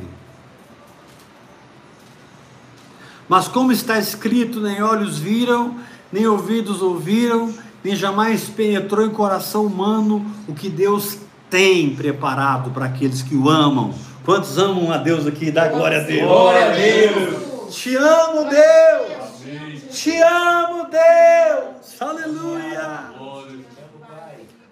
Mas 3.28 3.46
como 3.48 3.72
está 3.72 3.98
escrito, 3.98 4.60
nem 4.60 4.82
olhos 4.82 5.18
viram, 5.18 5.78
nem 6.10 6.26
ouvidos 6.26 6.80
ouviram, 6.80 7.52
nem 7.82 7.96
jamais 7.96 8.44
penetrou 8.44 9.04
em 9.04 9.10
coração 9.10 9.66
humano 9.66 10.24
o 10.48 10.54
que 10.54 10.68
Deus 10.68 11.18
tem 11.50 11.94
preparado 11.94 12.70
para 12.70 12.86
aqueles 12.86 13.22
que 13.22 13.34
o 13.34 13.48
amam. 13.48 13.92
Quantos 14.24 14.56
amam 14.56 14.92
a 14.92 14.96
Deus 14.96 15.26
aqui? 15.26 15.50
Dá 15.50 15.68
glória 15.68 16.00
a 16.00 16.02
Deus. 16.04 16.28
Glória 16.28 16.70
a 16.70 16.74
Deus. 16.74 17.74
Te 17.74 17.96
amo, 17.96 18.48
Deus. 18.48 19.90
Te 19.90 20.22
amo, 20.22 20.86
Deus. 20.88 22.00
Aleluia. 22.00 23.12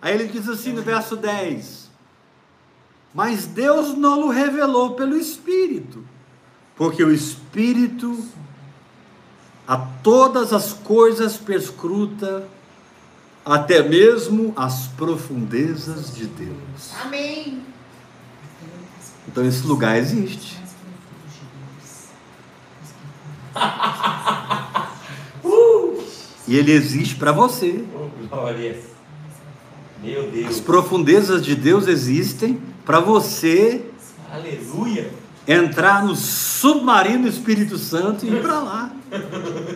Aí 0.03 0.15
ele 0.15 0.29
diz 0.29 0.49
assim 0.49 0.73
no 0.73 0.83
verso 0.83 1.17
10: 1.17 1.91
Mas 3.13 3.47
Deus 3.47 3.97
não 3.97 4.29
o 4.29 4.31
revelou 4.31 4.95
pelo 4.95 5.17
Espírito, 5.17 6.05
porque 6.77 7.03
o 7.05 7.13
Espírito 7.13 8.17
a 9.67 9.77
todas 10.03 10.53
as 10.53 10.73
coisas 10.73 11.37
perscruta, 11.37 12.49
até 13.45 13.83
mesmo 13.83 14.53
as 14.57 14.87
profundezas 14.89 16.15
de 16.15 16.27
Deus. 16.27 16.93
Amém. 17.03 17.63
Então 19.29 19.45
esse 19.45 19.67
lugar 19.67 19.97
existe. 19.99 20.59
E 26.51 26.57
ele 26.57 26.73
existe 26.73 27.15
para 27.15 27.31
você. 27.31 27.85
Oh, 27.95 28.09
glória. 28.27 28.77
Meu 30.03 30.25
As 30.25 30.33
Deus. 30.33 30.61
profundezas 30.61 31.45
de 31.45 31.55
Deus 31.55 31.87
existem 31.87 32.61
para 32.85 32.99
você 32.99 33.85
Aleluia. 34.33 35.13
entrar 35.47 36.05
no 36.05 36.17
submarino 36.17 37.29
Espírito 37.29 37.79
Santo 37.79 38.27
e 38.27 38.31
ir 38.31 38.43
para 38.43 38.59
lá. 38.59 38.91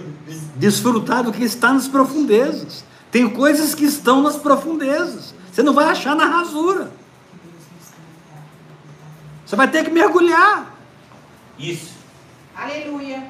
Desfrutar 0.56 1.22
do 1.22 1.30
que 1.30 1.44
está 1.44 1.72
nas 1.72 1.86
profundezas. 1.86 2.84
Tem 3.14 3.30
coisas 3.30 3.76
que 3.76 3.84
estão 3.84 4.22
nas 4.22 4.34
profundezas. 4.36 5.32
Você 5.52 5.62
não 5.62 5.72
vai 5.72 5.84
achar 5.84 6.16
na 6.16 6.26
rasura. 6.26 6.90
Você 9.46 9.54
vai 9.54 9.70
ter 9.70 9.84
que 9.84 9.90
mergulhar. 9.92 10.74
Isso. 11.56 11.92
Aleluia. 12.56 13.22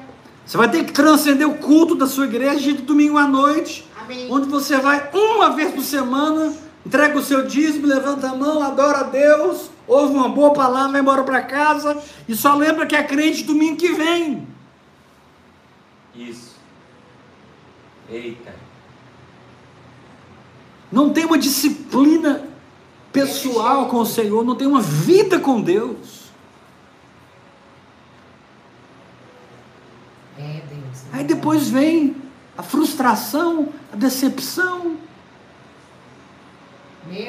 Você 0.43 0.57
vai 0.57 0.71
ter 0.71 0.85
que 0.85 0.91
transcender 0.91 1.47
o 1.47 1.59
culto 1.59 1.93
da 1.93 2.07
sua 2.07 2.25
igreja 2.25 2.73
de 2.73 2.81
domingo 2.81 3.19
à 3.19 3.27
noite, 3.27 3.87
Amém. 4.01 4.27
onde 4.31 4.49
você 4.49 4.75
vai 4.77 5.07
uma 5.13 5.51
vez 5.51 5.71
por 5.71 5.83
semana, 5.83 6.51
entrega 6.83 7.19
o 7.19 7.23
seu 7.23 7.45
dízimo, 7.45 7.85
levanta 7.85 8.29
a 8.31 8.35
mão, 8.35 8.63
adora 8.63 9.01
a 9.01 9.03
Deus, 9.03 9.69
ouve 9.87 10.15
uma 10.15 10.29
boa 10.29 10.51
palavra, 10.51 10.93
vai 10.93 11.01
embora 11.01 11.23
para 11.23 11.43
casa 11.43 11.95
e 12.27 12.35
só 12.35 12.55
lembra 12.55 12.87
que 12.87 12.95
é 12.95 13.03
crente 13.03 13.43
domingo 13.43 13.77
que 13.77 13.93
vem. 13.93 14.47
Isso. 16.15 16.55
Eita. 18.09 18.64
Não 20.91 21.09
tem 21.11 21.25
uma 21.25 21.37
disciplina 21.37 22.43
pessoal 23.11 23.87
com 23.87 23.99
o 23.99 24.05
Senhor, 24.05 24.43
não 24.43 24.55
tem 24.55 24.67
uma 24.67 24.81
vida 24.81 25.39
com 25.39 25.61
Deus. 25.61 26.25
É, 30.37 30.61
Deus. 30.69 31.03
Aí 31.13 31.23
depois 31.23 31.69
vem 31.69 32.15
a 32.57 32.63
frustração, 32.63 33.69
a 33.91 33.95
decepção, 33.95 34.97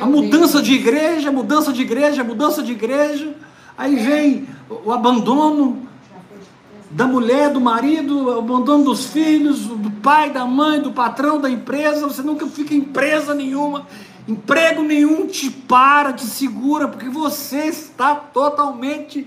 a 0.00 0.06
mudança 0.06 0.62
de 0.62 0.72
igreja, 0.72 1.30
mudança 1.30 1.72
de 1.72 1.82
igreja, 1.82 2.24
mudança 2.24 2.62
de 2.62 2.72
igreja. 2.72 3.34
Aí 3.76 3.94
vem 3.96 4.48
o 4.68 4.90
abandono 4.90 5.86
Já 6.10 6.18
foi 6.28 6.38
de 6.38 6.44
presente. 6.44 6.75
Da 6.90 7.06
mulher, 7.06 7.50
do 7.50 7.60
marido, 7.60 8.26
o 8.26 8.38
abandono 8.38 8.84
dos 8.84 9.06
filhos, 9.06 9.66
do 9.66 9.90
pai, 9.90 10.30
da 10.30 10.44
mãe, 10.44 10.80
do 10.80 10.92
patrão, 10.92 11.40
da 11.40 11.50
empresa. 11.50 12.06
Você 12.06 12.22
nunca 12.22 12.46
fica 12.46 12.74
em 12.74 12.78
empresa 12.78 13.34
nenhuma, 13.34 13.86
emprego 14.26 14.82
nenhum 14.82 15.26
te 15.26 15.50
para, 15.50 16.12
te 16.12 16.26
segura, 16.26 16.88
porque 16.88 17.08
você 17.08 17.66
está 17.66 18.14
totalmente 18.14 19.26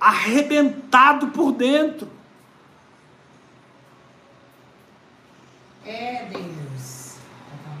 arrebentado 0.00 1.28
por 1.28 1.52
dentro. 1.52 2.08
É, 5.84 6.26
Deus. 6.30 7.16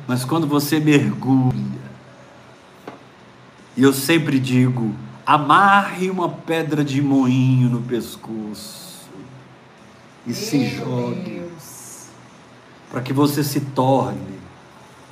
Mas 0.06 0.24
quando 0.24 0.46
você 0.46 0.78
mergulha, 0.78 1.76
e 3.76 3.82
eu 3.82 3.92
sempre 3.92 4.38
digo, 4.38 4.94
amarre 5.26 6.08
uma 6.08 6.28
pedra 6.28 6.84
de 6.84 7.02
moinho 7.02 7.68
no 7.68 7.82
pescoço 7.82 9.08
e 10.24 10.32
se 10.32 10.56
Meu 10.58 10.70
jogue, 10.70 11.20
Deus. 11.20 12.06
para 12.90 13.00
que 13.00 13.12
você 13.12 13.42
se 13.42 13.60
torne 13.60 14.38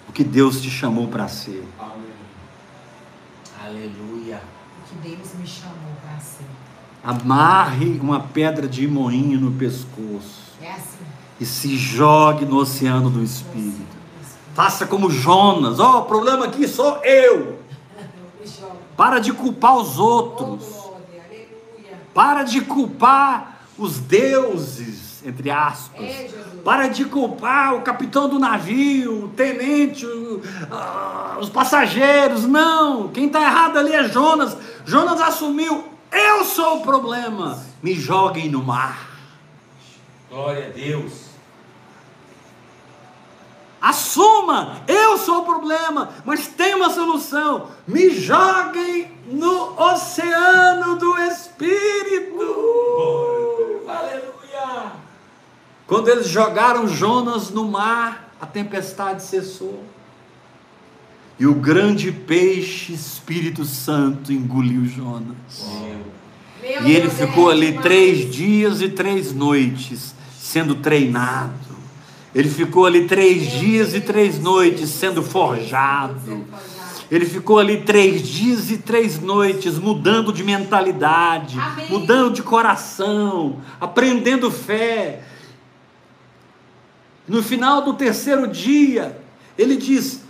o 0.08 0.12
que 0.12 0.22
Deus 0.22 0.60
te 0.60 0.70
chamou 0.70 1.08
para 1.08 1.26
ser. 1.28 1.66
Aleluia. 3.64 4.40
O 4.84 4.88
que 5.02 5.08
Deus 5.08 5.34
me 5.38 5.46
chamou 5.46 5.92
para 6.02 6.18
ser. 6.20 6.44
Amarre 7.02 7.98
uma 8.00 8.20
pedra 8.20 8.66
de 8.68 8.86
moinho 8.86 9.38
no 9.40 9.52
pescoço 9.52 10.52
É 10.62 10.70
assim. 10.72 11.04
e 11.40 11.44
se 11.44 11.76
jogue 11.76 12.44
no 12.44 12.56
oceano 12.56 13.10
do 13.10 13.22
Espírito. 13.22 13.94
Faça 14.54 14.86
como 14.86 15.10
Jonas, 15.10 15.80
ó, 15.80 16.00
o 16.00 16.04
problema 16.04 16.44
aqui 16.46 16.66
sou 16.68 16.98
eu. 17.04 17.58
Para 18.96 19.18
de 19.18 19.32
culpar 19.32 19.76
os 19.76 19.98
outros. 19.98 20.64
Para 22.12 22.42
de 22.44 22.60
culpar 22.60 23.62
os 23.76 23.98
deuses, 23.98 25.22
entre 25.26 25.50
aspas. 25.50 26.00
É. 26.00 26.30
Para 26.64 26.86
de 26.88 27.04
culpar 27.04 27.74
o 27.74 27.82
capitão 27.82 28.28
do 28.28 28.38
navio, 28.38 29.24
o 29.24 29.28
tenente, 29.30 30.06
o- 30.06 30.40
ah, 30.70 31.36
os 31.40 31.48
passageiros. 31.50 32.44
Não, 32.46 33.08
quem 33.08 33.26
está 33.26 33.42
errado 33.42 33.78
ali 33.78 33.92
é 33.92 34.08
Jonas. 34.08 34.56
Jonas 34.86 35.20
assumiu: 35.20 35.84
eu 36.12 36.44
sou 36.44 36.78
o 36.78 36.82
problema. 36.82 37.62
Me 37.82 37.94
joguem 37.94 38.48
no 38.48 38.62
mar. 38.62 39.10
Glória 40.30 40.68
a 40.68 40.70
Deus. 40.70 41.23
Assuma, 43.84 44.80
eu 44.88 45.18
sou 45.18 45.42
o 45.42 45.44
problema, 45.44 46.08
mas 46.24 46.46
tem 46.46 46.74
uma 46.74 46.88
solução. 46.88 47.68
Me 47.86 48.08
joguem 48.08 49.12
no 49.26 49.78
oceano 49.78 50.96
do 50.96 51.14
Espírito. 51.18 52.40
Aleluia. 53.86 54.92
Quando 55.86 56.08
eles 56.08 56.28
jogaram 56.28 56.88
Jonas 56.88 57.50
no 57.50 57.66
mar, 57.66 58.30
a 58.40 58.46
tempestade 58.46 59.22
cessou. 59.22 59.84
E 61.38 61.46
o 61.46 61.52
grande 61.54 62.10
peixe 62.10 62.94
Espírito 62.94 63.66
Santo 63.66 64.32
engoliu 64.32 64.86
Jonas. 64.86 65.68
Meu 66.62 66.86
E 66.86 66.90
ele 66.90 67.08
Deus, 67.08 67.18
ficou 67.18 67.50
é 67.50 67.52
ali 67.52 67.78
três 67.80 68.34
dias 68.34 68.80
e 68.80 68.88
três 68.88 69.34
noites 69.34 70.14
sendo 70.38 70.76
treinado. 70.76 71.63
Ele 72.34 72.48
ficou 72.48 72.84
ali 72.84 73.06
três 73.06 73.50
dias 73.52 73.94
e 73.94 74.00
três 74.00 74.40
noites 74.40 74.90
sendo 74.90 75.22
forjado. 75.22 76.44
Ele 77.10 77.26
ficou 77.26 77.58
ali 77.58 77.82
três 77.82 78.26
dias 78.26 78.70
e 78.70 78.78
três 78.78 79.20
noites 79.20 79.78
mudando 79.78 80.32
de 80.32 80.42
mentalidade, 80.42 81.58
Amém. 81.60 81.86
mudando 81.88 82.34
de 82.34 82.42
coração, 82.42 83.60
aprendendo 83.80 84.50
fé. 84.50 85.22
No 87.28 87.42
final 87.42 87.82
do 87.82 87.94
terceiro 87.94 88.48
dia, 88.48 89.16
ele 89.56 89.76
diz: 89.76 90.22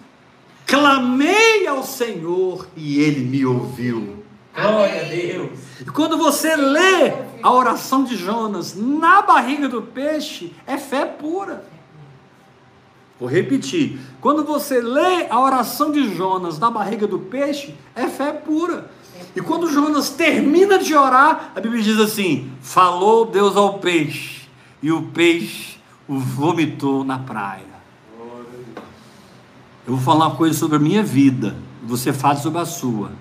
Clamei 0.66 1.66
ao 1.66 1.82
Senhor 1.82 2.68
e 2.76 3.00
ele 3.00 3.20
me 3.20 3.46
ouviu. 3.46 4.22
Glória 4.54 5.02
a. 5.02 5.04
Deus. 5.04 5.58
E 5.80 5.84
quando 5.86 6.16
você 6.18 6.54
lê 6.54 7.12
a 7.42 7.50
oração 7.50 8.04
de 8.04 8.16
Jonas 8.16 8.74
na 8.76 9.22
barriga 9.22 9.68
do 9.68 9.82
peixe, 9.82 10.52
é 10.66 10.76
fé 10.76 11.04
pura. 11.04 11.64
Vou 13.18 13.28
repetir. 13.28 13.98
Quando 14.20 14.44
você 14.44 14.80
lê 14.80 15.26
a 15.30 15.40
oração 15.40 15.92
de 15.92 16.14
Jonas 16.14 16.58
na 16.58 16.70
barriga 16.70 17.06
do 17.06 17.18
peixe, 17.18 17.74
é 17.94 18.06
fé 18.08 18.32
pura. 18.32 18.90
E 19.36 19.40
quando 19.40 19.70
Jonas 19.70 20.10
termina 20.10 20.78
de 20.78 20.94
orar, 20.94 21.52
a 21.54 21.60
Bíblia 21.60 21.82
diz 21.82 21.98
assim: 21.98 22.50
Falou 22.60 23.26
Deus 23.26 23.56
ao 23.56 23.78
peixe, 23.78 24.48
e 24.82 24.90
o 24.90 25.02
peixe 25.02 25.78
o 26.08 26.18
vomitou 26.18 27.04
na 27.04 27.18
praia. 27.18 27.74
Eu 29.86 29.96
vou 29.96 29.98
falar 29.98 30.28
uma 30.28 30.36
coisa 30.36 30.58
sobre 30.58 30.76
a 30.76 30.80
minha 30.80 31.02
vida, 31.02 31.56
você 31.82 32.12
fala 32.12 32.36
sobre 32.36 32.60
a 32.60 32.64
sua. 32.64 33.12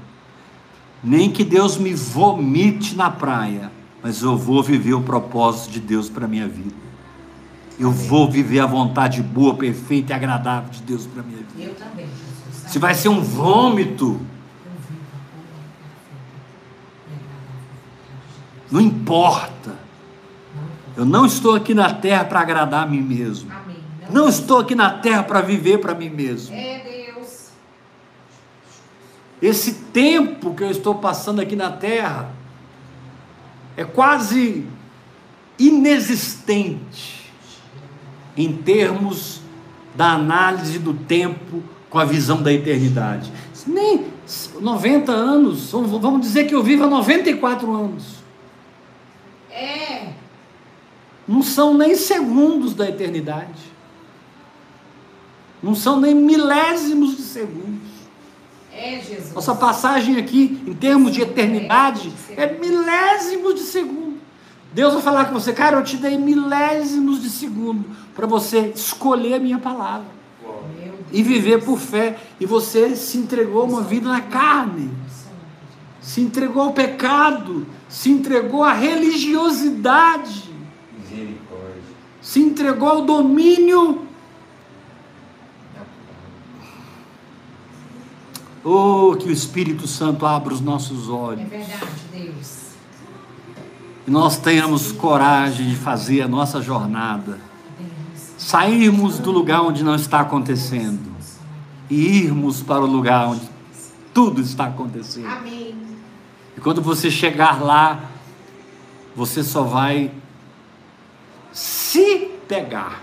Nem 1.04 1.30
que 1.30 1.44
Deus 1.44 1.78
me 1.78 1.94
vomite 1.94 2.96
na 2.96 3.10
praia, 3.10 3.70
mas 4.02 4.22
eu 4.22 4.38
vou 4.38 4.64
viver 4.64 4.94
o 4.94 5.02
propósito 5.02 5.72
de 5.72 5.82
Deus 5.82 6.10
para 6.10 6.28
minha 6.28 6.48
vida. 6.48 6.93
Eu 7.80 7.92
vou 7.92 8.30
viver 8.30 8.60
a 8.60 8.66
vontade 8.66 9.22
boa, 9.22 9.56
perfeita 9.56 10.14
e 10.14 10.16
agradável 10.16 10.70
de 10.70 10.82
Deus 10.84 11.06
para 11.06 11.24
minha 11.24 11.40
vida. 11.40 11.70
Eu 11.70 11.76
também, 11.76 12.06
Jesus. 12.06 12.72
Se 12.72 12.80
vai 12.80 12.94
ser 12.94 13.10
um 13.10 13.22
vômito, 13.22 14.20
não 18.70 18.80
importa. 18.80 19.76
Eu 20.96 21.06
não 21.06 21.26
estou 21.26 21.56
aqui 21.56 21.74
na 21.74 21.94
terra 21.94 22.26
para 22.26 22.40
agradar 22.40 22.84
a 22.84 22.86
mim 22.86 23.02
mesmo. 23.02 23.52
Amém. 23.52 23.78
Não 24.12 24.28
estou 24.28 24.60
aqui 24.60 24.76
na 24.76 24.92
terra 24.92 25.24
para 25.24 25.42
viver 25.42 25.80
para 25.80 25.96
mim 25.96 26.10
mesmo. 26.10 26.56
É 26.56 26.84
esse 29.44 29.74
tempo 29.74 30.54
que 30.56 30.64
eu 30.64 30.72
estou 30.72 30.96
passando 30.96 31.42
aqui 31.42 31.54
na 31.54 31.70
terra 31.70 32.30
é 33.76 33.84
quase 33.84 34.66
inexistente 35.60 37.23
em 38.36 38.52
termos 38.52 39.42
da 39.96 40.14
análise 40.14 40.80
do 40.80 40.94
tempo 40.94 41.64
com 41.90 42.00
a 42.00 42.06
visão 42.06 42.42
da 42.42 42.52
eternidade. 42.52 43.32
Nem 43.68 44.06
90 44.60 45.12
anos, 45.12 45.72
vamos 45.72 46.22
dizer 46.22 46.46
que 46.46 46.56
eu 46.56 46.64
vivo 46.64 46.84
há 46.84 46.88
94 46.88 47.72
anos. 47.72 48.16
É. 49.52 50.14
Não 51.28 51.44
são 51.44 51.78
nem 51.78 51.96
segundos 51.96 52.74
da 52.74 52.90
eternidade. 52.90 53.72
Não 55.62 55.76
são 55.76 56.00
nem 56.00 56.14
milésimos 56.14 57.16
de 57.16 57.22
segundos. 57.22 57.94
É, 58.74 59.00
Jesus. 59.00 59.34
Nossa 59.34 59.54
passagem 59.54 60.18
aqui, 60.18 60.62
em 60.66 60.74
termos 60.74 61.12
de 61.14 61.22
eternidade, 61.22 62.12
é 62.36 62.48
milésimos 62.48 63.56
de 63.56 63.62
segundo. 63.62 64.18
Deus 64.74 64.94
vai 64.94 65.04
falar 65.04 65.26
com 65.26 65.36
você, 65.36 65.54
cara, 65.54 65.78
eu 65.78 65.84
te 65.84 65.96
dei 65.98 66.18
milésimos 66.18 67.22
de 67.22 67.30
segundo 67.30 67.86
para 68.16 68.28
você 68.28 68.72
escolher 68.76 69.36
a 69.36 69.40
minha 69.40 69.60
palavra 69.60 70.08
e 71.12 71.22
viver 71.22 71.64
por 71.64 71.78
fé. 71.80 72.18
E 72.40 72.46
você 72.46 72.96
se 72.96 73.18
entregou 73.18 73.62
a 73.62 73.66
uma 73.66 73.82
vida 73.82 74.10
na 74.10 74.22
carne, 74.22 74.92
se 76.02 76.22
entregou 76.22 76.64
ao 76.64 76.74
pecado, 76.74 77.66
se 77.88 78.10
entregou 78.12 78.64
à 78.64 78.74
religiosidade, 78.74 80.52
se 82.22 82.40
entregou 82.40 82.90
ao 82.90 83.02
domínio. 83.02 84.08
Oh, 88.66 89.16
que 89.20 89.28
o 89.28 89.32
Espírito 89.32 89.86
Santo 89.88 90.26
abra 90.26 90.54
os 90.54 90.62
nossos 90.62 91.10
É 91.10 91.12
olhos 91.12 91.50
verdade, 91.50 91.86
Deus. 92.14 92.62
e 94.08 94.12
nós 94.12 94.38
tenhamos 94.38 94.94
coragem 94.94 95.68
de 95.70 95.76
fazer 95.76 96.22
a 96.22 96.30
nossa 96.30 96.62
jornada. 96.62 97.40
Sairmos 98.44 99.20
do 99.20 99.32
lugar 99.32 99.62
onde 99.62 99.84
não 99.84 99.96
está 99.96 100.20
acontecendo 100.20 101.14
e 101.90 102.24
irmos 102.24 102.62
para 102.62 102.82
o 102.82 102.86
lugar 102.86 103.28
onde 103.30 103.50
tudo 104.14 104.42
está 104.42 104.66
acontecendo. 104.66 105.28
Amém. 105.28 105.76
E 106.56 106.60
quando 106.62 106.82
você 106.82 107.10
chegar 107.10 107.64
lá, 107.64 108.12
você 109.16 109.44
só 109.44 109.64
vai 109.64 110.12
se 111.54 112.32
pegar 112.48 113.02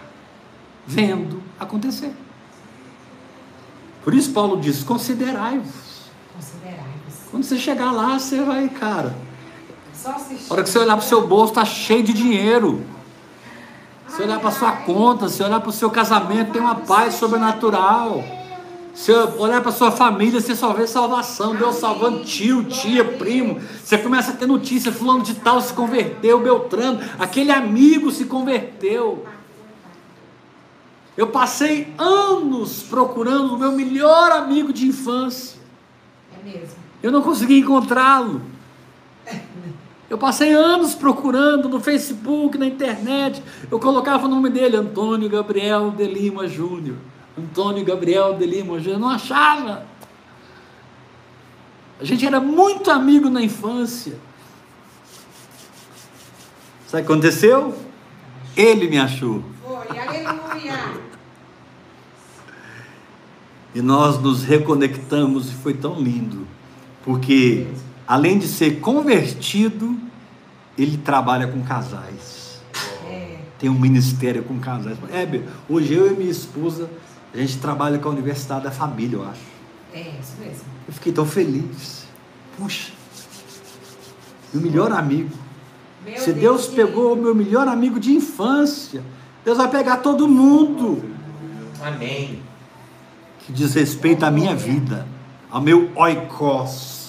vendo 0.86 1.42
acontecer. 1.58 2.12
Por 4.04 4.14
isso 4.14 4.32
Paulo 4.32 4.60
diz: 4.60 4.82
considerai-vos. 4.82 6.10
Considerai-vos. 6.34 7.14
Quando 7.30 7.44
você 7.44 7.58
chegar 7.58 7.92
lá, 7.92 8.18
você 8.18 8.42
vai, 8.42 8.68
cara. 8.68 9.16
Só 9.94 10.12
assistir. 10.12 10.50
A 10.50 10.52
hora 10.52 10.62
que 10.62 10.68
você 10.68 10.78
olhar 10.78 10.96
para 10.96 11.04
o 11.04 11.08
seu 11.08 11.26
bolso, 11.26 11.52
está 11.52 11.64
cheio 11.64 12.02
de 12.02 12.12
dinheiro. 12.12 12.84
Se 14.10 14.22
olhar 14.22 14.40
para 14.40 14.50
sua 14.50 14.72
conta, 14.72 15.28
se 15.28 15.42
olhar 15.42 15.60
para 15.60 15.70
o 15.70 15.72
seu 15.72 15.90
casamento, 15.90 16.52
tem 16.52 16.60
uma 16.60 16.74
paz 16.74 17.14
sobrenatural. 17.14 18.24
Se 18.92 19.12
olhar 19.12 19.62
para 19.62 19.70
sua 19.70 19.90
família, 19.92 20.40
você 20.40 20.54
só 20.54 20.72
vê 20.72 20.86
salvação. 20.86 21.54
Deus 21.54 21.76
salvando 21.76 22.24
tio, 22.24 22.64
tia, 22.64 23.04
primo. 23.04 23.60
Você 23.82 23.96
começa 23.96 24.32
a 24.32 24.36
ter 24.36 24.46
notícia: 24.46 24.92
fulano 24.92 25.22
de 25.22 25.34
tal 25.34 25.60
se 25.60 25.72
converteu, 25.72 26.40
Beltrano, 26.40 27.00
aquele 27.18 27.52
amigo 27.52 28.10
se 28.10 28.24
converteu. 28.24 29.24
Eu 31.16 31.28
passei 31.28 31.92
anos 31.96 32.82
procurando 32.82 33.54
o 33.54 33.58
meu 33.58 33.72
melhor 33.72 34.32
amigo 34.32 34.72
de 34.72 34.86
infância. 34.86 35.58
É 36.38 36.44
mesmo. 36.44 36.76
Eu 37.02 37.12
não 37.12 37.22
consegui 37.22 37.58
encontrá-lo. 37.58 38.42
Eu 40.10 40.18
passei 40.18 40.52
anos 40.52 40.96
procurando 40.96 41.68
no 41.68 41.78
Facebook, 41.78 42.58
na 42.58 42.66
internet. 42.66 43.40
Eu 43.70 43.78
colocava 43.78 44.26
o 44.26 44.28
nome 44.28 44.50
dele, 44.50 44.76
Antônio 44.76 45.28
Gabriel 45.28 45.92
de 45.92 46.04
Lima 46.04 46.48
Júnior. 46.48 46.96
Antônio 47.38 47.84
Gabriel 47.84 48.36
de 48.36 48.44
Lima 48.44 48.80
Júnior. 48.80 48.98
Não 48.98 49.08
achava. 49.08 49.86
A 52.00 52.04
gente 52.04 52.26
era 52.26 52.40
muito 52.40 52.90
amigo 52.90 53.30
na 53.30 53.40
infância. 53.40 54.18
Sabe 56.88 57.04
o 57.04 57.06
que 57.06 57.12
aconteceu? 57.12 57.78
Ele 58.56 58.88
me 58.88 58.98
achou. 58.98 59.44
Foi, 59.64 59.96
aleluia. 59.96 60.98
E 63.72 63.80
nós 63.80 64.20
nos 64.20 64.42
reconectamos 64.42 65.52
e 65.52 65.54
foi 65.54 65.74
tão 65.74 66.00
lindo. 66.00 66.48
Porque, 67.04 67.68
além 68.10 68.40
de 68.40 68.48
ser 68.48 68.80
convertido, 68.80 69.96
ele 70.76 70.96
trabalha 70.96 71.46
com 71.46 71.62
casais. 71.62 72.60
É. 73.08 73.36
Tem 73.56 73.70
um 73.70 73.78
ministério 73.78 74.42
com 74.42 74.58
casais. 74.58 74.98
Heber, 75.14 75.44
hoje 75.68 75.94
eu 75.94 76.12
e 76.12 76.16
minha 76.16 76.30
esposa, 76.30 76.90
a 77.32 77.36
gente 77.36 77.58
trabalha 77.58 78.00
com 78.00 78.08
a 78.08 78.10
Universidade 78.10 78.64
da 78.64 78.72
Família, 78.72 79.16
eu 79.16 79.28
acho. 79.28 79.40
É, 79.94 80.00
isso 80.20 80.32
mesmo. 80.40 80.64
Eu 80.88 80.92
fiquei 80.92 81.12
tão 81.12 81.24
feliz. 81.24 82.04
Puxa, 82.58 82.90
meu 84.52 84.60
melhor 84.60 84.90
amigo. 84.90 85.30
Meu 86.04 86.18
Se 86.18 86.32
Deus 86.32 86.66
querido. 86.66 86.88
pegou 86.88 87.12
o 87.12 87.16
meu 87.16 87.32
melhor 87.32 87.68
amigo 87.68 88.00
de 88.00 88.10
infância, 88.10 89.04
Deus 89.44 89.56
vai 89.56 89.68
pegar 89.68 89.98
todo 89.98 90.26
mundo 90.26 91.00
Amém. 91.80 92.42
que 93.46 93.52
diz 93.52 93.72
respeito 93.72 94.24
à 94.24 94.32
minha 94.32 94.56
vida, 94.56 95.06
ao 95.48 95.60
meu 95.60 95.92
oikos 95.94 96.99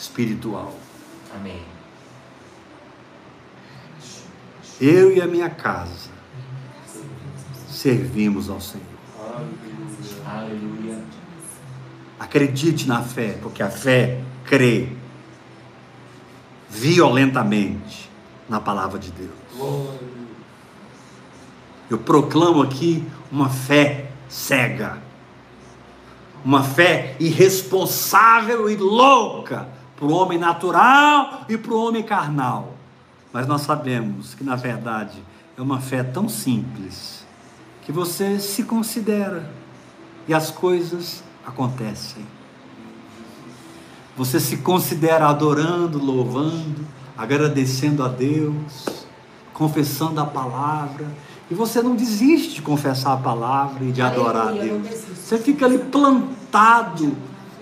espiritual. 0.00 0.74
Amém. 1.34 1.62
Eu 4.80 5.14
e 5.14 5.20
a 5.20 5.26
minha 5.26 5.50
casa 5.50 6.08
servimos 7.68 8.48
ao 8.48 8.60
Senhor. 8.60 8.86
Aleluia. 10.26 10.98
Acredite 12.18 12.88
na 12.88 13.02
fé, 13.02 13.38
porque 13.42 13.62
a 13.62 13.70
fé 13.70 14.22
crê 14.44 14.88
violentamente 16.70 18.10
na 18.48 18.58
palavra 18.58 18.98
de 18.98 19.10
Deus. 19.10 19.30
Eu 21.90 21.98
proclamo 21.98 22.62
aqui 22.62 23.04
uma 23.30 23.50
fé 23.50 24.10
cega, 24.28 24.98
uma 26.42 26.62
fé 26.62 27.16
irresponsável 27.20 28.70
e 28.70 28.76
louca 28.76 29.79
para 30.00 30.08
o 30.08 30.12
homem 30.12 30.38
natural 30.38 31.44
e 31.46 31.58
para 31.58 31.74
o 31.74 31.86
homem 31.86 32.02
carnal. 32.02 32.72
Mas 33.30 33.46
nós 33.46 33.60
sabemos 33.60 34.34
que, 34.34 34.42
na 34.42 34.56
verdade, 34.56 35.22
é 35.58 35.60
uma 35.60 35.78
fé 35.78 36.02
tão 36.02 36.26
simples 36.26 37.26
que 37.82 37.92
você 37.92 38.40
se 38.40 38.62
considera 38.62 39.50
e 40.26 40.32
as 40.32 40.50
coisas 40.50 41.22
acontecem. 41.46 42.24
Você 44.16 44.40
se 44.40 44.56
considera 44.56 45.28
adorando, 45.28 46.02
louvando, 46.02 46.86
agradecendo 47.16 48.02
a 48.02 48.08
Deus, 48.08 49.06
confessando 49.52 50.18
a 50.20 50.26
palavra, 50.26 51.06
e 51.50 51.54
você 51.54 51.82
não 51.82 51.94
desiste 51.94 52.54
de 52.54 52.62
confessar 52.62 53.12
a 53.12 53.16
palavra 53.18 53.84
e 53.84 53.92
de 53.92 54.00
adorar 54.00 54.48
a 54.48 54.52
Deus. 54.52 54.86
Você 55.14 55.36
fica 55.36 55.66
ali 55.66 55.78
plantado 55.78 57.16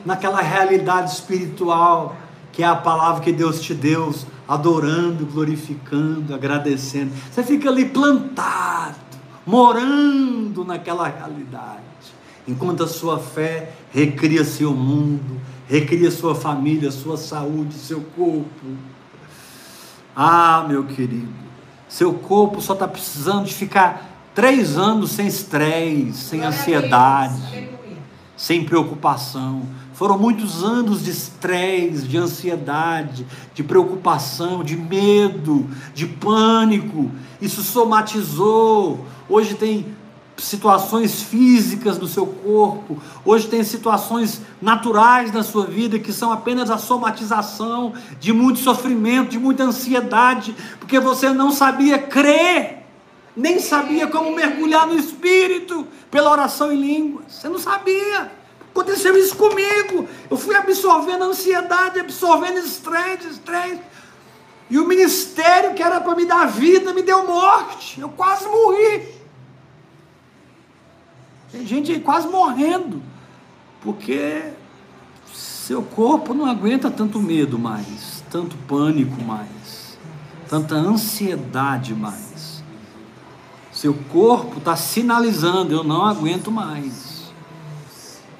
naquela 0.05 0.40
realidade 0.40 1.10
espiritual 1.10 2.15
que 2.59 2.64
é 2.64 2.66
a 2.66 2.74
palavra 2.74 3.22
que 3.22 3.30
Deus 3.30 3.60
te 3.60 3.72
deu, 3.72 4.12
adorando, 4.48 5.24
glorificando, 5.24 6.35
agradecendo. 6.35 7.12
Você 7.30 7.44
fica 7.44 7.68
ali 7.68 7.85
plantado, 7.85 8.97
morando 9.47 10.64
naquela 10.64 11.06
realidade. 11.06 11.85
Enquanto 12.48 12.82
a 12.82 12.89
sua 12.89 13.20
fé 13.20 13.74
recria 13.93 14.43
seu 14.43 14.74
mundo, 14.74 15.40
recria 15.68 16.10
sua 16.10 16.35
família, 16.35 16.90
sua 16.90 17.16
saúde, 17.16 17.74
seu 17.74 18.01
corpo. 18.16 18.66
Ah, 20.16 20.64
meu 20.66 20.82
querido, 20.82 21.32
seu 21.89 22.12
corpo 22.14 22.60
só 22.60 22.72
está 22.72 22.89
precisando 22.89 23.44
de 23.44 23.55
ficar 23.55 24.30
três 24.35 24.76
anos 24.76 25.12
sem 25.12 25.28
estresse, 25.28 26.12
sem 26.14 26.43
ansiedade, 26.43 27.70
sem 28.36 28.64
preocupação. 28.64 29.62
Foram 29.99 30.16
muitos 30.16 30.62
anos 30.62 31.03
de 31.03 31.11
estresse, 31.11 32.07
de 32.07 32.16
ansiedade, 32.16 33.27
de 33.53 33.65
preocupação, 33.65 34.62
de 34.62 34.77
medo, 34.77 35.69
de 35.93 36.07
pânico. 36.07 37.11
Isso 37.43 37.65
somatizou. 37.65 39.05
Hoje 39.29 39.57
tem 39.57 39.85
situações 40.37 41.20
físicas 41.20 41.99
no 41.99 42.07
seu 42.07 42.25
corpo, 42.25 43.03
hoje 43.25 43.49
tem 43.49 43.65
situações 43.65 44.41
naturais 44.62 45.33
na 45.33 45.43
sua 45.43 45.66
vida 45.66 45.99
que 45.99 46.12
são 46.12 46.31
apenas 46.31 46.70
a 46.70 46.79
somatização 46.79 47.93
de 48.20 48.33
muito 48.33 48.61
sofrimento, 48.61 49.31
de 49.31 49.39
muita 49.41 49.65
ansiedade, 49.65 50.55
porque 50.79 51.01
você 51.01 51.31
não 51.31 51.51
sabia 51.51 51.99
crer, 51.99 52.85
nem 53.37 53.59
sabia 53.59 54.07
como 54.07 54.33
mergulhar 54.33 54.87
no 54.87 54.97
espírito 54.97 55.85
pela 56.09 56.31
oração 56.31 56.70
em 56.70 56.81
línguas. 56.81 57.25
Você 57.33 57.49
não 57.49 57.59
sabia 57.59 58.39
Aconteceu 58.70 59.16
isso 59.16 59.36
comigo. 59.36 60.09
Eu 60.31 60.36
fui 60.36 60.55
absorvendo 60.55 61.24
ansiedade, 61.24 62.01
absorvendo 62.01 62.59
estresse, 62.59 63.28
estresse. 63.28 63.81
E 64.70 64.78
o 64.78 64.86
ministério 64.86 65.74
que 65.74 65.82
era 65.82 66.01
para 66.01 66.15
me 66.15 66.27
dar 66.27 66.47
vida 66.47 66.93
me 66.93 67.03
deu 67.03 67.27
morte. 67.27 68.01
Eu 68.01 68.11
quase 68.11 68.47
morri. 68.47 69.09
Tem 71.51 71.66
gente 71.66 71.90
aí 71.90 72.01
quase 72.01 72.28
morrendo. 72.28 73.03
Porque 73.81 74.43
seu 75.32 75.82
corpo 75.82 76.35
não 76.35 76.47
aguenta 76.47 76.90
tanto 76.90 77.20
medo 77.20 77.59
mais, 77.59 78.23
tanto 78.31 78.57
pânico 78.66 79.23
mais, 79.23 79.99
tanta 80.49 80.74
ansiedade 80.74 81.95
mais. 81.95 82.62
Seu 83.73 83.95
corpo 84.11 84.59
está 84.59 84.77
sinalizando: 84.77 85.73
eu 85.73 85.85
não 85.85 86.05
aguento 86.05 86.51
mais. 86.51 87.07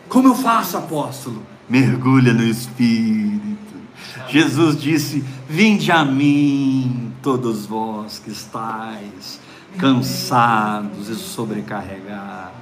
Como 0.09 0.29
eu 0.29 0.35
faço, 0.35 0.77
apóstolo? 0.77 1.43
Mergulha 1.69 2.33
no 2.33 2.43
Espírito. 2.43 3.77
Jesus 4.29 4.81
disse: 4.81 5.25
Vinde 5.49 5.93
a 5.93 6.05
mim, 6.05 7.13
todos 7.23 7.67
vós 7.67 8.19
que 8.19 8.31
estáis 8.31 9.41
cansados 9.79 11.09
e 11.09 11.15
sobrecarregados. 11.15 12.57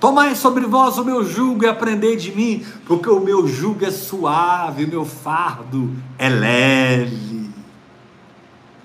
Tomai 0.00 0.34
sobre 0.34 0.66
vós 0.66 0.98
o 0.98 1.04
meu 1.04 1.24
jugo 1.24 1.64
e 1.64 1.68
aprendei 1.68 2.16
de 2.16 2.34
mim, 2.34 2.64
porque 2.86 3.08
o 3.08 3.20
meu 3.20 3.46
jugo 3.46 3.84
é 3.84 3.90
suave, 3.90 4.84
o 4.84 4.88
meu 4.88 5.04
fardo 5.04 5.94
é 6.18 6.28
leve. 6.28 7.50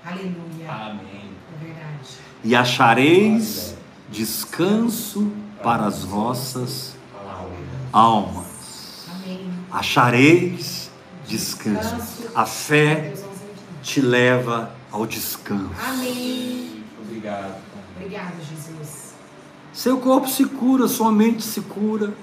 Aleluia. 0.06 0.70
Amém. 0.70 1.32
É 1.56 1.66
verdade. 1.66 2.10
E 2.44 2.56
achareis 2.56 3.76
descanso 4.10 5.32
para 5.64 5.86
as 5.86 6.04
vossas 6.04 6.97
almas. 7.92 9.08
Amém. 9.16 9.50
Achareis 9.72 10.90
descanso. 11.28 11.96
A 12.36 12.46
fé 12.46 13.14
te 13.84 14.02
leva 14.02 14.72
ao 14.92 15.06
descanso. 15.06 15.70
Amém. 15.86 16.84
Obrigado. 17.02 17.56
Obrigada, 17.96 18.34
Jesus. 18.40 19.14
Seu 19.74 19.98
corpo 20.00 20.28
se 20.28 20.46
cura, 20.46 20.88
sua 20.88 21.12
mente 21.12 21.44
se 21.44 21.62
cura, 21.62 22.14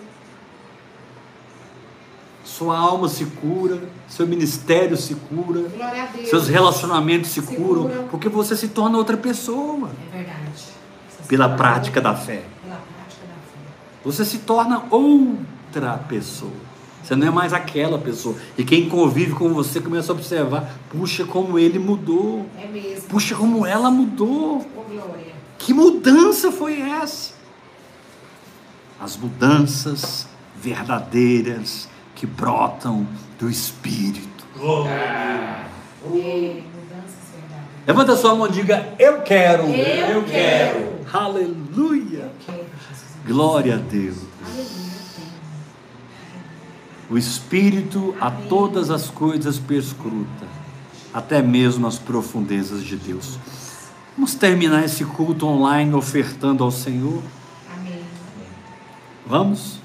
sua 2.44 2.76
alma 2.78 3.08
se 3.08 3.24
cura, 3.26 3.80
seu 4.08 4.26
ministério 4.26 4.96
se 4.96 5.14
cura, 5.14 5.62
Glória 5.68 6.02
a 6.04 6.06
Deus. 6.06 6.28
seus 6.28 6.48
relacionamentos 6.48 7.30
se 7.30 7.40
Se 7.40 7.56
curam, 7.56 7.84
curam. 7.88 8.08
porque 8.08 8.28
você 8.28 8.56
se 8.56 8.68
torna 8.68 8.98
outra 8.98 9.16
pessoa 9.16 9.90
É 10.12 10.16
verdade. 10.16 10.64
Pela 11.28 11.48
prática 11.48 12.00
da 12.00 12.14
fé. 12.14 12.42
Pela 12.62 12.76
prática 12.76 13.26
da 13.26 13.34
fé. 13.34 13.58
Você 14.04 14.24
se 14.24 14.38
torna 14.38 14.82
outra 14.90 15.38
pessoa. 16.08 16.52
Você 17.04 17.14
não 17.14 17.26
é 17.26 17.30
mais 17.30 17.52
aquela 17.52 17.98
pessoa. 17.98 18.34
E 18.56 18.64
quem 18.64 18.88
convive 18.88 19.34
com 19.34 19.52
você 19.52 19.78
começa 19.78 20.10
a 20.10 20.14
observar: 20.14 20.74
puxa, 20.88 21.24
como 21.24 21.58
ele 21.58 21.78
mudou. 21.78 22.46
É 22.58 22.66
mesmo. 22.66 23.08
Puxa, 23.08 23.34
como 23.34 23.66
ela 23.66 23.90
mudou. 23.90 24.66
Glória. 24.88 25.34
Que 25.58 25.74
mudança 25.74 26.50
foi 26.50 26.80
essa? 26.80 27.34
As 28.98 29.16
mudanças 29.18 30.26
verdadeiras 30.56 31.88
que 32.14 32.26
brotam 32.26 33.06
do 33.38 33.50
Espírito. 33.50 34.46
Mudanças 36.72 37.28
verdadeiras. 37.34 37.86
Levanta 37.86 38.16
sua 38.16 38.34
mão 38.34 38.46
e 38.46 38.52
diga: 38.52 38.94
Eu 38.98 39.20
quero. 39.20 39.64
Eu 39.64 40.24
quero. 40.24 40.94
Aleluia. 41.12 42.22
Eu 42.22 42.30
quero, 42.46 42.64
Jesus. 42.88 43.26
Glória 43.26 43.74
a 43.74 43.78
Deus. 43.78 44.16
Aleluia. 44.42 44.93
O 47.10 47.18
Espírito 47.18 48.14
a 48.20 48.30
todas 48.30 48.90
as 48.90 49.10
coisas 49.10 49.58
perscruta, 49.58 50.46
até 51.12 51.42
mesmo 51.42 51.86
as 51.86 51.98
profundezas 51.98 52.82
de 52.82 52.96
Deus. 52.96 53.38
Vamos 54.16 54.34
terminar 54.34 54.84
esse 54.84 55.04
culto 55.04 55.46
online 55.46 55.92
ofertando 55.92 56.64
ao 56.64 56.70
Senhor? 56.70 57.22
Amém. 57.76 58.00
Vamos? 59.26 59.80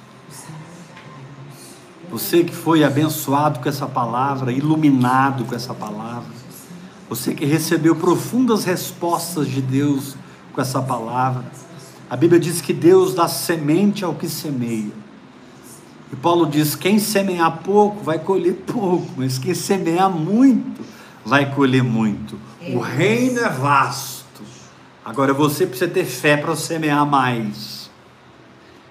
Você 2.11 2.43
que 2.43 2.55
foi 2.55 2.83
abençoado 2.83 3.59
com 3.59 3.69
essa 3.69 3.85
palavra, 3.85 4.51
iluminado 4.51 5.45
com 5.45 5.53
essa 5.53 5.73
palavra, 5.73 6.29
você 7.09 7.33
que 7.33 7.45
recebeu 7.45 7.95
profundas 7.95 8.63
respostas 8.63 9.47
de 9.47 9.61
Deus 9.61 10.15
com 10.53 10.61
essa 10.61 10.81
palavra. 10.81 11.43
A 12.09 12.15
Bíblia 12.15 12.39
diz 12.39 12.61
que 12.61 12.73
Deus 12.73 13.13
dá 13.13 13.27
semente 13.27 14.05
ao 14.05 14.13
que 14.13 14.29
semeia. 14.29 14.91
E 16.11 16.15
Paulo 16.15 16.45
diz: 16.47 16.75
quem 16.75 16.99
semear 16.99 17.59
pouco 17.63 18.03
vai 18.03 18.19
colher 18.19 18.53
pouco, 18.55 19.07
mas 19.17 19.37
quem 19.37 19.53
semear 19.53 20.09
muito 20.09 20.83
vai 21.23 21.53
colher 21.53 21.83
muito. 21.83 22.39
O 22.73 22.79
reino 22.79 23.39
é 23.39 23.49
vasto. 23.49 24.41
Agora 25.05 25.33
você 25.33 25.65
precisa 25.65 25.89
ter 25.89 26.05
fé 26.05 26.37
para 26.37 26.55
semear 26.55 27.05
mais. 27.05 27.89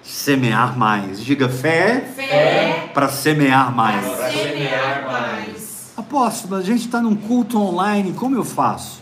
Semear 0.01 0.77
mais. 0.77 1.23
Diga 1.23 1.47
fé 1.47 2.01
Fé 2.15 2.89
para 2.93 3.09
semear 3.09 3.73
mais. 3.75 4.05
para 4.05 4.31
semear 4.31 5.05
mais. 5.05 5.93
Apóstolo, 5.95 6.55
a 6.55 6.61
gente 6.61 6.85
está 6.85 7.01
num 7.01 7.15
culto 7.15 7.59
online, 7.59 8.13
como 8.13 8.35
eu 8.35 8.43
faço? 8.43 9.01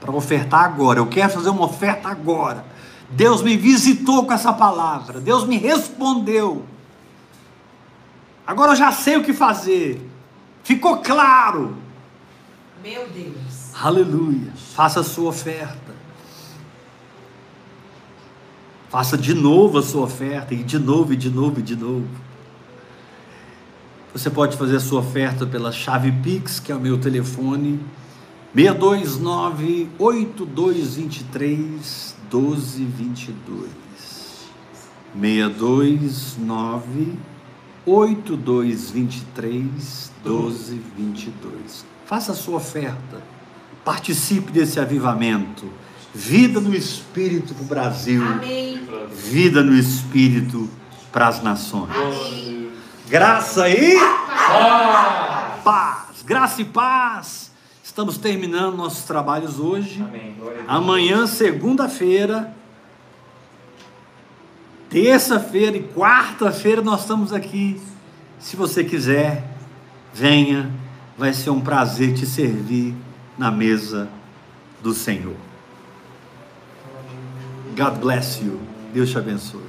Para 0.00 0.10
ofertar 0.12 0.64
agora, 0.64 1.00
eu 1.00 1.06
quero 1.06 1.30
fazer 1.30 1.50
uma 1.50 1.66
oferta 1.66 2.08
agora. 2.08 2.64
Deus 3.10 3.42
me 3.42 3.56
visitou 3.56 4.26
com 4.26 4.32
essa 4.32 4.52
palavra, 4.52 5.20
Deus 5.20 5.46
me 5.46 5.56
respondeu. 5.56 6.64
Agora 8.46 8.72
eu 8.72 8.76
já 8.76 8.92
sei 8.92 9.16
o 9.16 9.24
que 9.24 9.32
fazer, 9.32 10.06
ficou 10.62 10.98
claro. 10.98 11.76
Meu 12.82 13.08
Deus. 13.08 13.74
Aleluia. 13.74 14.52
Faça 14.74 15.00
a 15.00 15.04
sua 15.04 15.30
oferta. 15.30 15.88
Faça 18.88 19.16
de 19.18 19.34
novo 19.34 19.78
a 19.78 19.82
sua 19.82 20.04
oferta, 20.04 20.54
e 20.54 20.62
de 20.62 20.78
novo, 20.78 21.12
e 21.12 21.16
de 21.16 21.28
novo, 21.28 21.58
e 21.60 21.62
de 21.62 21.76
novo. 21.76 22.08
Você 24.14 24.30
pode 24.30 24.56
fazer 24.56 24.76
a 24.76 24.80
sua 24.80 25.00
oferta 25.00 25.46
pela 25.46 25.70
chave 25.70 26.10
Pix, 26.10 26.58
que 26.58 26.72
é 26.72 26.74
o 26.74 26.80
meu 26.80 26.98
telefone, 26.98 27.78
629 28.54 29.90
8223 29.98 32.16
1222. 32.32 33.68
629 35.14 37.18
8223 37.86 40.12
1222. 40.24 41.86
Faça 42.04 42.32
a 42.32 42.34
sua 42.34 42.56
oferta. 42.56 43.22
Participe 43.84 44.50
desse 44.52 44.78
avivamento. 44.78 45.66
Vida 46.14 46.60
no 46.60 46.74
Espírito 46.74 47.54
para 47.54 47.62
o 47.62 47.66
Brasil. 47.66 48.22
Amém. 48.24 48.86
Vida 49.12 49.62
no 49.62 49.74
Espírito 49.74 50.68
para 51.12 51.28
as 51.28 51.42
nações. 51.42 51.90
Amém. 51.94 52.70
Graça 53.08 53.68
e 53.70 53.96
paz. 55.64 56.22
Graça 56.24 56.60
e 56.60 56.64
paz. 56.64 57.47
Estamos 57.98 58.16
terminando 58.16 58.76
nossos 58.76 59.02
trabalhos 59.02 59.58
hoje. 59.58 60.00
Amanhã, 60.68 61.26
segunda-feira, 61.26 62.54
terça-feira 64.88 65.76
e 65.76 65.82
quarta-feira 65.82 66.80
nós 66.80 67.00
estamos 67.00 67.32
aqui. 67.32 67.80
Se 68.38 68.54
você 68.54 68.84
quiser, 68.84 69.52
venha. 70.14 70.70
Vai 71.18 71.32
ser 71.32 71.50
um 71.50 71.60
prazer 71.60 72.14
te 72.14 72.24
servir 72.24 72.94
na 73.36 73.50
mesa 73.50 74.08
do 74.80 74.94
Senhor. 74.94 75.34
God 77.76 77.98
bless 77.98 78.40
you. 78.40 78.60
Deus 78.94 79.10
te 79.10 79.18
abençoe. 79.18 79.67